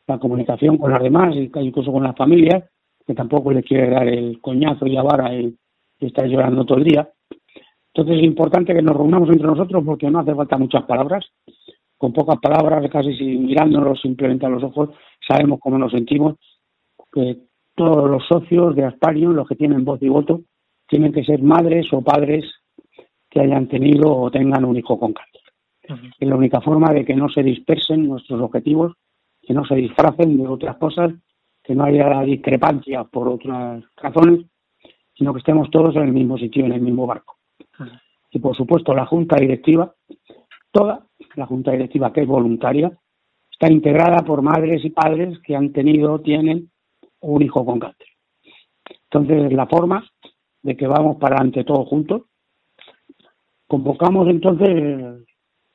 la 0.07 0.17
comunicación 0.19 0.77
con 0.77 0.91
las 0.91 1.03
demás, 1.03 1.35
incluso 1.35 1.91
con 1.91 2.03
las 2.03 2.15
familias, 2.15 2.63
que 3.05 3.13
tampoco 3.13 3.51
le 3.51 3.63
quiere 3.63 3.89
dar 3.89 4.07
el 4.07 4.39
coñazo 4.41 4.85
y 4.85 4.91
la 4.91 5.03
vara 5.03 5.33
y 5.33 5.55
y 5.99 6.05
estáis 6.05 6.31
llorando 6.31 6.65
todo 6.65 6.77
el 6.77 6.83
día. 6.85 7.09
Entonces 7.93 8.17
es 8.17 8.23
importante 8.23 8.73
que 8.73 8.81
nos 8.81 8.95
reunamos 8.95 9.29
entre 9.29 9.47
nosotros 9.47 9.83
porque 9.85 10.09
no 10.09 10.19
hace 10.19 10.35
falta 10.35 10.57
muchas 10.57 10.83
palabras. 10.83 11.25
Con 11.97 12.13
pocas 12.13 12.37
palabras, 12.39 12.87
casi 12.91 13.15
sin 13.15 13.45
mirándonos 13.45 13.99
simplemente 13.99 14.45
a 14.45 14.49
los 14.49 14.63
ojos, 14.63 14.89
sabemos 15.27 15.59
cómo 15.59 15.77
nos 15.79 15.91
sentimos. 15.91 16.35
Que 17.11 17.37
todos 17.75 18.09
los 18.09 18.25
socios 18.27 18.75
de 18.75 18.85
Asparion, 18.85 19.35
los 19.35 19.47
que 19.47 19.55
tienen 19.55 19.83
voz 19.83 20.01
y 20.01 20.09
voto, 20.09 20.41
tienen 20.87 21.11
que 21.11 21.23
ser 21.23 21.41
madres 21.41 21.87
o 21.91 22.03
padres 22.03 22.45
que 23.29 23.39
hayan 23.41 23.67
tenido 23.67 24.15
o 24.15 24.29
tengan 24.29 24.63
un 24.63 24.77
hijo 24.77 24.99
con 24.99 25.13
cáncer. 25.13 25.26
Es 26.19 26.27
la 26.27 26.35
única 26.35 26.61
forma 26.61 26.91
de 26.91 27.05
que 27.05 27.15
no 27.15 27.29
se 27.29 27.43
dispersen 27.43 28.07
nuestros 28.07 28.41
objetivos, 28.41 28.93
que 29.41 29.53
no 29.53 29.65
se 29.65 29.75
disfracen 29.75 30.37
de 30.37 30.47
otras 30.47 30.77
cosas, 30.77 31.13
que 31.63 31.75
no 31.75 31.85
haya 31.85 32.21
discrepancia 32.21 33.03
por 33.03 33.27
otras 33.27 33.83
razones 33.95 34.45
sino 35.17 35.33
que 35.33 35.39
estemos 35.39 35.69
todos 35.71 35.95
en 35.95 36.03
el 36.03 36.11
mismo 36.11 36.37
sitio, 36.37 36.65
en 36.65 36.73
el 36.73 36.81
mismo 36.81 37.07
barco. 37.07 37.37
Y 38.31 38.39
por 38.39 38.55
supuesto 38.55 38.93
la 38.93 39.05
junta 39.05 39.37
directiva, 39.37 39.93
toda 40.71 41.07
la 41.35 41.45
junta 41.47 41.71
directiva 41.71 42.13
que 42.13 42.21
es 42.21 42.27
voluntaria, 42.27 42.91
está 43.51 43.71
integrada 43.71 44.19
por 44.19 44.43
madres 44.43 44.85
y 44.85 44.91
padres 44.91 45.39
que 45.39 45.55
han 45.55 45.71
tenido, 45.71 46.19
tienen 46.19 46.69
un 47.21 47.41
hijo 47.41 47.65
con 47.65 47.79
cáncer. 47.79 48.07
Entonces, 49.09 49.51
la 49.53 49.65
forma 49.65 50.07
de 50.61 50.77
que 50.77 50.85
vamos 50.85 51.17
para 51.17 51.37
ante 51.39 51.63
todos 51.63 51.87
juntos. 51.87 52.23
Convocamos 53.67 54.27
entonces 54.27 55.25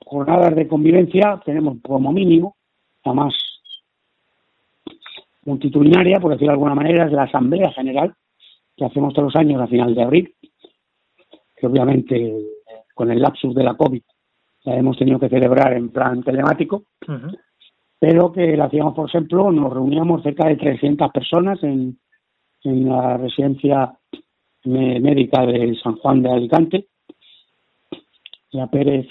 jornadas 0.04 0.54
de 0.54 0.68
convivencia, 0.68 1.40
tenemos 1.44 1.78
como 1.82 2.12
mínimo, 2.12 2.56
la 3.04 3.12
más 3.12 3.34
multitudinaria, 5.44 6.20
por 6.20 6.32
decirlo 6.32 6.52
de 6.52 6.54
alguna 6.54 6.74
manera, 6.74 7.06
es 7.06 7.12
la 7.12 7.24
Asamblea 7.24 7.72
General, 7.72 8.14
que 8.76 8.84
hacemos 8.84 9.12
todos 9.12 9.32
los 9.32 9.36
años 9.36 9.60
a 9.60 9.66
final 9.66 9.94
de 9.94 10.02
abril, 10.02 10.34
que 11.56 11.66
obviamente 11.66 12.36
con 12.94 13.10
el 13.10 13.20
lapsus 13.20 13.54
de 13.54 13.64
la 13.64 13.74
COVID 13.74 14.02
la 14.64 14.76
hemos 14.76 14.96
tenido 14.96 15.18
que 15.18 15.28
celebrar 15.28 15.72
en 15.72 15.90
plan 15.90 16.22
telemático, 16.22 16.84
pero 17.98 18.32
que 18.32 18.56
la 18.56 18.66
hacíamos, 18.66 18.94
por 18.94 19.08
ejemplo, 19.08 19.50
nos 19.50 19.72
reuníamos 19.72 20.22
cerca 20.22 20.46
de 20.46 20.56
300 20.56 21.10
personas 21.10 21.62
en, 21.64 21.98
en 22.62 22.88
la 22.88 23.16
residencia 23.16 23.92
médica 24.64 25.44
de 25.44 25.74
San 25.82 25.96
Juan 25.96 26.22
de 26.22 26.30
Alicante, 26.30 26.86
la 28.50 28.68
Pérez, 28.68 29.08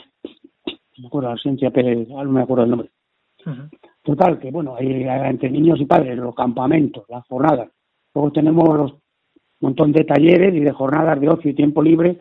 me 1.01 1.07
acuerdo, 1.07 1.29
la 1.29 1.35
residencia 1.35 1.71
Pérez, 1.71 2.07
no 2.07 2.23
me 2.25 2.41
acuerdo 2.41 2.63
el 2.63 2.69
nombre. 2.69 2.89
Total, 4.03 4.39
que 4.39 4.51
bueno, 4.51 4.75
hay 4.75 5.03
entre 5.25 5.49
niños 5.49 5.79
y 5.81 5.85
padres, 5.85 6.17
los 6.17 6.35
campamentos, 6.35 7.05
las 7.09 7.25
jornadas. 7.27 7.69
Luego 8.13 8.31
tenemos 8.31 8.77
los 8.77 8.93
montón 9.61 9.91
de 9.91 10.03
talleres 10.03 10.53
y 10.53 10.59
de 10.59 10.71
jornadas 10.71 11.19
de 11.19 11.29
ocio 11.29 11.51
y 11.51 11.53
tiempo 11.53 11.81
libre 11.81 12.17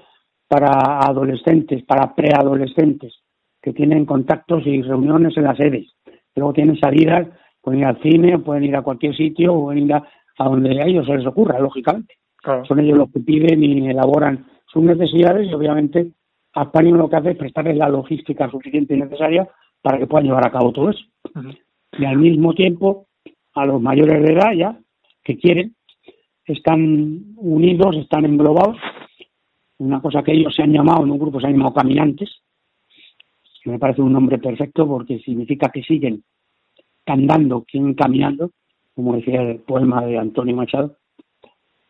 para 0.46 1.00
adolescentes, 1.00 1.82
para 1.84 2.14
preadolescentes, 2.14 3.14
que 3.62 3.72
tienen 3.72 4.04
contactos 4.04 4.66
y 4.66 4.82
reuniones 4.82 5.36
en 5.36 5.44
las 5.44 5.56
sedes. 5.56 5.86
Luego 6.36 6.52
tienen 6.52 6.78
salidas, 6.78 7.28
pueden 7.60 7.80
ir 7.80 7.86
al 7.86 8.00
cine, 8.02 8.38
pueden 8.38 8.64
ir 8.64 8.76
a 8.76 8.82
cualquier 8.82 9.16
sitio, 9.16 9.54
o 9.54 9.62
pueden 9.64 9.84
ir 9.84 9.94
a, 9.94 10.04
donde 10.38 10.80
a 10.80 10.86
ellos 10.86 11.06
se 11.06 11.16
les 11.16 11.26
ocurra, 11.26 11.58
lógicamente. 11.58 12.14
Son 12.66 12.80
ellos 12.80 12.98
los 12.98 13.10
que 13.10 13.20
piden 13.20 13.62
y 13.62 13.88
elaboran 13.88 14.46
sus 14.66 14.82
necesidades 14.82 15.48
y 15.48 15.54
obviamente 15.54 16.12
España 16.54 16.90
lo 16.90 17.08
que 17.08 17.16
hace 17.16 17.30
es 17.30 17.36
prestarles 17.36 17.76
la 17.76 17.88
logística 17.88 18.50
suficiente 18.50 18.94
y 18.94 19.00
necesaria 19.00 19.48
para 19.82 19.98
que 19.98 20.06
puedan 20.06 20.26
llevar 20.26 20.46
a 20.46 20.50
cabo 20.50 20.72
todo 20.72 20.90
eso. 20.90 21.04
Y 21.98 22.04
al 22.04 22.18
mismo 22.18 22.54
tiempo, 22.54 23.06
a 23.54 23.66
los 23.66 23.80
mayores 23.80 24.22
de 24.22 24.32
edad 24.32 24.52
ya, 24.52 24.78
que 25.22 25.36
quieren, 25.36 25.74
están 26.44 27.34
unidos, 27.36 27.96
están 27.96 28.24
englobados. 28.24 28.76
Una 29.78 30.00
cosa 30.00 30.22
que 30.22 30.32
ellos 30.32 30.54
se 30.54 30.62
han 30.62 30.72
llamado, 30.72 31.04
en 31.04 31.10
un 31.10 31.18
grupo 31.18 31.40
se 31.40 31.46
han 31.46 31.52
llamado 31.52 31.74
caminantes, 31.74 32.28
que 33.62 33.70
me 33.70 33.78
parece 33.78 34.02
un 34.02 34.12
nombre 34.12 34.38
perfecto 34.38 34.86
porque 34.86 35.18
significa 35.20 35.70
que 35.70 35.82
siguen 35.82 36.24
andando, 37.06 37.64
siguen 37.70 37.94
caminando, 37.94 38.50
como 38.94 39.16
decía 39.16 39.42
el 39.42 39.60
poema 39.60 40.04
de 40.04 40.18
Antonio 40.18 40.56
Machado. 40.56 40.96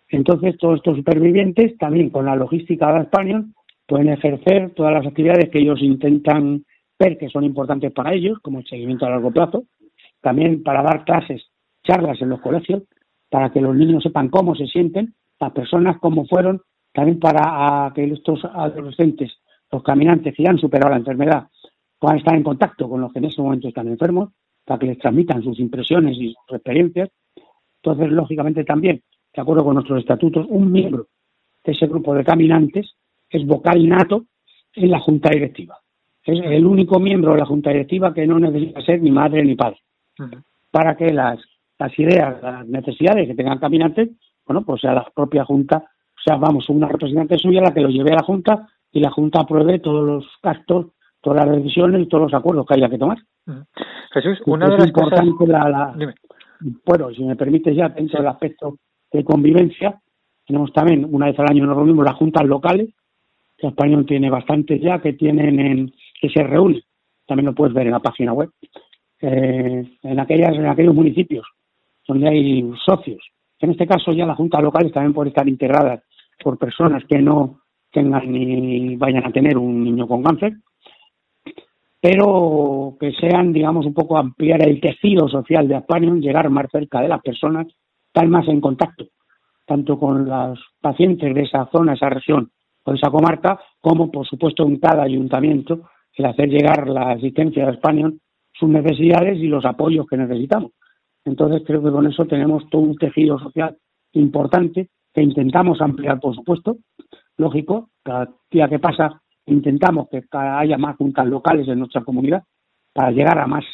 Entonces, 0.08 0.56
todos 0.58 0.76
estos 0.76 0.96
supervivientes, 0.96 1.78
también 1.78 2.10
con 2.10 2.26
la 2.26 2.34
logística 2.34 2.92
de 2.92 3.02
España, 3.02 3.44
pueden 3.90 4.08
ejercer 4.08 4.70
todas 4.70 4.92
las 4.92 5.04
actividades 5.04 5.50
que 5.50 5.58
ellos 5.58 5.82
intentan 5.82 6.64
ver 6.96 7.18
que 7.18 7.28
son 7.28 7.42
importantes 7.42 7.90
para 7.90 8.14
ellos, 8.14 8.38
como 8.40 8.60
el 8.60 8.66
seguimiento 8.66 9.04
a 9.04 9.10
largo 9.10 9.32
plazo, 9.32 9.64
también 10.20 10.62
para 10.62 10.80
dar 10.80 11.04
clases, 11.04 11.42
charlas 11.82 12.22
en 12.22 12.28
los 12.28 12.40
colegios, 12.40 12.84
para 13.28 13.50
que 13.50 13.60
los 13.60 13.74
niños 13.74 14.04
sepan 14.04 14.28
cómo 14.28 14.54
se 14.54 14.68
sienten, 14.68 15.12
las 15.40 15.50
personas 15.50 15.98
cómo 15.98 16.24
fueron, 16.24 16.62
también 16.92 17.18
para 17.18 17.90
que 17.92 18.04
estos 18.04 18.44
adolescentes, 18.44 19.32
los 19.72 19.82
caminantes 19.82 20.36
que 20.36 20.46
han 20.46 20.58
superado 20.58 20.92
la 20.92 20.98
enfermedad, 20.98 21.48
puedan 21.98 22.18
estar 22.18 22.36
en 22.36 22.44
contacto 22.44 22.88
con 22.88 23.00
los 23.00 23.12
que 23.12 23.18
en 23.18 23.24
ese 23.24 23.42
momento 23.42 23.66
están 23.66 23.88
enfermos, 23.88 24.30
para 24.64 24.78
que 24.78 24.86
les 24.86 24.98
transmitan 24.98 25.42
sus 25.42 25.58
impresiones 25.58 26.16
y 26.16 26.32
sus 26.32 26.56
experiencias. 26.56 27.10
Entonces, 27.82 28.12
lógicamente 28.12 28.62
también, 28.62 29.02
de 29.34 29.42
acuerdo 29.42 29.64
con 29.64 29.74
nuestros 29.74 29.98
estatutos, 29.98 30.46
un 30.48 30.70
miembro 30.70 31.08
de 31.64 31.72
ese 31.72 31.88
grupo 31.88 32.14
de 32.14 32.22
caminantes 32.22 32.94
es 33.30 33.46
vocal 33.46 33.88
nato 33.88 34.26
en 34.74 34.90
la 34.90 35.00
junta 35.00 35.30
directiva. 35.30 35.78
Es 36.22 36.38
el 36.44 36.66
único 36.66 37.00
miembro 37.00 37.32
de 37.32 37.38
la 37.38 37.46
junta 37.46 37.70
directiva 37.70 38.12
que 38.12 38.26
no 38.26 38.38
necesita 38.38 38.82
ser 38.82 39.00
ni 39.00 39.10
madre 39.10 39.42
ni 39.42 39.54
padre. 39.54 39.78
Para 40.70 40.96
que 40.96 41.12
las, 41.12 41.38
las 41.78 41.98
ideas, 41.98 42.42
las 42.42 42.66
necesidades 42.66 43.26
que 43.26 43.34
tengan 43.34 43.58
caminantes, 43.58 44.10
bueno, 44.46 44.62
pues 44.62 44.80
sea 44.82 44.92
la 44.92 45.08
propia 45.14 45.44
junta, 45.44 45.78
o 45.78 46.22
sea, 46.22 46.36
vamos, 46.36 46.68
una 46.68 46.88
representante 46.88 47.38
suya 47.38 47.62
la 47.62 47.72
que 47.72 47.80
lo 47.80 47.88
lleve 47.88 48.10
a 48.12 48.16
la 48.16 48.22
junta 48.22 48.68
y 48.92 49.00
la 49.00 49.10
junta 49.10 49.40
apruebe 49.40 49.78
todos 49.78 50.04
los 50.04 50.26
gastos, 50.42 50.88
todas 51.20 51.46
las 51.46 51.56
decisiones 51.56 52.02
y 52.02 52.08
todos 52.08 52.24
los 52.24 52.34
acuerdos 52.34 52.66
que 52.66 52.74
haya 52.74 52.90
que 52.90 52.98
tomar. 52.98 53.18
Jesús, 54.12 54.38
una 54.46 54.68
de 54.68 54.78
las 54.78 54.92
cosas... 54.92 55.24
La, 55.46 55.94
Bueno, 56.84 57.10
si 57.14 57.24
me 57.24 57.36
permite 57.36 57.74
ya, 57.74 57.88
dentro 57.88 58.18
del 58.18 58.28
aspecto 58.28 58.76
de 59.10 59.24
convivencia, 59.24 59.98
tenemos 60.46 60.72
también, 60.72 61.06
una 61.10 61.26
vez 61.26 61.38
al 61.38 61.48
año 61.48 61.64
nos 61.64 61.76
reunimos 61.76 62.04
las 62.04 62.16
juntas 62.16 62.44
locales, 62.44 62.90
que 63.60 63.68
Español 63.68 64.06
tiene 64.06 64.30
bastantes 64.30 64.80
ya, 64.80 65.00
que 65.00 65.12
tienen 65.12 65.60
en, 65.60 65.92
que 66.20 66.30
se 66.30 66.42
reúnen, 66.42 66.82
también 67.26 67.46
lo 67.46 67.54
puedes 67.54 67.74
ver 67.74 67.86
en 67.86 67.92
la 67.92 68.00
página 68.00 68.32
web, 68.32 68.50
eh, 69.20 69.84
en 70.02 70.20
aquellas, 70.20 70.56
en 70.56 70.66
aquellos 70.66 70.94
municipios 70.94 71.46
donde 72.08 72.28
hay 72.28 72.72
socios. 72.84 73.22
En 73.60 73.70
este 73.70 73.86
caso 73.86 74.12
ya 74.12 74.26
las 74.26 74.36
juntas 74.36 74.62
locales 74.62 74.92
también 74.92 75.12
pueden 75.12 75.28
estar 75.28 75.48
integradas 75.48 76.02
por 76.42 76.58
personas 76.58 77.04
que 77.04 77.18
no 77.18 77.60
tengan 77.92 78.32
ni 78.32 78.96
vayan 78.96 79.26
a 79.26 79.32
tener 79.32 79.58
un 79.58 79.84
niño 79.84 80.08
con 80.08 80.22
cáncer, 80.22 80.54
pero 82.00 82.96
que 82.98 83.12
sean, 83.12 83.52
digamos, 83.52 83.84
un 83.84 83.92
poco 83.92 84.16
ampliar 84.16 84.66
el 84.66 84.80
tejido 84.80 85.28
social 85.28 85.68
de 85.68 85.76
España, 85.76 86.10
llegar 86.14 86.48
más 86.48 86.66
cerca 86.72 87.02
de 87.02 87.08
las 87.08 87.20
personas, 87.20 87.66
estar 88.06 88.26
más 88.26 88.48
en 88.48 88.60
contacto, 88.60 89.04
tanto 89.66 89.98
con 89.98 90.24
los 90.24 90.58
pacientes 90.80 91.34
de 91.34 91.42
esa 91.42 91.68
zona, 91.70 91.92
esa 91.92 92.08
región, 92.08 92.50
o 92.90 92.94
esa 92.94 93.08
comarca, 93.08 93.60
como 93.80 94.10
por 94.10 94.26
supuesto 94.26 94.66
en 94.66 94.76
cada 94.80 95.04
ayuntamiento, 95.04 95.88
el 96.14 96.24
hacer 96.24 96.48
llegar 96.48 96.88
la 96.88 97.12
asistencia 97.12 97.66
de 97.66 97.72
España, 97.72 98.10
sus 98.52 98.68
necesidades 98.68 99.38
y 99.38 99.46
los 99.46 99.64
apoyos 99.64 100.06
que 100.08 100.16
necesitamos. 100.16 100.72
Entonces 101.24 101.62
creo 101.64 101.82
que 101.82 101.92
con 101.92 102.06
eso 102.06 102.24
tenemos 102.26 102.68
todo 102.68 102.82
un 102.82 102.96
tejido 102.96 103.38
social 103.38 103.76
importante 104.12 104.90
que 105.14 105.22
intentamos 105.22 105.80
ampliar, 105.80 106.18
por 106.18 106.34
supuesto. 106.34 106.78
Lógico, 107.36 107.90
cada 108.02 108.28
día 108.50 108.68
que 108.68 108.80
pasa 108.80 109.22
intentamos 109.46 110.08
que 110.08 110.22
haya 110.32 110.76
más 110.76 110.96
juntas 110.96 111.26
locales 111.26 111.68
en 111.68 111.78
nuestra 111.78 112.02
comunidad 112.02 112.42
para 112.92 113.12
llegar 113.12 113.38
a 113.38 113.46
más 113.46 113.64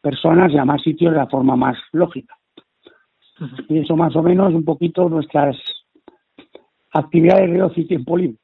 personas 0.00 0.50
y 0.52 0.56
a 0.56 0.64
más 0.64 0.82
sitios 0.82 1.12
de 1.12 1.18
la 1.18 1.26
forma 1.26 1.56
más 1.56 1.76
lógica. 1.92 2.34
Y 3.68 3.78
eso 3.78 3.96
más 3.96 4.16
o 4.16 4.22
menos 4.22 4.54
un 4.54 4.64
poquito 4.64 5.08
nuestras 5.10 5.56
actividades 6.92 7.52
de 7.52 7.62
ocio 7.62 7.82
y 7.82 7.86
tiempo 7.86 8.16
libre. 8.16 8.38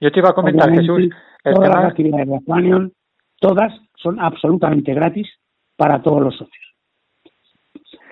Yo 0.00 0.10
te 0.10 0.20
iba 0.20 0.30
a 0.30 0.34
comentar, 0.34 0.70
Jesús, 0.70 1.08
todas 1.42 1.68
las 1.68 1.84
actividades 1.86 2.28
de 2.28 2.36
Aquanion, 2.36 2.92
todas 3.40 3.72
son 3.96 4.20
absolutamente 4.20 4.94
gratis 4.94 5.28
para 5.76 6.02
todos 6.02 6.22
los 6.22 6.36
socios. 6.36 6.64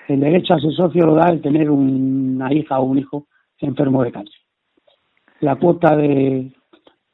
El 0.09 0.21
derecho 0.21 0.55
a 0.55 0.59
ser 0.59 0.73
socio 0.73 1.07
lo 1.07 1.15
da 1.15 1.31
el 1.31 1.41
tener 1.41 1.71
una 1.71 2.53
hija 2.53 2.79
o 2.79 2.85
un 2.85 2.99
hijo 2.99 3.27
enfermo 3.59 4.03
de 4.03 4.13
cáncer. 4.13 4.41
La 5.41 5.57
cuota 5.57 5.97
de 5.97 6.53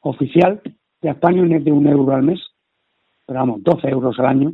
oficial 0.01 0.61
de 1.01 1.09
Aquanion 1.09 1.51
es 1.53 1.63
de 1.63 1.71
un 1.71 1.87
euro 1.87 2.13
al 2.13 2.23
mes, 2.23 2.39
pero 3.25 3.39
vamos, 3.39 3.63
12 3.63 3.89
euros 3.89 4.19
al 4.19 4.25
año. 4.25 4.53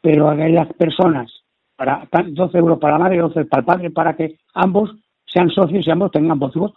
Pero 0.00 0.28
aquellas 0.28 0.68
personas, 0.74 1.32
para 1.76 2.06
12 2.10 2.58
euros 2.58 2.78
para 2.78 2.94
la 2.94 3.04
madre 3.04 3.16
y 3.16 3.20
12 3.20 3.44
para 3.46 3.60
el 3.60 3.66
padre, 3.66 3.90
para 3.90 4.16
que 4.16 4.38
ambos 4.54 4.90
sean 5.26 5.50
socios 5.50 5.86
y 5.86 5.90
ambos 5.90 6.10
tengan 6.10 6.38
voz 6.38 6.54
y 6.56 6.58
voz. 6.58 6.72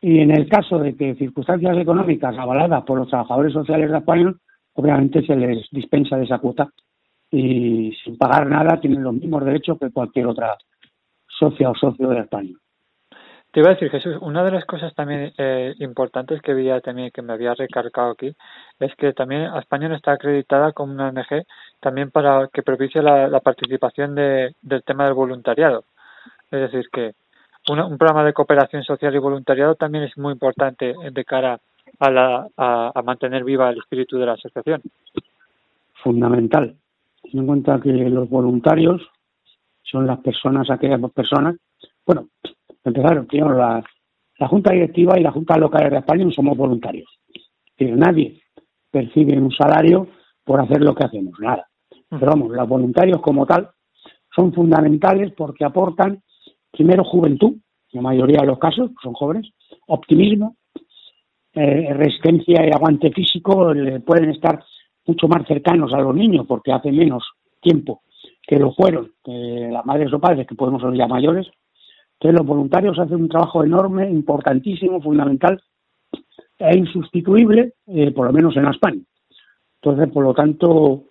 Y 0.00 0.20
en 0.20 0.30
el 0.30 0.48
caso 0.48 0.78
de 0.78 0.94
que 0.94 1.16
circunstancias 1.16 1.76
económicas 1.76 2.36
avaladas 2.38 2.84
por 2.84 2.98
los 2.98 3.08
trabajadores 3.08 3.52
sociales 3.52 3.90
de 3.90 3.98
España, 3.98 4.32
obviamente 4.74 5.26
se 5.26 5.34
les 5.34 5.68
dispensa 5.70 6.16
de 6.16 6.24
esa 6.24 6.38
cuota 6.38 6.68
y 7.30 7.92
sin 8.04 8.16
pagar 8.16 8.46
nada 8.46 8.80
tienen 8.80 9.02
los 9.02 9.14
mismos 9.14 9.44
derechos 9.44 9.78
que 9.78 9.90
cualquier 9.90 10.26
otra 10.28 10.56
socia 11.26 11.70
o 11.70 11.74
socio 11.74 12.08
de 12.08 12.20
España. 12.20 12.54
Te 13.50 13.60
iba 13.60 13.70
a 13.70 13.74
decir, 13.74 13.90
Jesús, 13.90 14.16
una 14.20 14.44
de 14.44 14.50
las 14.50 14.66
cosas 14.66 14.94
también 14.94 15.32
eh, 15.38 15.74
importantes 15.78 16.42
que 16.42 16.52
había 16.52 16.80
también 16.80 17.10
que 17.10 17.22
me 17.22 17.32
había 17.32 17.54
recargado 17.54 18.10
aquí 18.10 18.34
es 18.78 18.94
que 18.96 19.14
también 19.14 19.50
España 19.56 19.94
está 19.96 20.12
acreditada 20.12 20.72
como 20.72 20.92
una 20.92 21.08
ONG 21.08 21.44
también 21.80 22.10
para 22.10 22.48
que 22.52 22.62
propicie 22.62 23.02
la, 23.02 23.40
participación 23.40 24.14
de, 24.14 24.54
del 24.60 24.82
tema 24.84 25.04
del 25.04 25.14
voluntariado. 25.14 25.84
Es 26.50 26.60
decir, 26.60 26.88
que 26.92 27.14
un 27.70 27.98
programa 27.98 28.24
de 28.24 28.32
cooperación 28.32 28.82
social 28.82 29.14
y 29.14 29.18
voluntariado 29.18 29.74
también 29.74 30.04
es 30.04 30.16
muy 30.16 30.32
importante 30.32 30.94
de 31.12 31.24
cara 31.24 31.60
a, 31.98 32.10
la, 32.10 32.46
a, 32.56 33.02
mantener 33.02 33.44
viva 33.44 33.70
el 33.70 33.78
espíritu 33.78 34.18
de 34.18 34.26
la 34.26 34.32
asociación. 34.32 34.82
Fundamental. 36.02 36.74
Ten 37.22 37.40
en 37.40 37.46
cuenta 37.46 37.80
que 37.80 37.90
los 37.90 38.28
voluntarios 38.28 39.02
son 39.82 40.06
las 40.06 40.18
personas, 40.20 40.70
aquellas 40.70 41.00
personas. 41.12 41.56
Bueno, 42.06 42.28
empezar, 42.84 43.24
primero, 43.26 43.56
la, 43.56 43.82
la 44.38 44.48
Junta 44.48 44.72
Directiva 44.72 45.18
y 45.18 45.22
la 45.22 45.32
Junta 45.32 45.58
Local 45.58 45.90
de 45.90 45.98
España 45.98 46.26
somos 46.30 46.56
voluntarios. 46.56 47.08
Decir, 47.76 47.96
nadie 47.96 48.40
percibe 48.90 49.38
un 49.38 49.50
salario 49.52 50.08
por 50.44 50.60
hacer 50.60 50.82
lo 50.82 50.94
que 50.94 51.04
hacemos, 51.04 51.38
nada. 51.40 51.66
Pero 52.08 52.26
vamos, 52.26 52.50
los 52.50 52.68
voluntarios 52.68 53.20
como 53.20 53.44
tal 53.44 53.68
son 54.34 54.52
fundamentales 54.52 55.32
porque 55.36 55.64
aportan 55.64 56.22
primero 56.70 57.04
juventud, 57.04 57.54
la 57.92 58.02
mayoría 58.02 58.40
de 58.40 58.46
los 58.46 58.58
casos 58.58 58.90
son 59.02 59.14
jóvenes, 59.14 59.50
optimismo, 59.86 60.56
eh, 61.54 61.92
resistencia 61.94 62.66
y 62.66 62.70
aguante 62.70 63.10
físico 63.10 63.72
pueden 64.04 64.30
estar 64.30 64.62
mucho 65.06 65.26
más 65.26 65.46
cercanos 65.46 65.92
a 65.92 66.00
los 66.00 66.14
niños 66.14 66.46
porque 66.46 66.72
hace 66.72 66.92
menos 66.92 67.24
tiempo 67.60 68.02
que 68.42 68.58
lo 68.58 68.72
fueron 68.72 69.12
las 69.24 69.84
madres 69.84 70.12
o 70.12 70.20
padres 70.20 70.46
que 70.46 70.54
podemos 70.54 70.82
ser 70.82 70.94
ya 70.94 71.06
mayores. 71.06 71.46
Entonces 72.14 72.38
los 72.38 72.46
voluntarios 72.46 72.98
hacen 72.98 73.22
un 73.22 73.28
trabajo 73.28 73.64
enorme, 73.64 74.10
importantísimo, 74.10 75.00
fundamental 75.00 75.60
e 76.58 76.76
insustituible, 76.76 77.74
eh, 77.86 78.10
por 78.10 78.26
lo 78.26 78.32
menos 78.32 78.56
en 78.56 78.66
España. 78.66 79.00
Entonces, 79.80 80.12
por 80.12 80.24
lo 80.24 80.34
tanto, 80.34 81.04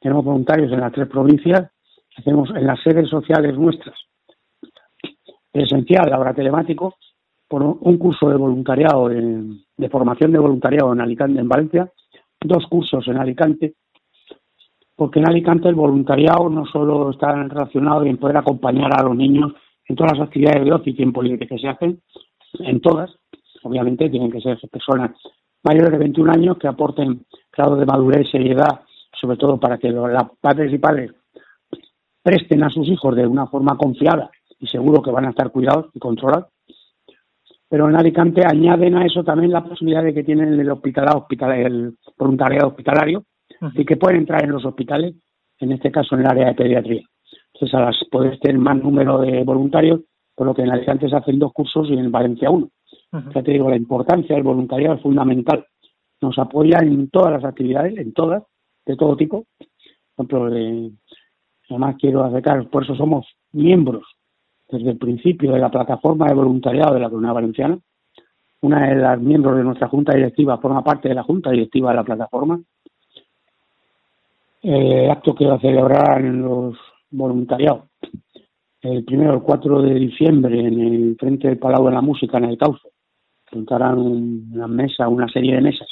tenemos 0.00 0.24
voluntarios 0.24 0.70
en 0.72 0.80
las 0.80 0.92
tres 0.92 1.08
provincias, 1.08 1.70
hacemos 2.16 2.50
en 2.50 2.66
las 2.66 2.80
sedes 2.82 3.08
sociales 3.08 3.56
nuestras 3.58 3.96
presencial, 5.52 6.12
ahora 6.12 6.34
telemático, 6.34 6.96
por 7.46 7.62
un 7.62 7.98
curso 7.98 8.30
de 8.30 8.36
voluntariado, 8.36 9.08
de 9.08 9.88
formación 9.90 10.32
de 10.32 10.38
voluntariado 10.38 10.92
en 10.94 11.02
Alicante, 11.02 11.38
en 11.38 11.48
Valencia, 11.48 11.92
dos 12.40 12.66
cursos 12.66 13.06
en 13.08 13.18
Alicante, 13.18 13.74
porque 14.96 15.18
en 15.18 15.28
Alicante 15.28 15.68
el 15.68 15.74
voluntariado 15.74 16.48
no 16.48 16.64
solo 16.64 17.10
está 17.10 17.32
relacionado 17.34 18.04
en 18.04 18.16
poder 18.16 18.38
acompañar 18.38 18.98
a 18.98 19.02
los 19.02 19.14
niños 19.14 19.52
en 19.86 19.96
todas 19.96 20.16
las 20.16 20.28
actividades 20.28 20.64
de 20.64 20.72
ocio 20.72 20.92
y 20.92 20.96
tiempo 20.96 21.22
libre 21.22 21.46
que 21.46 21.58
se 21.58 21.68
hacen, 21.68 22.00
en 22.60 22.80
todas, 22.80 23.10
obviamente 23.62 24.08
tienen 24.08 24.30
que 24.30 24.40
ser 24.40 24.58
personas 24.70 25.10
mayores 25.62 25.92
de 25.92 25.98
21 25.98 26.32
años 26.32 26.58
que 26.58 26.68
aporten 26.68 27.26
grado 27.54 27.76
de 27.76 27.86
madurez 27.86 28.26
y 28.28 28.30
seriedad, 28.30 28.80
sobre 29.20 29.36
todo 29.36 29.60
para 29.60 29.76
que 29.76 29.90
los 29.90 30.10
padres 30.40 30.72
y 30.72 30.78
padres 30.78 31.12
presten 32.22 32.64
a 32.64 32.70
sus 32.70 32.88
hijos 32.88 33.14
de 33.14 33.26
una 33.26 33.46
forma 33.46 33.76
confiada 33.76 34.30
y 34.62 34.68
seguro 34.68 35.02
que 35.02 35.10
van 35.10 35.26
a 35.26 35.30
estar 35.30 35.50
cuidados 35.50 35.86
y 35.92 35.98
controlados. 35.98 36.46
Pero 37.68 37.88
en 37.88 37.96
Alicante 37.96 38.42
añaden 38.46 38.96
a 38.96 39.04
eso 39.04 39.24
también 39.24 39.50
la 39.50 39.64
posibilidad 39.64 40.04
de 40.04 40.14
que 40.14 40.22
tienen 40.22 40.58
el 40.58 40.70
hospital, 40.70 41.24
el 41.52 41.96
voluntariado 42.16 42.68
hospitalario 42.68 43.24
y 43.74 43.84
que 43.84 43.96
pueden 43.96 44.20
entrar 44.20 44.44
en 44.44 44.52
los 44.52 44.64
hospitales, 44.64 45.16
en 45.58 45.72
este 45.72 45.90
caso 45.90 46.14
en 46.14 46.20
el 46.20 46.26
área 46.28 46.46
de 46.46 46.54
pediatría. 46.54 47.02
Entonces, 47.54 47.74
a 47.74 47.80
las 47.80 47.96
poder 48.10 48.38
tener 48.38 48.58
más 48.58 48.76
número 48.76 49.18
de 49.18 49.42
voluntarios, 49.42 50.02
por 50.34 50.46
lo 50.46 50.54
que 50.54 50.62
en 50.62 50.70
Alicante 50.70 51.08
se 51.08 51.16
hacen 51.16 51.38
dos 51.38 51.52
cursos 51.52 51.88
y 51.90 51.94
en 51.94 52.12
Valencia 52.12 52.50
uno. 52.50 52.68
Ya 53.34 53.42
te 53.42 53.50
digo, 53.50 53.68
la 53.68 53.76
importancia 53.76 54.36
del 54.36 54.44
voluntariado 54.44 54.94
es 54.94 55.02
fundamental. 55.02 55.66
Nos 56.20 56.38
apoya 56.38 56.78
en 56.78 57.10
todas 57.10 57.32
las 57.32 57.44
actividades, 57.44 57.96
en 57.98 58.12
todas, 58.12 58.44
de 58.86 58.96
todo 58.96 59.16
tipo. 59.16 59.46
Por 60.14 60.26
ejemplo, 60.26 60.92
además 61.68 61.96
quiero 61.98 62.22
acercar, 62.24 62.68
por 62.68 62.84
eso 62.84 62.94
somos 62.94 63.26
miembros 63.52 64.04
desde 64.72 64.90
el 64.90 64.98
principio 64.98 65.52
de 65.52 65.60
la 65.60 65.70
plataforma 65.70 66.26
de 66.26 66.34
voluntariado 66.34 66.94
de 66.94 67.00
la 67.00 67.08
Comunidad 67.08 67.34
Valenciana. 67.34 67.78
Una 68.62 68.88
de 68.88 68.96
las 68.96 69.20
miembros 69.20 69.56
de 69.56 69.64
nuestra 69.64 69.88
junta 69.88 70.14
directiva 70.14 70.58
forma 70.58 70.82
parte 70.82 71.08
de 71.08 71.14
la 71.14 71.22
junta 71.22 71.50
directiva 71.50 71.90
de 71.90 71.96
la 71.96 72.04
plataforma. 72.04 72.60
El 74.62 75.10
acto 75.10 75.34
que 75.34 75.46
va 75.46 75.54
a 75.56 75.60
celebrar 75.60 76.20
en 76.20 76.42
los 76.42 76.76
voluntariados 77.10 77.84
el 78.82 79.04
primero 79.04 79.34
el 79.34 79.42
4 79.42 79.82
de 79.82 79.94
diciembre 79.94 80.58
en 80.58 80.80
el 80.80 81.16
frente 81.16 81.46
del 81.46 81.58
Palau 81.58 81.86
de 81.86 81.92
la 81.92 82.00
Música 82.00 82.38
en 82.38 82.44
el 82.44 82.58
Cauce 82.58 82.88
juntarán 83.48 83.98
una 83.98 84.66
mesa, 84.66 85.08
una 85.08 85.28
serie 85.28 85.54
de 85.54 85.60
mesas 85.60 85.88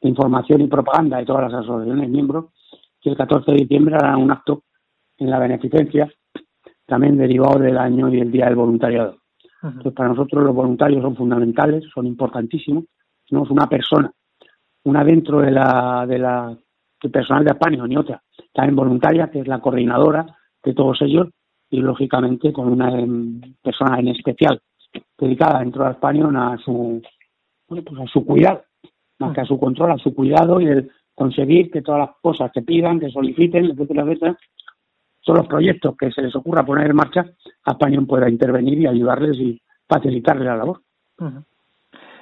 de 0.00 0.08
información 0.08 0.60
y 0.62 0.66
propaganda 0.66 1.18
de 1.18 1.26
todas 1.26 1.52
las 1.52 1.62
asociaciones 1.62 2.08
miembros 2.08 2.46
y 3.02 3.10
el 3.10 3.16
14 3.16 3.52
de 3.52 3.58
diciembre 3.58 3.94
harán 3.94 4.22
un 4.22 4.32
acto 4.32 4.64
en 5.18 5.30
la 5.30 5.38
beneficencia 5.38 6.12
también 6.86 7.16
derivado 7.16 7.58
del 7.58 7.78
año 7.78 8.08
y 8.12 8.20
el 8.20 8.30
día 8.30 8.46
del 8.46 8.56
voluntariado. 8.56 9.18
Entonces, 9.62 9.92
para 9.94 10.10
nosotros 10.10 10.44
los 10.44 10.54
voluntarios 10.54 11.02
son 11.02 11.16
fundamentales, 11.16 11.84
son 11.92 12.06
importantísimos. 12.06 12.84
Tenemos 13.26 13.50
una 13.50 13.66
persona, 13.66 14.12
una 14.84 15.02
dentro 15.02 15.40
de 15.40 15.50
la, 15.50 16.04
de 16.06 16.18
la 16.18 16.58
del 17.02 17.10
personal 17.10 17.44
de 17.44 17.50
Apanio 17.50 17.86
ni 17.86 17.96
otra, 17.96 18.22
también 18.52 18.76
voluntaria, 18.76 19.30
que 19.30 19.40
es 19.40 19.46
la 19.46 19.60
coordinadora 19.60 20.26
de 20.62 20.74
todos 20.74 21.00
ellos, 21.02 21.28
y 21.70 21.80
lógicamente 21.80 22.52
con 22.52 22.68
una 22.68 22.90
em, 22.98 23.40
persona 23.62 23.98
en 23.98 24.08
especial 24.08 24.60
dedicada 25.18 25.60
dentro 25.60 25.84
de 25.84 25.90
Español 25.90 26.36
a 26.36 26.56
su 26.64 27.02
pues 27.66 28.00
a 28.00 28.06
su 28.06 28.24
cuidado, 28.24 28.62
más 29.18 29.34
que 29.34 29.40
a 29.40 29.44
su 29.44 29.58
control, 29.58 29.92
a 29.92 29.98
su 29.98 30.14
cuidado 30.14 30.60
y 30.60 30.66
el 30.66 30.90
conseguir 31.14 31.70
que 31.70 31.82
todas 31.82 32.08
las 32.08 32.16
cosas 32.20 32.52
que 32.52 32.62
pidan, 32.62 33.00
que 33.00 33.10
soliciten, 33.10 33.66
etcétera, 33.66 34.02
etcétera, 34.02 34.38
todos 35.24 35.38
los 35.38 35.48
proyectos 35.48 35.96
que 35.96 36.12
se 36.12 36.22
les 36.22 36.34
ocurra 36.36 36.64
poner 36.64 36.90
en 36.90 36.96
marcha, 36.96 37.24
Español 37.66 38.06
pueda 38.06 38.28
intervenir 38.28 38.78
y 38.78 38.86
ayudarles 38.86 39.36
y 39.38 39.60
facilitarles 39.88 40.44
la 40.44 40.56
labor. 40.56 40.80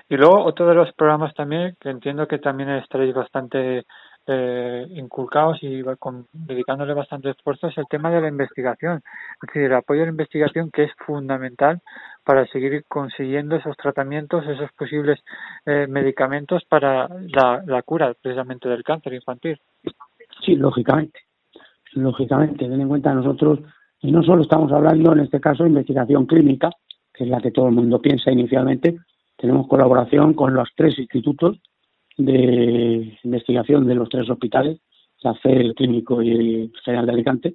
Y 0.08 0.16
luego 0.16 0.44
otro 0.44 0.66
de 0.66 0.74
los 0.74 0.92
programas 0.92 1.34
también, 1.34 1.76
que 1.80 1.90
entiendo 1.90 2.28
que 2.28 2.38
también 2.38 2.68
estaréis 2.70 3.14
bastante 3.14 3.84
eh, 4.26 4.86
inculcados 4.90 5.58
y 5.62 5.82
con, 5.98 6.26
dedicándole 6.32 6.94
bastante 6.94 7.30
esfuerzo, 7.30 7.68
es 7.68 7.78
el 7.78 7.86
tema 7.88 8.10
de 8.10 8.20
la 8.20 8.28
investigación. 8.28 9.02
Es 9.42 9.48
decir, 9.48 9.62
el 9.62 9.74
apoyo 9.74 10.02
a 10.02 10.04
la 10.04 10.10
investigación 10.10 10.70
que 10.70 10.84
es 10.84 10.92
fundamental 11.06 11.80
para 12.24 12.46
seguir 12.46 12.84
consiguiendo 12.88 13.56
esos 13.56 13.76
tratamientos, 13.76 14.46
esos 14.46 14.70
posibles 14.72 15.18
eh, 15.66 15.86
medicamentos 15.88 16.62
para 16.66 17.08
la, 17.08 17.62
la 17.66 17.82
cura 17.82 18.14
precisamente 18.20 18.68
del 18.68 18.84
cáncer 18.84 19.14
infantil. 19.14 19.58
Sí, 20.44 20.54
lógicamente. 20.56 21.20
Lógicamente, 21.94 22.68
ten 22.68 22.80
en 22.80 22.88
cuenta 22.88 23.14
nosotros, 23.14 23.60
y 24.00 24.10
no 24.10 24.22
solo 24.22 24.42
estamos 24.42 24.72
hablando 24.72 25.12
en 25.12 25.20
este 25.20 25.40
caso 25.40 25.62
de 25.62 25.70
investigación 25.70 26.26
clínica, 26.26 26.70
que 27.12 27.24
es 27.24 27.30
la 27.30 27.40
que 27.40 27.50
todo 27.50 27.68
el 27.68 27.74
mundo 27.74 28.00
piensa 28.00 28.32
inicialmente, 28.32 28.98
tenemos 29.36 29.66
colaboración 29.68 30.34
con 30.34 30.54
los 30.54 30.68
tres 30.76 30.98
institutos 30.98 31.60
de 32.16 33.18
investigación 33.24 33.86
de 33.86 33.94
los 33.94 34.08
tres 34.08 34.28
hospitales, 34.30 34.80
la 35.22 35.34
CER, 35.42 35.60
el 35.60 35.74
Clínico 35.74 36.22
y 36.22 36.30
el 36.30 36.72
General 36.84 37.06
de 37.06 37.12
Alicante, 37.12 37.54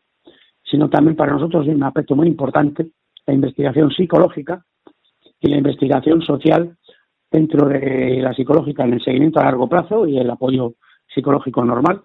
sino 0.64 0.90
también 0.90 1.16
para 1.16 1.34
nosotros 1.34 1.68
es 1.68 1.76
un 1.76 1.84
aspecto 1.84 2.16
muy 2.16 2.28
importante 2.28 2.92
la 3.26 3.34
investigación 3.34 3.92
psicológica 3.92 4.66
y 5.40 5.50
la 5.50 5.58
investigación 5.58 6.22
social 6.22 6.78
dentro 7.30 7.68
de 7.68 8.20
la 8.22 8.34
psicológica 8.34 8.86
en 8.86 8.94
el 8.94 9.04
seguimiento 9.04 9.40
a 9.40 9.44
largo 9.44 9.68
plazo 9.68 10.08
y 10.08 10.18
el 10.18 10.30
apoyo 10.30 10.76
psicológico 11.14 11.64
normal, 11.64 12.02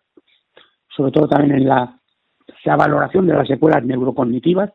sobre 0.95 1.13
todo 1.13 1.29
también 1.29 1.59
en 1.59 1.69
la, 1.69 1.99
valoración 2.77 3.27
de 3.27 3.35
las 3.35 3.49
secuelas 3.49 3.85
neurocognitivas 3.85 4.71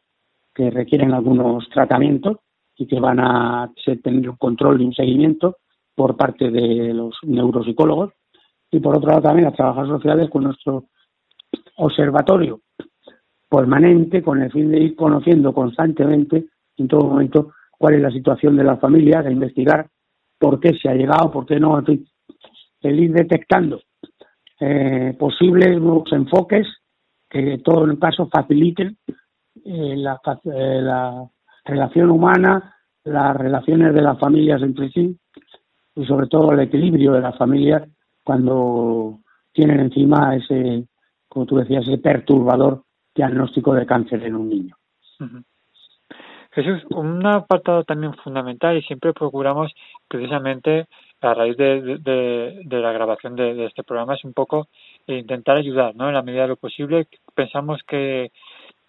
que 0.53 0.69
requieren 0.69 1.13
algunos 1.13 1.69
tratamientos 1.69 2.37
y 2.75 2.87
que 2.87 2.99
van 2.99 3.19
a 3.19 3.71
tener 4.03 4.29
un 4.29 4.37
control 4.37 4.81
y 4.81 4.85
un 4.85 4.93
seguimiento 4.93 5.57
por 5.95 6.15
parte 6.15 6.51
de 6.51 6.93
los 6.93 7.15
neuropsicólogos. 7.23 8.13
Y 8.71 8.79
por 8.79 8.97
otro 8.97 9.09
lado 9.09 9.21
también 9.21 9.45
las 9.45 9.55
trabajadoras 9.55 9.97
sociales 9.97 10.29
con 10.29 10.43
nuestro 10.43 10.85
observatorio 11.77 12.61
permanente 13.49 14.21
con 14.21 14.41
el 14.41 14.51
fin 14.51 14.71
de 14.71 14.79
ir 14.79 14.95
conociendo 14.95 15.53
constantemente 15.53 16.45
en 16.77 16.87
todo 16.87 17.07
momento 17.07 17.53
cuál 17.77 17.95
es 17.95 18.01
la 18.01 18.11
situación 18.11 18.57
de 18.57 18.63
las 18.63 18.79
familias, 18.79 19.23
de 19.23 19.31
investigar 19.31 19.87
por 20.37 20.59
qué 20.59 20.73
se 20.73 20.89
ha 20.89 20.95
llegado, 20.95 21.31
por 21.31 21.45
qué 21.45 21.59
no, 21.59 21.79
el 21.79 22.99
ir 22.99 23.11
detectando 23.13 23.81
eh, 24.59 25.15
posibles 25.17 25.79
nuevos 25.79 26.11
enfoques 26.11 26.67
que 27.43 27.53
en 27.53 27.63
todo 27.63 27.99
caso 27.99 28.27
faciliten 28.27 28.97
eh, 29.65 29.95
la, 29.97 30.19
eh, 30.45 30.81
la 30.81 31.29
relación 31.65 32.11
humana, 32.11 32.75
las 33.03 33.35
relaciones 33.35 33.93
de 33.93 34.01
las 34.01 34.19
familias 34.19 34.61
entre 34.61 34.89
sí 34.89 35.17
y 35.95 36.05
sobre 36.05 36.27
todo 36.27 36.51
el 36.51 36.59
equilibrio 36.59 37.13
de 37.13 37.21
las 37.21 37.37
familias 37.37 37.83
cuando 38.23 39.19
tienen 39.51 39.79
encima 39.79 40.35
ese, 40.35 40.85
como 41.27 41.45
tú 41.45 41.57
decías, 41.57 41.87
ese 41.87 41.97
perturbador 41.97 42.83
diagnóstico 43.15 43.73
de 43.73 43.85
cáncer 43.85 44.23
en 44.23 44.35
un 44.35 44.49
niño. 44.49 44.75
Jesús, 46.51 46.83
un 46.89 47.25
apartado 47.25 47.83
también 47.83 48.13
fundamental 48.15 48.77
y 48.77 48.81
siempre 48.83 49.13
procuramos 49.13 49.73
precisamente 50.07 50.87
a 51.21 51.33
raíz 51.33 51.57
de, 51.57 51.97
de, 51.99 52.79
la 52.79 52.91
grabación 52.91 53.35
de, 53.35 53.65
este 53.65 53.83
programa 53.83 54.15
es 54.15 54.23
un 54.23 54.33
poco 54.33 54.67
intentar 55.07 55.57
ayudar, 55.57 55.95
¿no? 55.95 56.07
En 56.07 56.13
la 56.13 56.21
medida 56.21 56.43
de 56.43 56.49
lo 56.49 56.55
posible. 56.55 57.07
Pensamos 57.37 57.79
que, 57.87 58.31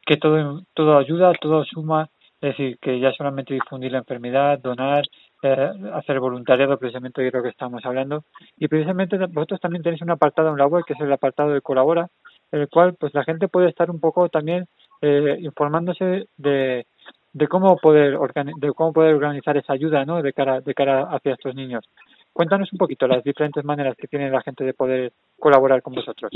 que 0.06 0.16
todo, 0.16 0.62
todo 0.72 0.96
ayuda, 0.96 1.34
todo 1.38 1.66
suma, 1.66 2.08
es 2.40 2.56
decir, 2.56 2.78
que 2.80 2.98
ya 2.98 3.12
solamente 3.12 3.52
difundir 3.52 3.92
la 3.92 3.98
enfermedad, 3.98 4.58
donar, 4.58 5.04
eh, 5.42 5.70
hacer 5.92 6.18
voluntariado, 6.18 6.78
precisamente 6.78 7.20
de 7.20 7.30
lo 7.30 7.42
que 7.42 7.50
estamos 7.50 7.84
hablando. 7.84 8.24
Y 8.56 8.66
precisamente 8.68 9.18
vosotros 9.18 9.60
también 9.60 9.82
tenéis 9.82 10.00
un 10.00 10.12
apartado 10.12 10.48
en 10.48 10.56
la 10.56 10.66
web 10.66 10.82
que 10.86 10.94
es 10.94 11.00
el 11.00 11.12
apartado 11.12 11.50
de 11.50 11.60
colabora, 11.60 12.08
en 12.50 12.62
el 12.62 12.68
cual 12.68 12.94
pues 12.98 13.12
la 13.12 13.22
gente 13.22 13.48
puede 13.48 13.68
estar 13.68 13.90
un 13.90 14.00
poco 14.00 14.30
también 14.30 14.64
eh, 15.02 15.36
informándose 15.40 16.28
de, 16.38 16.86
de 17.34 17.48
cómo 17.48 17.76
poder 17.76 18.16
de 18.16 18.72
cómo 18.72 18.94
poder 18.94 19.14
organizar 19.14 19.58
esa 19.58 19.74
ayuda 19.74 20.06
no 20.06 20.22
de 20.22 20.32
cara 20.32 20.62
de 20.62 20.72
cara 20.72 21.02
hacia 21.10 21.34
estos 21.34 21.54
niños. 21.54 21.84
Cuéntanos 22.32 22.72
un 22.72 22.78
poquito 22.78 23.06
las 23.06 23.22
diferentes 23.22 23.62
maneras 23.62 23.94
que 23.98 24.08
tiene 24.08 24.30
la 24.30 24.40
gente 24.40 24.64
de 24.64 24.72
poder 24.72 25.12
colaborar 25.38 25.82
con 25.82 25.94
vosotros 25.94 26.30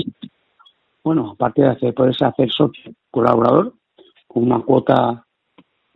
bueno 1.03 1.31
aparte 1.31 1.61
de 1.61 1.69
hacer, 1.69 1.93
poderse 1.93 2.25
hacer 2.25 2.51
socio 2.51 2.91
colaborador 3.11 3.73
con 4.27 4.43
una 4.43 4.61
cuota 4.61 5.25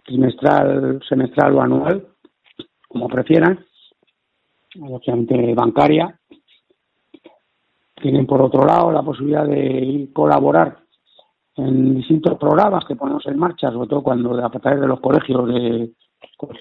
trimestral 0.03 1.01
semestral 1.07 1.55
o 1.55 1.61
anual 1.61 2.07
como 2.87 3.07
prefieran 3.07 3.65
obviamente 4.81 5.53
bancaria. 5.53 6.19
Tienen 7.95 8.27
por 8.27 8.41
otro 8.41 8.65
lado 8.65 8.91
la 8.91 9.01
posibilidad 9.01 9.45
de 9.45 10.09
colaborar 10.13 10.77
en 11.55 11.95
distintos 11.95 12.37
programas 12.37 12.85
que 12.85 12.95
ponemos 12.95 13.25
en 13.25 13.39
marcha, 13.39 13.71
sobre 13.71 13.89
todo 13.89 14.03
cuando 14.03 14.33
a 14.45 14.49
través 14.49 14.81
de 14.81 14.87
los 14.87 14.99
colegios 14.99 15.47
de 15.47 15.93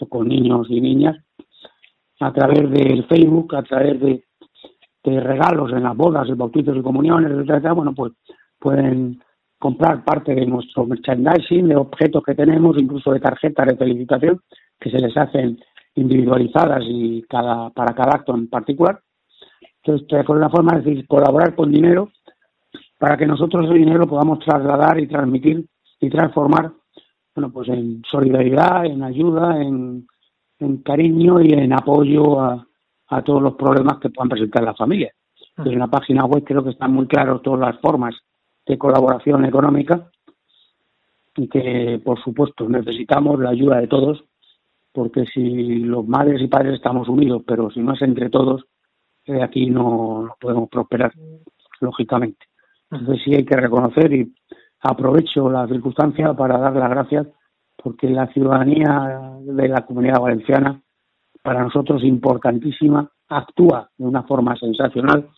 con 0.09 0.29
niños 0.29 0.67
y 0.71 0.81
niñas, 0.81 1.17
a 2.21 2.33
través 2.33 2.71
del 2.71 3.05
Facebook, 3.05 3.55
a 3.55 3.63
través 3.63 4.01
de, 4.01 4.25
regalos 5.21 5.73
en 5.73 5.83
las 5.83 5.97
bodas, 5.97 6.29
en 6.29 6.39
bautizos 6.39 6.77
y 6.77 6.83
comuniones, 6.83 7.31
etcétera, 7.33 7.73
bueno, 7.73 7.95
pues 7.95 8.13
pueden 8.59 9.21
comprar 9.59 10.05
parte 10.05 10.35
de 10.35 10.47
nuestro 10.47 10.85
merchandising, 10.87 11.69
de 11.69 11.77
objetos 11.77 12.23
que 12.25 12.35
tenemos, 12.35 12.77
incluso 12.79 13.13
de 13.13 13.21
tarjetas 13.21 13.67
de 13.67 13.77
felicitación 13.77 14.41
que 14.79 14.91
se 14.91 14.99
les 14.99 15.17
hacen 15.17 15.59
individualizadas 15.95 16.83
y 16.87 17.23
cada 17.23 17.71
para 17.71 17.95
cada 17.95 18.17
acto 18.17 18.35
en 18.35 18.49
particular. 18.49 19.01
Entonces, 19.83 20.27
por 20.27 20.37
una 20.37 20.51
forma 20.51 20.79
decir, 20.79 21.07
colaborar 21.07 21.55
con 21.55 21.71
dinero 21.71 22.11
para 22.99 23.17
que 23.17 23.27
nosotros 23.27 23.67
ese 23.67 23.75
dinero 23.75 23.99
lo 24.01 24.07
podamos 24.07 24.39
trasladar 24.41 24.99
y 24.99 25.07
transmitir 25.07 25.65
y 26.01 26.11
transformar, 26.11 26.73
bueno, 27.35 27.53
pues 27.53 27.69
en 27.69 28.03
solidaridad, 28.11 28.87
en 28.87 29.03
ayuda, 29.03 29.63
en, 29.63 30.07
cariño 30.85 31.41
y 31.43 31.53
en 31.53 31.73
apoyo 31.75 32.41
a, 32.41 32.67
a 33.09 33.23
todos 33.23 33.43
los 33.43 33.55
problemas 33.55 33.99
que 33.99 34.11
puedan 34.11 34.29
presentar 34.29 34.63
las 34.63 34.77
familias. 34.77 35.15
En 35.59 35.79
la 35.79 35.87
página 35.87 36.25
web 36.25 36.45
creo 36.45 36.63
que 36.63 36.71
están 36.71 36.93
muy 36.93 37.07
claras 37.07 37.43
todas 37.43 37.61
las 37.61 37.81
formas 37.81 38.15
de 38.67 38.77
colaboración 38.79 39.45
económica 39.45 40.11
y 41.37 41.49
que, 41.49 42.01
por 42.05 42.23
supuesto, 42.23 42.69
necesitamos 42.69 43.39
la 43.41 43.51
ayuda 43.51 43.81
de 43.81 43.87
todos, 43.87 44.25
porque 44.93 45.27
si 45.27 45.81
los 45.81 46.07
madres 46.07 46.41
y 46.41 46.49
padres 46.49 46.75
estamos 46.75 47.09
unidos, 47.09 47.43
pero 47.47 47.71
si 47.71 47.81
no 47.81 47.95
es 47.95 48.03
entre 48.03 48.31
todos, 48.31 48.65
eh, 49.27 49.43
aquí 49.43 49.67
no, 49.67 50.23
no 50.23 50.37
podemos 50.41 50.69
prosperar, 50.69 51.13
lógicamente. 51.81 52.47
Entonces 52.91 53.23
sí 53.25 53.35
hay 53.35 53.45
que 53.45 53.57
reconocer 53.57 54.13
y 54.13 54.35
aprovecho 54.81 55.51
la 55.51 55.67
circunstancia 55.67 56.33
para 56.35 56.59
dar 56.59 56.75
las 56.77 56.91
gracias 56.91 57.27
porque 57.77 58.09
la 58.09 58.27
ciudadanía 58.29 59.39
de 59.43 59.69
la 59.69 59.85
comunidad 59.85 60.21
valenciana, 60.21 60.81
para 61.47 61.63
nosotros 61.63 62.03
importantísima, 62.03 63.09
actúa 63.29 63.89
de 63.97 64.05
una 64.05 64.25
forma 64.25 64.57
sensacional. 64.57 65.29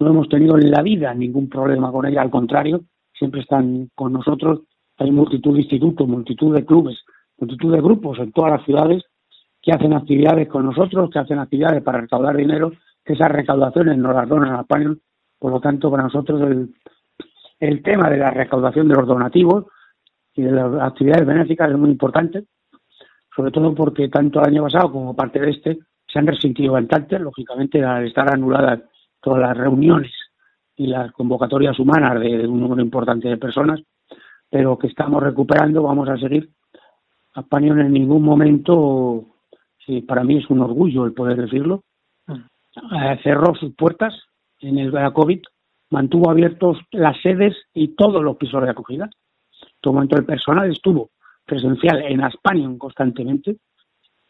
No 0.00 0.08
hemos 0.08 0.28
tenido 0.28 0.58
en 0.58 0.72
la 0.72 0.82
vida 0.82 1.14
ningún 1.14 1.48
problema 1.48 1.92
con 1.92 2.04
ella, 2.04 2.20
al 2.20 2.32
contrario, 2.32 2.80
siempre 3.16 3.42
están 3.42 3.88
con 3.94 4.12
nosotros. 4.12 4.62
Hay 4.98 5.12
multitud 5.12 5.54
de 5.54 5.60
institutos, 5.60 6.08
multitud 6.08 6.52
de 6.52 6.66
clubes, 6.66 6.98
multitud 7.38 7.72
de 7.72 7.80
grupos 7.80 8.18
en 8.18 8.32
todas 8.32 8.50
las 8.50 8.64
ciudades 8.64 9.04
que 9.62 9.70
hacen 9.70 9.92
actividades 9.92 10.48
con 10.48 10.66
nosotros, 10.66 11.08
que 11.10 11.20
hacen 11.20 11.38
actividades 11.38 11.80
para 11.84 12.00
recaudar 12.00 12.36
dinero, 12.36 12.72
que 13.04 13.12
esas 13.12 13.30
recaudaciones 13.30 13.96
nos 13.98 14.16
las 14.16 14.28
donan 14.28 14.56
a 14.56 14.62
España. 14.62 14.92
Por 15.38 15.52
lo 15.52 15.60
tanto, 15.60 15.92
para 15.92 16.02
nosotros 16.02 16.40
el, 16.42 16.74
el 17.60 17.82
tema 17.84 18.10
de 18.10 18.16
la 18.16 18.32
recaudación 18.32 18.88
de 18.88 18.96
los 18.96 19.06
donativos 19.06 19.66
y 20.34 20.42
de 20.42 20.50
las 20.50 20.74
actividades 20.80 21.24
benéficas 21.24 21.70
es 21.70 21.78
muy 21.78 21.90
importante, 21.90 22.46
sobre 23.34 23.50
todo 23.50 23.74
porque 23.74 24.08
tanto 24.08 24.40
el 24.40 24.46
año 24.46 24.62
pasado 24.64 24.92
como 24.92 25.16
parte 25.16 25.40
de 25.40 25.50
este 25.50 25.78
se 26.06 26.18
han 26.18 26.26
resentido 26.26 26.74
bastante, 26.74 27.18
lógicamente, 27.18 27.82
al 27.82 28.06
estar 28.06 28.30
anuladas 28.30 28.80
todas 29.20 29.40
las 29.40 29.56
reuniones 29.56 30.12
y 30.76 30.86
las 30.86 31.12
convocatorias 31.12 31.78
humanas 31.78 32.20
de, 32.20 32.46
un 32.46 32.60
número 32.60 32.82
importante 32.82 33.28
de 33.28 33.38
personas, 33.38 33.80
pero 34.50 34.78
que 34.78 34.88
estamos 34.88 35.22
recuperando, 35.22 35.82
vamos 35.82 36.08
a 36.08 36.18
seguir. 36.18 36.50
Español 37.34 37.80
en 37.80 37.92
ningún 37.92 38.22
momento, 38.22 39.24
sí, 39.86 40.02
para 40.02 40.22
mí 40.22 40.36
es 40.36 40.50
un 40.50 40.60
orgullo 40.60 41.06
el 41.06 41.14
poder 41.14 41.40
decirlo, 41.40 41.84
eh, 42.28 43.18
cerró 43.22 43.54
sus 43.54 43.74
puertas 43.74 44.14
en 44.60 44.78
el 44.78 44.92
COVID, 45.14 45.40
mantuvo 45.90 46.30
abiertos 46.30 46.78
las 46.90 47.20
sedes 47.22 47.56
y 47.72 47.88
todos 47.88 48.22
los 48.22 48.36
pisos 48.36 48.62
de 48.62 48.70
acogida 48.70 49.08
todo 49.80 49.94
momento 49.94 50.16
el 50.16 50.24
personal 50.24 50.70
estuvo 50.70 51.10
presencial 51.44 52.02
en 52.02 52.22
España 52.22 52.68
constantemente. 52.78 53.56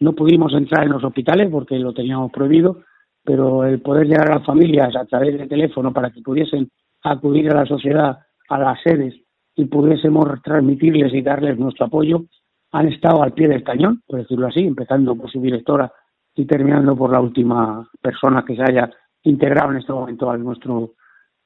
No 0.00 0.14
pudimos 0.14 0.52
entrar 0.54 0.84
en 0.84 0.92
los 0.92 1.04
hospitales 1.04 1.48
porque 1.50 1.78
lo 1.78 1.92
teníamos 1.92 2.32
prohibido, 2.32 2.82
pero 3.24 3.64
el 3.64 3.80
poder 3.80 4.06
llegar 4.06 4.30
a 4.30 4.36
las 4.36 4.46
familias 4.46 4.94
a 4.96 5.04
través 5.04 5.38
de 5.38 5.46
teléfono 5.46 5.92
para 5.92 6.10
que 6.10 6.22
pudiesen 6.22 6.70
acudir 7.02 7.50
a 7.50 7.54
la 7.54 7.66
sociedad, 7.66 8.18
a 8.48 8.58
las 8.58 8.80
sedes 8.82 9.14
y 9.54 9.66
pudiésemos 9.66 10.24
transmitirles 10.42 11.12
y 11.14 11.22
darles 11.22 11.58
nuestro 11.58 11.86
apoyo, 11.86 12.24
han 12.72 12.88
estado 12.88 13.22
al 13.22 13.32
pie 13.32 13.48
del 13.48 13.62
cañón, 13.62 14.02
por 14.06 14.20
decirlo 14.20 14.46
así, 14.46 14.60
empezando 14.60 15.14
por 15.14 15.30
su 15.30 15.40
directora 15.40 15.92
y 16.34 16.46
terminando 16.46 16.96
por 16.96 17.12
la 17.12 17.20
última 17.20 17.88
persona 18.00 18.44
que 18.44 18.56
se 18.56 18.62
haya 18.62 18.90
integrado 19.24 19.72
en 19.72 19.78
este 19.78 19.92
momento 19.92 20.30
a 20.30 20.38
nuestro, 20.38 20.94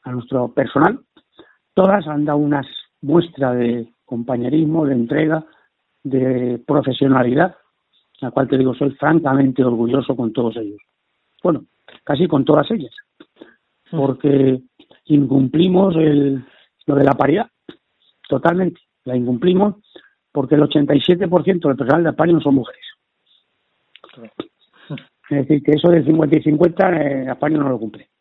a 0.02 0.12
nuestro 0.12 0.52
personal. 0.52 1.00
Todas 1.74 2.06
han 2.06 2.24
dado 2.24 2.38
unas 2.38 2.66
muestras 3.02 3.56
de 3.56 3.92
compañerismo, 4.04 4.86
de 4.86 4.94
entrega, 4.94 5.44
de 6.08 6.60
profesionalidad, 6.64 7.56
la 8.20 8.30
cual 8.30 8.48
te 8.48 8.56
digo, 8.56 8.74
soy 8.74 8.90
francamente 8.92 9.64
orgulloso 9.64 10.14
con 10.14 10.32
todos 10.32 10.56
ellos. 10.56 10.80
Bueno, 11.42 11.64
casi 12.04 12.28
con 12.28 12.44
todas 12.44 12.70
ellas, 12.70 12.94
porque 13.90 14.60
incumplimos 15.06 15.96
el, 15.96 16.44
lo 16.86 16.94
de 16.94 17.04
la 17.04 17.14
paridad, 17.14 17.50
totalmente, 18.28 18.80
la 19.04 19.16
incumplimos 19.16 19.76
porque 20.30 20.54
el 20.54 20.62
87% 20.62 21.66
del 21.66 21.76
personal 21.76 22.04
de 22.04 22.10
España 22.10 22.32
no 22.34 22.40
son 22.40 22.54
mujeres. 22.54 22.84
Es 25.28 25.38
decir, 25.38 25.62
que 25.62 25.72
eso 25.72 25.88
del 25.90 26.04
50 26.04 26.38
y 26.38 26.42
50 26.42 26.88
en 27.02 27.30
España 27.30 27.58
no 27.58 27.68
lo 27.68 27.78
cumple. 27.78 28.08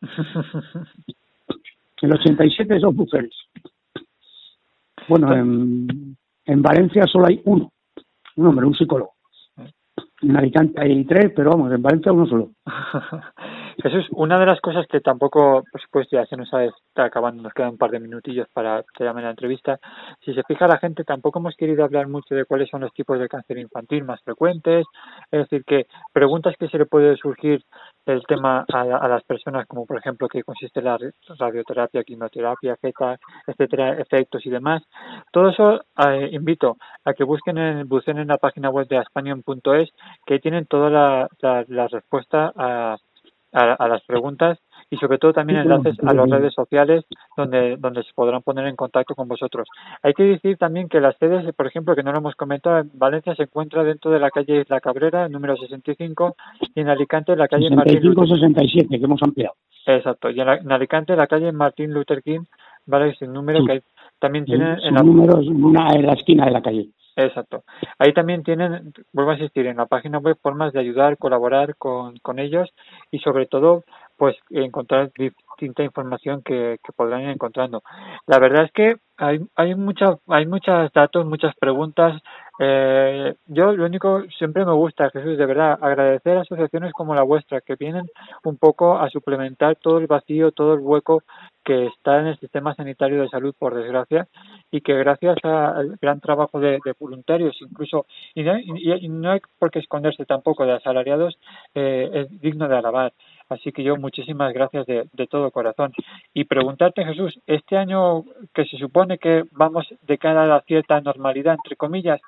El 2.02 2.12
87 2.12 2.78
son 2.78 2.94
mujeres. 2.94 3.32
Bueno, 5.08 5.32
en, 5.32 6.16
en 6.44 6.62
Valencia 6.62 7.04
solo 7.06 7.26
hay 7.26 7.40
uno, 7.44 7.72
un 8.36 8.46
hombre, 8.46 8.66
un 8.66 8.74
psicólogo. 8.74 9.12
En 10.22 10.36
Alicante 10.36 10.80
hay 10.80 11.04
tres, 11.04 11.32
pero 11.34 11.50
vamos, 11.50 11.72
en 11.72 11.82
Valencia 11.82 12.12
uno 12.12 12.26
solo. 12.26 12.50
Jesús, 13.82 14.06
una 14.10 14.38
de 14.40 14.46
las 14.46 14.60
cosas 14.60 14.86
que 14.88 15.00
tampoco, 15.00 15.62
por 15.70 15.80
supuesto, 15.80 16.16
ya 16.16 16.26
se 16.26 16.36
nos 16.36 16.52
está 16.52 17.04
acabando, 17.04 17.42
nos 17.42 17.52
quedan 17.52 17.70
un 17.70 17.78
par 17.78 17.90
de 17.90 18.00
minutillos 18.00 18.48
para 18.52 18.82
terminar 18.96 19.24
la 19.24 19.30
entrevista. 19.30 19.78
Si 20.24 20.34
se 20.34 20.42
fija 20.42 20.66
la 20.66 20.78
gente, 20.78 21.04
tampoco 21.04 21.38
hemos 21.38 21.54
querido 21.56 21.84
hablar 21.84 22.08
mucho 22.08 22.34
de 22.34 22.44
cuáles 22.44 22.68
son 22.68 22.80
los 22.80 22.92
tipos 22.92 23.18
de 23.20 23.28
cáncer 23.28 23.58
infantil 23.58 24.04
más 24.04 24.20
frecuentes. 24.22 24.84
Es 25.30 25.40
decir, 25.40 25.64
que 25.64 25.86
preguntas 26.12 26.56
que 26.58 26.68
se 26.68 26.78
le 26.78 26.86
puede 26.86 27.16
surgir 27.16 27.62
el 28.06 28.22
tema 28.26 28.64
a, 28.72 29.08
las 29.08 29.22
personas, 29.24 29.66
como 29.66 29.84
por 29.84 29.98
ejemplo 29.98 30.28
qué 30.28 30.42
consiste 30.42 30.80
la 30.82 30.98
radioterapia, 31.38 32.04
quimioterapia, 32.04 32.76
etcétera, 33.46 33.94
efectos 33.98 34.44
y 34.46 34.50
demás. 34.50 34.82
Todo 35.32 35.50
eso 35.50 35.80
eh, 36.08 36.30
invito 36.32 36.76
a 37.04 37.14
que 37.14 37.24
busquen 37.24 37.58
en, 37.58 37.88
busquen 37.88 38.18
en 38.18 38.28
la 38.28 38.38
página 38.38 38.70
web 38.70 38.88
de 38.88 38.98
aspanion.es 38.98 39.90
que 40.24 40.38
tienen 40.38 40.66
toda 40.66 40.90
la, 40.90 41.28
la, 41.40 41.64
la 41.68 41.88
respuesta 41.88 42.52
a 42.56 42.96
a, 43.56 43.88
las 43.88 44.02
preguntas 44.04 44.58
y 44.90 44.96
sobre 44.96 45.18
todo 45.18 45.32
también 45.32 45.60
enlaces 45.60 45.96
a 46.04 46.12
las 46.12 46.28
redes 46.28 46.54
sociales 46.54 47.04
donde, 47.36 47.76
donde 47.76 48.02
se 48.02 48.12
podrán 48.14 48.42
poner 48.42 48.66
en 48.66 48.76
contacto 48.76 49.14
con 49.14 49.28
vosotros. 49.28 49.68
Hay 50.02 50.12
que 50.14 50.24
decir 50.24 50.56
también 50.58 50.88
que 50.88 51.00
las 51.00 51.16
sedes, 51.18 51.52
por 51.54 51.66
ejemplo, 51.66 51.96
que 51.96 52.02
no 52.02 52.12
lo 52.12 52.18
hemos 52.18 52.34
comentado, 52.34 52.78
en 52.78 52.90
Valencia 52.94 53.34
se 53.34 53.44
encuentra 53.44 53.82
dentro 53.82 54.10
de 54.10 54.20
la 54.20 54.30
calle 54.30 54.64
La 54.68 54.80
Cabrera, 54.80 55.28
número 55.28 55.56
65, 55.56 56.36
y 56.74 56.80
en 56.80 56.88
Alicante 56.88 57.34
la 57.34 57.48
calle 57.48 57.68
65, 57.68 58.26
67, 58.26 58.98
que 58.98 59.04
hemos 59.04 59.22
ampliado. 59.22 59.54
Exacto, 59.86 60.30
y 60.30 60.40
en, 60.40 60.72
Alicante 60.72 61.16
la 61.16 61.26
calle 61.26 61.50
Martín 61.52 61.92
Luther 61.92 62.22
King, 62.22 62.44
¿vale? 62.86 63.10
Es 63.10 63.22
el 63.22 63.32
número 63.32 63.64
que 63.64 63.82
también 64.18 64.44
tienen 64.44 64.78
en 64.82 64.94
la... 64.94 65.02
número 65.02 65.38
una 65.38 65.90
en 65.94 66.06
la 66.06 66.12
esquina 66.12 66.44
de 66.44 66.50
la 66.50 66.62
calle. 66.62 66.88
Exacto. 67.16 67.64
Ahí 67.98 68.12
también 68.12 68.42
tienen, 68.42 68.92
vuelvo 69.12 69.30
a 69.30 69.34
insistir, 69.34 69.66
en 69.66 69.78
la 69.78 69.86
página 69.86 70.18
web 70.18 70.36
formas 70.42 70.74
de 70.74 70.80
ayudar, 70.80 71.16
colaborar 71.16 71.74
con, 71.76 72.18
con 72.18 72.38
ellos 72.38 72.68
y 73.10 73.20
sobre 73.20 73.46
todo, 73.46 73.84
pues 74.18 74.36
encontrar 74.50 75.10
distinta 75.16 75.82
información 75.82 76.42
que, 76.42 76.76
podrán 76.94 77.22
ir 77.22 77.30
encontrando. 77.30 77.82
La 78.26 78.38
verdad 78.38 78.64
es 78.64 78.72
que 78.72 78.96
hay, 79.16 79.40
hay, 79.56 79.74
mucha, 79.74 80.18
hay 80.28 80.46
muchos 80.46 80.92
datos, 80.92 81.24
muchas 81.24 81.54
preguntas. 81.56 82.20
Eh, 82.58 83.34
yo 83.46 83.72
lo 83.72 83.84
único, 83.84 84.22
siempre 84.38 84.64
me 84.64 84.72
gusta, 84.72 85.10
Jesús, 85.10 85.36
de 85.36 85.46
verdad, 85.46 85.78
agradecer 85.80 86.38
a 86.38 86.40
asociaciones 86.40 86.92
como 86.92 87.14
la 87.14 87.22
vuestra 87.22 87.60
que 87.60 87.76
vienen 87.76 88.06
un 88.44 88.56
poco 88.56 88.98
a 88.98 89.10
suplementar 89.10 89.76
todo 89.76 89.98
el 89.98 90.06
vacío, 90.06 90.52
todo 90.52 90.74
el 90.74 90.80
hueco 90.80 91.22
que 91.64 91.86
está 91.86 92.20
en 92.20 92.28
el 92.28 92.38
sistema 92.38 92.74
sanitario 92.74 93.20
de 93.20 93.28
salud, 93.28 93.54
por 93.58 93.74
desgracia, 93.74 94.28
y 94.70 94.80
que 94.80 94.94
gracias 94.94 95.36
al 95.42 95.96
gran 96.00 96.20
trabajo 96.20 96.60
de, 96.60 96.78
voluntarios, 96.98 97.56
incluso, 97.60 98.06
y 98.34 98.44
no, 98.44 99.30
hay 99.30 99.40
por 99.58 99.70
qué 99.70 99.80
esconderse 99.80 100.24
tampoco 100.24 100.64
de 100.64 100.72
asalariados, 100.72 101.36
eh, 101.74 102.08
es 102.12 102.40
digno 102.40 102.68
de 102.68 102.76
alabar. 102.76 103.12
Así 103.48 103.70
que 103.70 103.84
yo 103.84 103.96
muchísimas 103.96 104.52
gracias 104.52 104.86
de, 104.86 105.26
todo 105.28 105.50
corazón. 105.50 105.92
Y 106.34 106.44
preguntarte, 106.44 107.04
Jesús, 107.04 107.38
este 107.46 107.76
año 107.76 108.24
que 108.52 108.64
se 108.64 108.76
supone 108.76 109.18
que 109.18 109.44
vamos 109.52 109.86
de 110.02 110.18
cara 110.18 110.44
a 110.44 110.46
la 110.46 110.60
cierta 110.62 111.00
normalidad, 111.00 111.54
entre 111.54 111.76
comillas, 111.76 112.20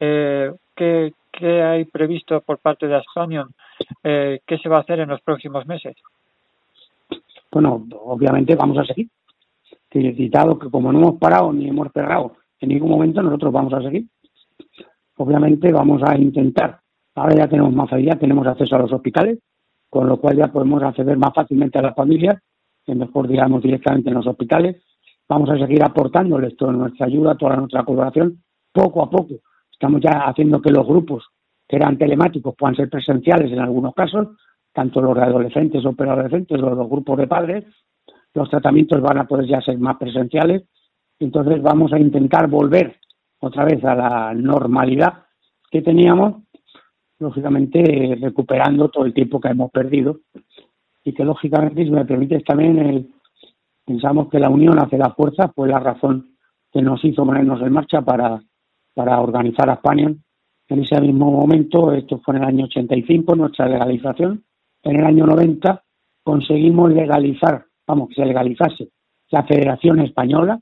eh, 0.00 0.52
¿qué, 0.74 1.12
hay 1.42 1.84
previsto 1.84 2.40
por 2.40 2.58
parte 2.58 2.86
de 2.86 2.96
Aspanion? 2.96 3.50
Eh, 4.02 4.40
¿Qué 4.46 4.58
se 4.58 4.68
va 4.68 4.78
a 4.78 4.80
hacer 4.80 5.00
en 5.00 5.08
los 5.08 5.20
próximos 5.20 5.66
meses? 5.66 5.96
bueno, 7.54 7.86
obviamente 8.04 8.56
vamos 8.56 8.78
a 8.78 8.84
seguir. 8.84 9.08
Citado 9.90 10.58
que 10.58 10.68
como 10.68 10.92
no 10.92 10.98
hemos 10.98 11.18
parado 11.20 11.52
ni 11.52 11.68
hemos 11.68 11.86
cerrado 11.92 12.34
en 12.58 12.70
ningún 12.70 12.90
momento, 12.90 13.22
nosotros 13.22 13.52
vamos 13.52 13.72
a 13.74 13.80
seguir. 13.80 14.06
Obviamente 15.18 15.70
vamos 15.70 16.02
a 16.02 16.16
intentar, 16.18 16.80
ahora 17.14 17.36
ya 17.36 17.48
tenemos 17.48 17.72
más 17.72 17.88
facilidad, 17.88 18.18
tenemos 18.18 18.44
acceso 18.44 18.74
a 18.74 18.80
los 18.80 18.92
hospitales, 18.92 19.38
con 19.94 20.08
lo 20.08 20.16
cual 20.16 20.36
ya 20.36 20.48
podemos 20.48 20.82
acceder 20.82 21.16
más 21.16 21.32
fácilmente 21.32 21.78
a 21.78 21.82
las 21.82 21.94
familias, 21.94 22.42
que 22.84 22.96
mejor 22.96 23.28
digamos 23.28 23.62
directamente 23.62 24.08
en 24.08 24.16
los 24.16 24.26
hospitales. 24.26 24.82
Vamos 25.28 25.48
a 25.50 25.56
seguir 25.56 25.84
aportándoles 25.84 26.56
toda 26.56 26.72
nuestra 26.72 27.06
ayuda, 27.06 27.36
toda 27.36 27.54
nuestra 27.54 27.84
colaboración, 27.84 28.42
poco 28.72 29.04
a 29.04 29.08
poco. 29.08 29.34
Estamos 29.70 30.00
ya 30.00 30.24
haciendo 30.26 30.60
que 30.60 30.72
los 30.72 30.84
grupos 30.84 31.28
que 31.68 31.76
eran 31.76 31.96
telemáticos 31.96 32.56
puedan 32.58 32.74
ser 32.74 32.90
presenciales 32.90 33.52
en 33.52 33.60
algunos 33.60 33.94
casos, 33.94 34.30
tanto 34.72 35.00
los 35.00 35.16
adolescentes 35.16 35.86
o 35.86 35.92
preadolescentes 35.92 36.60
o 36.60 36.70
los 36.74 36.90
grupos 36.90 37.16
de 37.16 37.28
padres, 37.28 37.64
los 38.34 38.50
tratamientos 38.50 39.00
van 39.00 39.18
a 39.18 39.28
poder 39.28 39.46
ya 39.46 39.60
ser 39.60 39.78
más 39.78 39.96
presenciales. 39.96 40.64
Entonces 41.20 41.62
vamos 41.62 41.92
a 41.92 42.00
intentar 42.00 42.48
volver 42.48 42.96
otra 43.38 43.64
vez 43.64 43.84
a 43.84 43.94
la 43.94 44.34
normalidad 44.34 45.22
que 45.70 45.82
teníamos. 45.82 46.42
Lógicamente 47.24 48.16
recuperando 48.20 48.88
todo 48.88 49.04
el 49.04 49.14
tiempo 49.14 49.40
que 49.40 49.48
hemos 49.48 49.70
perdido 49.70 50.20
y 51.02 51.12
que 51.12 51.24
lógicamente, 51.24 51.84
si 51.84 51.90
me 51.90 52.04
permites 52.04 52.44
también, 52.44 53.12
pensamos 53.84 54.28
que 54.28 54.38
la 54.38 54.48
unión 54.48 54.78
hace 54.78 54.96
la 54.96 55.10
fuerza, 55.10 55.52
fue 55.54 55.68
la 55.68 55.78
razón 55.78 56.36
que 56.72 56.80
nos 56.80 57.04
hizo 57.04 57.24
ponernos 57.24 57.60
en 57.60 57.72
marcha 57.72 58.02
para, 58.02 58.42
para 58.94 59.20
organizar 59.20 59.68
a 59.68 59.74
España. 59.74 60.12
En 60.68 60.80
ese 60.80 61.00
mismo 61.00 61.30
momento, 61.30 61.92
esto 61.92 62.20
fue 62.24 62.36
en 62.36 62.42
el 62.42 62.48
año 62.48 62.64
85, 62.64 63.36
nuestra 63.36 63.68
legalización. 63.68 64.44
En 64.82 64.96
el 64.96 65.04
año 65.04 65.26
90 65.26 65.82
conseguimos 66.22 66.92
legalizar, 66.92 67.66
vamos, 67.86 68.08
que 68.08 68.14
se 68.14 68.26
legalizase 68.26 68.88
la 69.30 69.44
Federación 69.44 70.00
Española, 70.00 70.58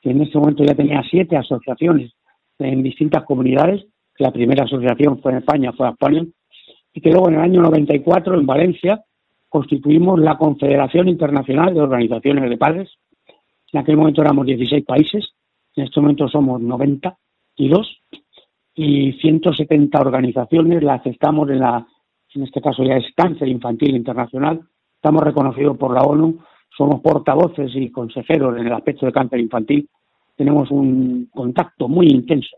que 0.00 0.10
en 0.10 0.22
ese 0.22 0.38
momento 0.38 0.64
ya 0.64 0.74
tenía 0.74 1.02
siete 1.08 1.36
asociaciones 1.36 2.12
en 2.58 2.82
distintas 2.82 3.24
comunidades. 3.24 3.86
La 4.18 4.30
primera 4.30 4.64
asociación 4.64 5.20
fue 5.20 5.32
en 5.32 5.38
España, 5.38 5.72
fue 5.72 5.88
España, 5.88 6.24
y 6.92 7.00
que 7.00 7.10
luego 7.10 7.28
en 7.28 7.34
el 7.34 7.40
año 7.40 7.62
94 7.62 8.38
en 8.38 8.46
Valencia 8.46 9.02
constituimos 9.48 10.20
la 10.20 10.38
Confederación 10.38 11.08
Internacional 11.08 11.74
de 11.74 11.80
Organizaciones 11.80 12.48
de 12.48 12.56
Padres. 12.56 12.90
En 13.72 13.80
aquel 13.80 13.96
momento 13.96 14.22
éramos 14.22 14.46
16 14.46 14.84
países, 14.84 15.30
en 15.74 15.84
este 15.84 16.00
momento 16.00 16.28
somos 16.28 16.60
92 16.60 18.00
y 18.76 19.12
170 19.14 20.00
organizaciones 20.00 20.82
las 20.82 21.04
estamos 21.06 21.50
en 21.50 21.60
la, 21.60 21.84
en 22.34 22.42
este 22.44 22.60
caso 22.60 22.84
ya 22.84 22.96
es 22.96 23.06
Cáncer 23.16 23.48
Infantil 23.48 23.96
Internacional, 23.96 24.60
estamos 24.94 25.24
reconocidos 25.24 25.76
por 25.76 25.92
la 25.92 26.02
ONU, 26.02 26.38
somos 26.76 27.00
portavoces 27.00 27.72
y 27.74 27.90
consejeros 27.90 28.56
en 28.58 28.66
el 28.66 28.72
aspecto 28.72 29.06
de 29.06 29.12
cáncer 29.12 29.40
infantil, 29.40 29.88
tenemos 30.36 30.70
un 30.70 31.28
contacto 31.32 31.88
muy 31.88 32.06
intenso 32.08 32.56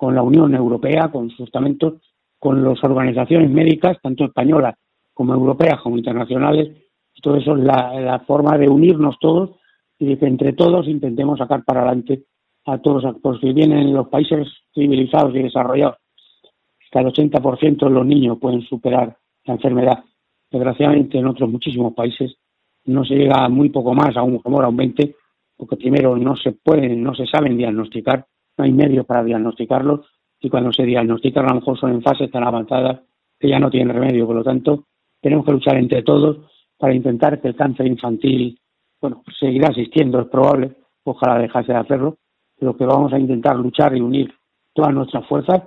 con 0.00 0.14
la 0.14 0.22
Unión 0.22 0.54
Europea, 0.54 1.10
con 1.12 1.28
sus 1.28 1.40
estamentos, 1.40 2.00
con 2.38 2.64
las 2.64 2.82
organizaciones 2.82 3.50
médicas, 3.50 3.98
tanto 4.02 4.24
españolas 4.24 4.74
como 5.12 5.34
europeas 5.34 5.78
como 5.82 5.98
internacionales, 5.98 6.74
todo 7.20 7.36
eso 7.36 7.54
es 7.54 7.64
la, 7.64 8.24
forma 8.26 8.56
de 8.56 8.66
unirnos 8.66 9.18
todos 9.20 9.50
y 9.98 10.06
de 10.06 10.18
que 10.18 10.24
entre 10.24 10.54
todos 10.54 10.88
intentemos 10.88 11.38
sacar 11.38 11.66
para 11.66 11.82
adelante 11.82 12.24
a 12.64 12.78
todos 12.78 13.02
los 13.02 13.14
actores. 13.14 13.42
Si 13.42 13.52
bien 13.52 13.72
en 13.72 13.92
los 13.92 14.08
países 14.08 14.48
civilizados 14.72 15.34
y 15.34 15.42
desarrollados 15.42 15.98
hasta 16.82 17.00
el 17.00 17.06
80% 17.08 17.84
de 17.84 17.90
los 17.90 18.06
niños 18.06 18.38
pueden 18.40 18.62
superar 18.62 19.18
la 19.44 19.52
enfermedad, 19.52 20.02
desgraciadamente 20.50 21.18
en 21.18 21.26
otros 21.26 21.50
muchísimos 21.50 21.92
países 21.92 22.36
no 22.86 23.04
se 23.04 23.16
llega 23.16 23.50
muy 23.50 23.68
poco 23.68 23.92
más, 23.92 24.16
a 24.16 24.22
un, 24.22 24.40
a 24.42 24.68
un 24.68 24.76
20, 24.78 25.14
porque 25.58 25.76
primero 25.76 26.16
no 26.16 26.36
se 26.36 26.52
pueden, 26.52 27.02
no 27.02 27.14
se 27.14 27.26
saben 27.26 27.58
diagnosticar, 27.58 28.24
no 28.60 28.66
hay 28.66 28.72
medios 28.72 29.06
para 29.06 29.24
diagnosticarlos, 29.24 30.00
y 30.38 30.50
cuando 30.50 30.70
se 30.72 30.84
diagnostican 30.84 31.46
a 31.46 31.48
lo 31.48 31.54
mejor 31.56 31.78
son 31.78 31.92
en 31.92 32.02
fases 32.02 32.30
tan 32.30 32.44
avanzadas 32.44 33.00
que 33.38 33.48
ya 33.48 33.58
no 33.58 33.70
tienen 33.70 33.94
remedio. 33.94 34.26
Por 34.26 34.36
lo 34.36 34.44
tanto, 34.44 34.84
tenemos 35.20 35.46
que 35.46 35.52
luchar 35.52 35.76
entre 35.78 36.02
todos 36.02 36.50
para 36.78 36.94
intentar 36.94 37.40
que 37.40 37.48
el 37.48 37.56
cáncer 37.56 37.86
infantil, 37.86 38.58
bueno, 39.00 39.22
seguirá 39.38 39.68
existiendo, 39.68 40.20
es 40.20 40.28
probable, 40.28 40.76
ojalá 41.04 41.38
dejase 41.38 41.72
de 41.72 41.78
hacerlo, 41.78 42.18
pero 42.58 42.76
que 42.76 42.84
vamos 42.84 43.12
a 43.12 43.18
intentar 43.18 43.56
luchar 43.56 43.96
y 43.96 44.00
unir 44.00 44.34
todas 44.74 44.92
nuestras 44.92 45.26
fuerzas 45.26 45.62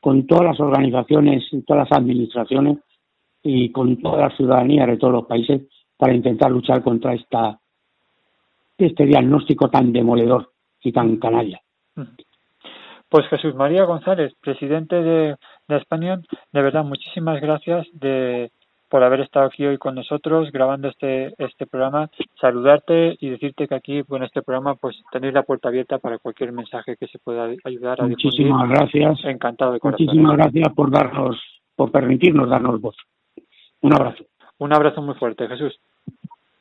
con 0.00 0.26
todas 0.26 0.44
las 0.44 0.60
organizaciones 0.60 1.44
y 1.52 1.60
todas 1.62 1.88
las 1.90 1.98
administraciones 1.98 2.78
y 3.42 3.70
con 3.70 3.98
toda 3.98 4.28
la 4.28 4.36
ciudadanía 4.36 4.86
de 4.86 4.96
todos 4.96 5.12
los 5.12 5.26
países 5.26 5.62
para 5.96 6.14
intentar 6.14 6.50
luchar 6.50 6.82
contra 6.82 7.12
esta 7.12 7.60
este 8.78 9.04
diagnóstico 9.04 9.68
tan 9.68 9.92
demoledor 9.92 10.52
y 10.82 10.90
tan 10.90 11.18
canalla. 11.18 11.60
Pues 13.10 13.26
Jesús 13.28 13.54
María 13.54 13.84
González, 13.84 14.32
presidente 14.40 14.96
de, 14.96 15.36
de 15.68 15.76
España, 15.76 16.20
de 16.52 16.62
verdad 16.62 16.84
muchísimas 16.84 17.40
gracias 17.40 17.86
de, 17.92 18.50
por 18.90 19.04
haber 19.04 19.20
estado 19.20 19.46
aquí 19.46 19.64
hoy 19.64 19.78
con 19.78 19.94
nosotros 19.94 20.50
grabando 20.52 20.88
este 20.88 21.32
este 21.38 21.66
programa, 21.66 22.10
saludarte 22.40 23.16
y 23.20 23.30
decirte 23.30 23.68
que 23.68 23.74
aquí 23.74 24.02
en 24.06 24.22
este 24.22 24.42
programa 24.42 24.74
pues 24.74 24.96
tenéis 25.12 25.32
la 25.32 25.44
puerta 25.44 25.68
abierta 25.68 25.98
para 25.98 26.18
cualquier 26.18 26.52
mensaje 26.52 26.96
que 26.96 27.06
se 27.06 27.18
pueda 27.18 27.48
ayudar 27.64 28.00
a 28.00 28.06
Muchísimas 28.06 28.68
gracias. 28.68 29.24
Encantado 29.24 29.72
de 29.72 29.80
corazón. 29.80 30.06
Muchísimas 30.06 30.36
gracias 30.36 30.74
por 30.74 30.90
darnos 30.90 31.36
por 31.76 31.92
permitirnos 31.92 32.50
darnos 32.50 32.80
voz. 32.80 32.96
Un 33.80 33.94
abrazo. 33.94 34.24
Un 34.58 34.74
abrazo 34.74 35.00
muy 35.00 35.14
fuerte, 35.14 35.48
Jesús. 35.48 35.80